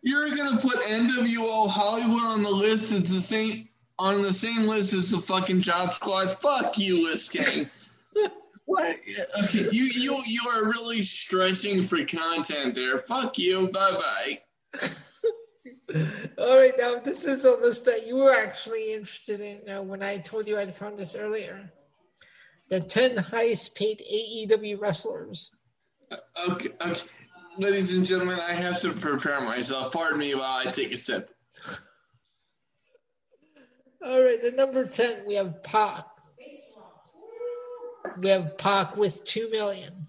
You're 0.05 0.29
gonna 0.35 0.61
put 0.61 0.75
NWO 0.83 1.67
Hollywood 1.67 2.21
on 2.21 2.43
the 2.43 2.49
list 2.49 2.91
as 2.91 3.09
the 3.09 3.19
same 3.19 3.67
on 3.97 4.21
the 4.21 4.33
same 4.33 4.67
list 4.67 4.93
as 4.93 5.09
the 5.09 5.17
fucking 5.17 5.61
Job 5.61 5.93
Squad. 5.93 6.29
Fuck 6.29 6.77
you, 6.77 7.09
list 7.09 7.31
gang. 7.33 7.65
what? 8.65 8.95
Okay, 9.43 9.67
you 9.71 9.85
you 9.85 10.15
you 10.27 10.41
are 10.53 10.65
really 10.65 11.01
stretching 11.01 11.81
for 11.81 12.05
content 12.05 12.75
there. 12.75 12.99
Fuck 12.99 13.39
you. 13.39 13.67
Bye 13.69 13.97
bye. 13.97 14.41
All 16.37 16.59
right, 16.59 16.73
now 16.77 16.99
this 16.99 17.25
is 17.25 17.43
a 17.45 17.51
list 17.51 17.85
that 17.85 18.05
you 18.05 18.17
were 18.17 18.33
actually 18.33 18.93
interested 18.93 19.39
in 19.41 19.67
uh, 19.67 19.81
when 19.81 20.03
I 20.03 20.17
told 20.19 20.47
you 20.47 20.59
I'd 20.59 20.75
found 20.75 20.99
this 20.99 21.15
earlier. 21.15 21.71
The 22.69 22.79
10 22.79 23.17
highest 23.17 23.75
paid 23.75 24.01
AEW 24.01 24.79
wrestlers. 24.79 25.51
Okay, 26.49 26.69
okay, 26.81 27.07
ladies 27.57 27.93
and 27.93 28.05
gentlemen, 28.05 28.37
I 28.49 28.53
have 28.53 28.79
to 28.81 28.93
prepare 28.93 29.41
myself. 29.41 29.93
Pardon 29.93 30.19
me 30.19 30.33
while 30.35 30.67
I 30.67 30.71
take 30.71 30.91
a 30.93 30.97
sip. 30.97 31.29
All 34.05 34.23
right, 34.23 34.41
the 34.41 34.51
number 34.51 34.85
10, 34.85 35.25
we 35.25 35.35
have 35.35 35.63
Pac. 35.63 36.05
We 38.19 38.29
have 38.29 38.57
Pac 38.57 38.95
with 38.97 39.23
2 39.25 39.49
million. 39.49 40.07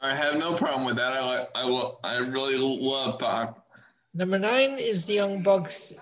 I 0.00 0.14
have 0.14 0.36
no 0.36 0.54
problem 0.54 0.84
with 0.84 0.96
that. 0.96 1.12
I 1.12 1.46
I 1.54 1.64
will. 1.64 1.98
I 2.04 2.18
really 2.18 2.56
love 2.56 3.18
Pac. 3.18 3.54
Number 4.14 4.38
9 4.38 4.78
is 4.78 5.06
the 5.06 5.14
Young 5.14 5.42
Bucks, 5.42 5.92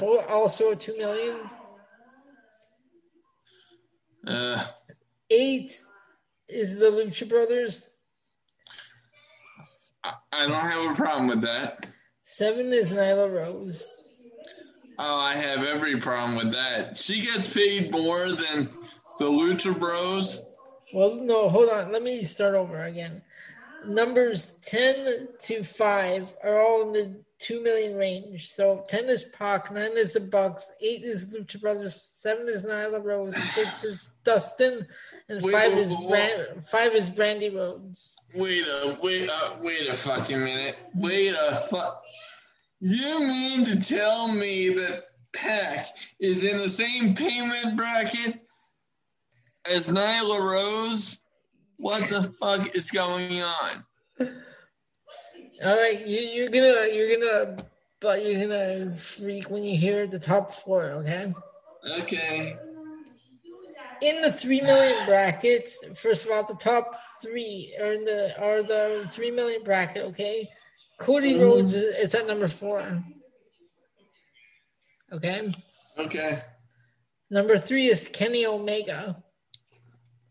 also 0.00 0.74
2 0.74 0.96
million. 0.98 1.36
Uh, 4.26 4.64
8 5.30 5.80
is 6.48 6.80
the 6.80 6.86
Lucha 6.86 7.28
Brothers. 7.28 7.90
I, 10.04 10.46
don't 10.46 10.52
have 10.52 10.92
a 10.92 10.94
problem 10.94 11.28
with 11.28 11.40
that. 11.42 11.86
7 12.24 12.66
is 12.72 12.92
Nyla 12.92 13.32
Rose. 13.32 13.86
Oh, 14.98 15.16
I 15.16 15.34
have 15.34 15.64
every 15.64 15.98
problem 15.98 16.36
with 16.36 16.52
that. 16.52 16.96
She 16.96 17.22
gets 17.22 17.52
paid 17.52 17.90
more 17.90 18.28
than 18.28 18.68
the 19.18 19.24
Lucha 19.24 19.76
Bros. 19.78 20.44
Well, 20.92 21.16
no, 21.16 21.48
hold 21.48 21.70
on. 21.70 21.90
Let 21.90 22.02
me 22.02 22.24
start 22.24 22.54
over 22.54 22.84
again. 22.84 23.22
Numbers 23.86 24.58
10 24.66 25.28
to 25.40 25.62
5 25.62 26.36
are 26.44 26.60
all 26.60 26.82
in 26.82 26.92
the 26.92 27.24
2 27.38 27.62
million 27.62 27.96
range. 27.96 28.48
So 28.48 28.84
10 28.88 29.10
is 29.10 29.24
Pac, 29.24 29.72
9 29.72 29.96
is 29.96 30.14
the 30.14 30.20
Bucks, 30.20 30.72
8 30.80 31.02
is 31.02 31.34
Lucha 31.34 31.60
Brothers, 31.60 32.00
7 32.00 32.48
is 32.48 32.64
Nyla 32.64 33.02
Rose, 33.02 33.36
6 33.36 33.84
is 33.84 34.10
Dustin, 34.24 34.86
and 35.28 35.42
Wait, 35.42 35.52
5 35.52 35.72
is. 35.72 35.94
Brand, 36.08 36.66
5 36.66 36.94
is 36.94 37.10
Brandi 37.10 37.54
Rhodes. 37.54 38.16
Wait 38.34 38.66
a 38.66 38.98
wait 39.02 39.28
a 39.28 39.62
wait 39.62 39.88
a 39.88 39.94
fucking 39.94 40.42
minute. 40.42 40.76
Wait 40.94 41.34
a 41.34 41.56
fuck. 41.70 42.02
You 42.80 43.20
mean 43.20 43.64
to 43.66 43.80
tell 43.80 44.28
me 44.28 44.70
that 44.70 45.04
Pac 45.32 45.86
is 46.20 46.42
in 46.42 46.58
the 46.58 46.68
same 46.68 47.14
payment 47.14 47.76
bracket 47.76 48.40
as 49.70 49.88
Nyla 49.88 50.38
Rose? 50.38 51.18
What 51.76 52.08
the 52.08 52.22
fuck 52.40 52.74
is 52.74 52.90
going 52.90 53.42
on? 53.42 53.84
All 55.64 55.76
right, 55.76 56.04
you, 56.06 56.18
you're 56.18 56.48
gonna, 56.48 56.88
you're 56.92 57.18
gonna, 57.18 57.56
but 58.00 58.24
you're 58.24 58.40
gonna 58.40 58.96
freak 58.96 59.50
when 59.50 59.62
you 59.62 59.76
hear 59.76 60.06
the 60.06 60.18
top 60.18 60.50
four, 60.50 60.90
okay? 60.90 61.32
Okay. 62.00 62.56
In 64.02 64.20
the 64.22 64.32
three 64.32 64.60
million 64.60 64.94
bracket, 65.06 65.70
first 65.96 66.24
of 66.24 66.30
all, 66.32 66.44
the 66.44 66.54
top 66.54 66.94
three 67.22 67.74
are 67.80 67.92
in 67.92 68.04
the 68.04 68.38
are 68.40 68.62
the 68.62 69.06
three 69.10 69.30
million 69.30 69.62
bracket. 69.62 70.04
Okay, 70.06 70.48
Cody 70.98 71.34
Mhm. 71.34 71.40
Rhodes 71.42 71.74
is, 71.74 71.94
is 71.96 72.14
at 72.14 72.26
number 72.26 72.48
four. 72.48 72.98
Okay, 75.12 75.52
Okay. 75.98 76.42
number 77.30 77.56
three 77.58 77.86
is 77.88 78.08
Kenny 78.08 78.46
Omega. 78.46 79.22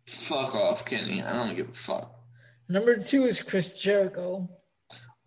Fuck 0.07 0.55
off, 0.55 0.85
Kenny. 0.85 1.21
I 1.21 1.31
don't 1.33 1.55
give 1.55 1.69
a 1.69 1.73
fuck. 1.73 2.13
Number 2.69 2.97
two 2.97 3.25
is 3.25 3.41
Chris 3.41 3.73
Jericho, 3.77 4.49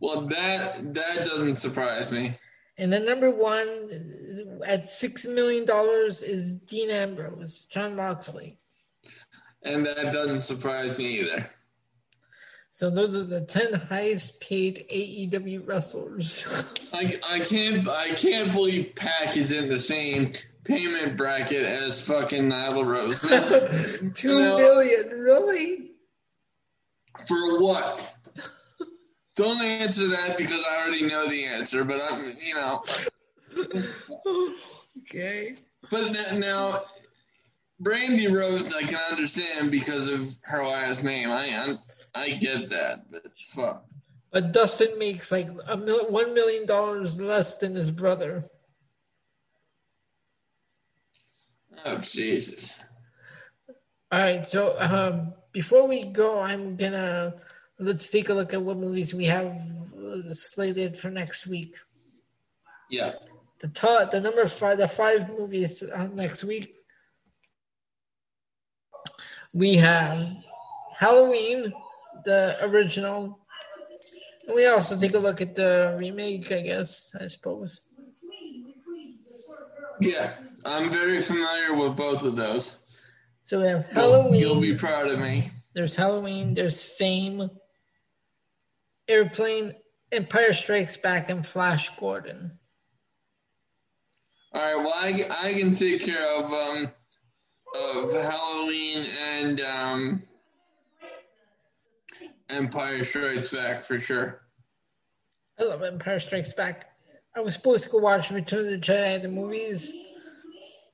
Well, 0.01 0.27
that 0.29 0.95
that 0.95 1.25
doesn't 1.27 1.57
surprise 1.57 2.13
me. 2.13 2.37
And 2.79 2.93
then 2.93 3.07
number 3.07 3.31
one 3.31 4.61
at 4.67 4.89
six 4.89 5.27
million 5.27 5.65
dollars 5.65 6.23
is 6.23 6.57
Dean 6.57 6.91
Ambrose, 6.91 7.65
Jon 7.65 7.97
Moxley. 7.97 8.59
And 9.63 9.85
that 9.87 10.13
doesn't 10.13 10.41
surprise 10.41 10.99
me 10.99 11.21
either. 11.21 11.47
So 12.73 12.91
those 12.91 13.17
are 13.17 13.25
the 13.25 13.41
ten 13.41 13.73
highest 13.73 14.43
paid 14.43 14.85
AEW 14.93 15.67
wrestlers. 15.67 16.45
I, 16.93 17.11
I 17.33 17.39
can't 17.41 17.89
I 17.89 18.09
can't 18.11 18.53
believe 18.53 18.95
Pac 18.95 19.39
is 19.39 19.51
in 19.53 19.71
the 19.71 19.79
same 19.79 20.33
payment 20.65 21.17
bracket 21.17 21.65
as 21.65 22.07
fucking 22.07 22.51
Nyla 22.51 22.85
Rose. 22.85 24.13
Two 24.15 24.29
No. 24.41 24.57
million, 24.59 25.09
really? 25.11 25.93
For 27.27 27.63
what? 27.63 28.13
Don't 29.37 29.63
answer 29.63 30.09
that 30.09 30.39
because 30.39 30.65
I 30.71 30.83
already 30.83 31.07
know 31.07 31.29
the 31.29 31.45
answer, 31.45 31.85
but 31.85 32.01
I'm, 32.11 32.33
you 32.43 32.55
know. 32.55 32.83
Okay. 34.99 35.55
But 35.91 36.05
n- 36.05 36.41
now, 36.41 36.81
Brandi 37.83 38.35
Rhodes, 38.35 38.75
I 38.75 38.83
can 38.83 38.99
understand 39.11 39.71
because 39.71 40.09
of 40.09 40.35
her 40.45 40.65
last 40.65 41.05
name. 41.05 41.31
I 41.31 41.49
I, 41.49 41.79
I 42.15 42.31
get 42.31 42.71
that, 42.71 43.11
but 43.11 43.23
fuck. 43.39 43.85
But 44.33 44.53
Dustin 44.53 44.99
makes 44.99 45.31
like 45.31 45.49
a 45.67 45.77
mil- 45.77 46.11
one 46.11 46.33
million 46.35 46.67
dollars 46.67 47.21
less 47.21 47.59
than 47.59 47.75
his 47.75 47.91
brother. 47.91 48.45
Oh 51.85 51.99
Jesus. 51.99 52.75
All 54.11 54.21
right, 54.21 54.47
so 54.47 54.77
um, 54.79 55.35
before 55.53 55.87
we 55.87 56.05
go, 56.05 56.41
I'm 56.41 56.77
gonna 56.77 57.35
let's 57.79 58.11
take 58.11 58.29
a 58.29 58.35
look 58.35 58.53
at 58.55 58.63
what 58.63 58.77
movies 58.79 59.15
we 59.15 59.27
have 59.27 59.47
uh, 59.47 60.33
slated 60.33 60.99
for 60.99 61.11
next 61.11 61.47
week. 61.47 61.77
Yeah. 62.91 63.13
The 63.61 63.69
top, 63.69 64.11
the 64.11 64.21
number 64.21 64.47
five, 64.49 64.79
the 64.79 64.89
five 64.89 65.29
movies 65.31 65.83
uh, 65.83 66.09
next 66.13 66.45
week. 66.45 66.75
We 69.55 69.77
have 69.77 70.29
Halloween, 70.97 71.73
the 72.25 72.57
original, 72.63 73.39
and 74.47 74.55
we 74.55 74.67
also 74.67 74.99
take 74.99 75.15
a 75.15 75.19
look 75.19 75.41
at 75.41 75.55
the 75.55 75.97
remake. 75.99 76.53
I 76.53 76.61
guess 76.61 77.15
I 77.19 77.27
suppose. 77.27 77.81
Yeah. 80.01 80.35
I'm 80.65 80.91
very 80.91 81.23
familiar 81.23 81.75
with 81.75 81.97
both 81.97 82.25
of 82.25 82.37
those. 82.37 82.79
So 83.45 83.63
we 83.63 83.69
have 83.69 83.87
You'll- 83.95 84.13
Halloween. 84.13 84.41
You'll 84.41 84.61
be 84.61 84.75
proud 84.75 85.09
of 85.09 85.19
me. 85.21 85.45
There's 85.75 85.95
Halloween, 85.95 86.55
there's 86.55 86.83
Fame, 86.83 87.51
Airplane, 89.09 89.75
Empire 90.13 90.53
Strikes 90.53 90.97
Back, 90.97 91.31
and 91.31 91.47
Flash 91.47 91.95
Gordon. 91.97 92.59
All 94.53 94.63
right. 94.63 94.77
Well, 94.77 94.93
I, 94.95 95.49
I 95.49 95.53
can 95.55 95.75
take 95.75 96.01
care 96.01 96.27
of 96.39 96.53
um 96.53 96.91
of 97.75 98.13
Halloween 98.13 99.07
and 99.35 99.61
um 99.61 100.23
Empire 102.49 103.05
Strikes 103.05 103.53
Back 103.53 103.83
for 103.85 103.99
sure. 103.99 104.43
I 105.59 105.65
love 105.65 105.83
Empire 105.83 106.21
Strikes 106.21 106.53
Back. 106.53 106.87
I 107.37 107.41
was 107.41 107.55
supposed 107.55 107.85
to 107.85 107.91
go 107.91 107.99
watch 107.99 108.31
Return 108.31 108.61
of 108.61 108.71
the 108.71 108.79
Jedi, 108.79 109.21
the 109.21 109.29
movies. 109.29 109.93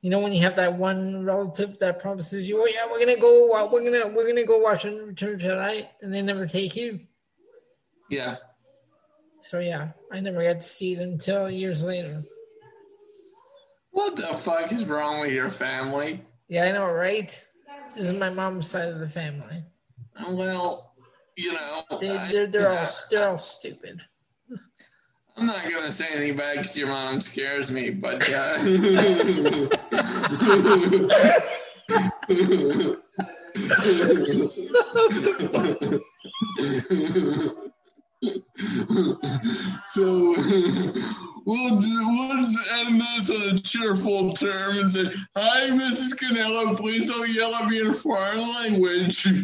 You 0.01 0.11
know 0.11 0.19
when 0.19 0.33
you 0.33 0.41
have 0.41 0.57
that 0.57 0.77
one 0.77 1.25
relative 1.25 1.79
that 1.79 2.01
promises 2.01 2.49
you, 2.49 2.61
"Oh 2.61 2.67
yeah, 2.67 2.91
we're 2.91 2.99
gonna 2.99 3.21
go, 3.21 3.47
wa- 3.47 3.71
we're 3.71 3.85
gonna, 3.85 4.09
we're 4.13 4.27
gonna 4.27 4.43
go 4.45 4.59
watch 4.59 4.83
Return 4.85 5.35
of 5.35 5.41
the 5.41 5.45
Jedi," 5.47 5.87
and 6.01 6.13
they 6.13 6.23
never 6.23 6.45
take 6.47 6.75
you. 6.75 7.01
Yeah. 8.13 8.37
So 9.41 9.59
yeah, 9.59 9.93
I 10.13 10.21
never 10.21 10.43
got 10.43 10.61
to 10.61 10.67
see 10.67 10.93
it 10.93 10.99
until 10.99 11.51
years 11.51 11.83
later. 11.83 12.21
What 13.91 14.17
the 14.17 14.35
fuck 14.35 14.71
is 14.71 14.85
wrong 14.87 15.23
with 15.23 15.33
your 15.33 15.49
family? 15.49 16.21
Yeah, 16.47 16.65
I 16.65 16.73
know, 16.73 16.85
right? 16.93 17.29
This 17.95 18.05
is 18.11 18.13
my 18.13 18.29
mom's 18.29 18.69
side 18.69 18.89
of 18.89 18.99
the 18.99 19.09
family. 19.09 19.65
Well, 20.29 20.93
you 21.39 21.55
know, 21.55 21.81
They, 22.01 22.11
I, 22.11 22.31
they're 22.31 22.47
they're 22.47 22.69
all 22.69 22.87
they're 23.11 23.31
all 23.31 23.39
stupid. 23.39 24.03
I'm 25.39 25.47
not 25.47 25.63
gonna 25.63 25.91
say 25.91 26.09
anything 26.13 26.37
bad 26.37 26.59
because 26.59 26.77
your 26.77 26.89
mom 26.89 27.19
scares 27.19 27.73
me, 27.73 27.93
but 27.93 28.29
uh, 28.31 28.59
so 39.89 40.03
we'll 41.45 41.77
we'll 41.77 42.45
just 42.45 42.87
end 42.87 43.01
this 43.01 43.31
on 43.31 43.57
a 43.57 43.61
cheerful 43.61 44.33
term 44.35 44.79
and 44.79 44.93
say, 44.93 45.05
"Hi, 45.37 45.71
Mrs. 45.71 46.15
Canelo. 46.15 46.77
Please 46.77 47.11
don't 47.11 47.29
yell 47.35 47.53
at 47.55 47.69
me 47.69 47.81
in 47.81 47.95
foreign 47.95 48.41
language." 48.41 49.27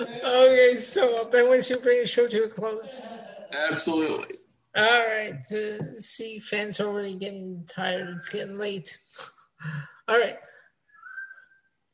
Okay, 0.00 0.80
so 0.80 1.24
Ben, 1.26 1.50
we 1.50 1.60
should 1.60 1.82
bring 1.82 2.00
the 2.00 2.06
show 2.06 2.26
to 2.26 2.44
a 2.44 2.48
close. 2.48 3.02
Absolutely. 3.70 4.36
All 4.76 4.84
right, 4.84 5.40
uh, 5.52 6.00
see, 6.00 6.38
fans 6.38 6.80
are 6.80 6.86
already 6.86 7.16
getting 7.16 7.64
tired. 7.68 8.08
It's 8.10 8.28
getting 8.28 8.56
late. 8.56 8.96
All 10.08 10.18
right. 10.18 10.38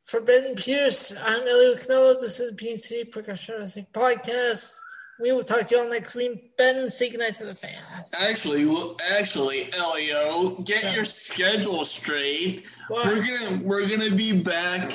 For 0.06 0.20
Ben 0.20 0.54
Pierce, 0.54 1.14
I'm 1.24 1.42
Elio 1.42 1.74
Canelo. 1.74 2.20
This 2.20 2.38
is 2.38 2.52
PC 2.52 3.10
Percussion 3.10 3.56
Wrestling 3.58 3.86
Podcast. 3.92 4.72
We 5.18 5.32
will 5.32 5.42
talk 5.42 5.66
to 5.66 5.74
you 5.74 5.80
all 5.82 5.88
next 5.90 6.14
week. 6.14 6.56
Ben, 6.56 6.88
say 6.90 7.10
goodnight 7.10 7.34
to 7.34 7.46
the 7.46 7.54
fans. 7.54 8.12
Actually, 8.16 8.66
well, 8.66 8.96
actually, 9.18 9.68
Elio, 9.74 10.60
get 10.62 10.94
your 10.94 11.04
schedule 11.04 11.84
straight. 11.84 12.64
What? 12.88 13.06
We're 13.06 13.16
gonna 13.26 13.64
we're 13.64 13.88
gonna 13.88 14.14
be 14.14 14.40
back 14.40 14.92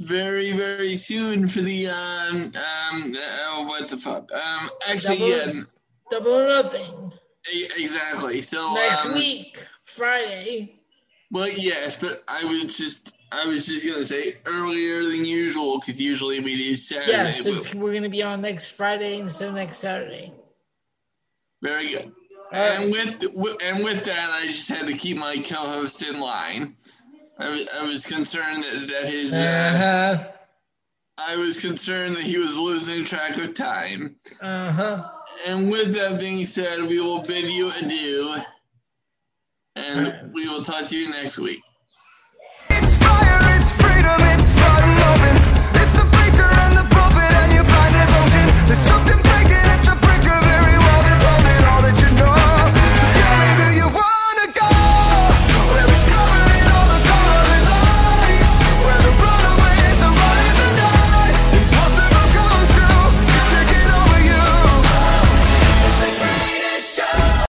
very 0.00 0.50
very 0.50 0.96
soon 0.96 1.46
for 1.46 1.60
the 1.60 1.86
um 1.86 2.50
um 2.56 3.14
uh, 3.16 3.64
what 3.66 3.88
the 3.88 3.96
fuck 3.96 4.28
um 4.32 4.68
actually 4.90 5.18
Double- 5.18 5.28
yeah 5.30 5.62
Double 6.10 6.34
or 6.40 6.48
nothing. 6.48 7.12
exactly 7.78 8.40
so 8.40 8.74
Next 8.74 9.06
um, 9.06 9.12
week, 9.14 9.64
Friday. 9.84 10.74
well 11.30 11.48
yes 11.56 12.00
but 12.00 12.24
I 12.26 12.44
was 12.44 12.76
just 12.76 13.16
I 13.34 13.46
was 13.46 13.66
just 13.66 13.86
gonna 13.86 14.04
say 14.04 14.36
earlier 14.46 15.02
than 15.02 15.24
usual 15.24 15.80
because 15.80 16.00
usually 16.00 16.40
we 16.40 16.56
do 16.56 16.76
Saturday 16.76 17.12
Yeah, 17.12 17.30
so 17.30 17.78
we're 17.78 17.90
going 17.90 18.02
to 18.04 18.08
be 18.08 18.22
on 18.22 18.40
next 18.40 18.68
Friday 18.68 19.18
instead 19.18 19.48
of 19.48 19.54
next 19.54 19.78
Saturday. 19.78 20.32
very 21.62 21.88
good 21.88 22.12
right. 22.52 22.80
and 22.80 22.92
with, 22.92 23.62
and 23.62 23.82
with 23.82 24.04
that 24.04 24.30
I 24.42 24.46
just 24.46 24.68
had 24.68 24.86
to 24.86 24.92
keep 24.92 25.16
my 25.16 25.36
co-host 25.38 26.02
in 26.02 26.20
line 26.20 26.74
I 27.38 27.48
was, 27.48 27.68
I 27.80 27.84
was 27.84 28.06
concerned 28.06 28.64
that, 28.64 28.88
that 28.88 29.12
his 29.12 29.34
uh, 29.34 30.24
Uh 30.28 30.30
I 31.18 31.36
was 31.36 31.60
concerned 31.60 32.16
that 32.16 32.24
he 32.24 32.38
was 32.38 32.56
losing 32.56 33.04
track 33.04 33.38
of 33.38 33.54
time. 33.54 34.16
Uh 34.40 34.72
huh. 34.72 35.10
And 35.46 35.70
with 35.70 35.94
that 35.94 36.18
being 36.18 36.44
said, 36.44 36.82
we 36.82 37.00
will 37.00 37.22
bid 37.22 37.44
you 37.44 37.70
adieu. 37.80 38.34
And 39.76 40.06
Alright. 40.06 40.32
we 40.32 40.48
will 40.48 40.62
talk 40.62 40.86
to 40.86 40.98
you 40.98 41.10
next 41.10 41.38
week 41.38 41.62
freedom, 44.04 44.38
it's 44.38 44.50
flooding 44.50 44.98
open. 45.10 45.34
It's 45.80 45.94
the 45.94 46.06
preacher 46.12 46.48
and 46.62 46.76
the 46.76 46.84
pulpit 46.94 47.32
and 47.42 47.52
your 47.52 47.64
blind 47.64 47.94
devotion. 47.94 49.03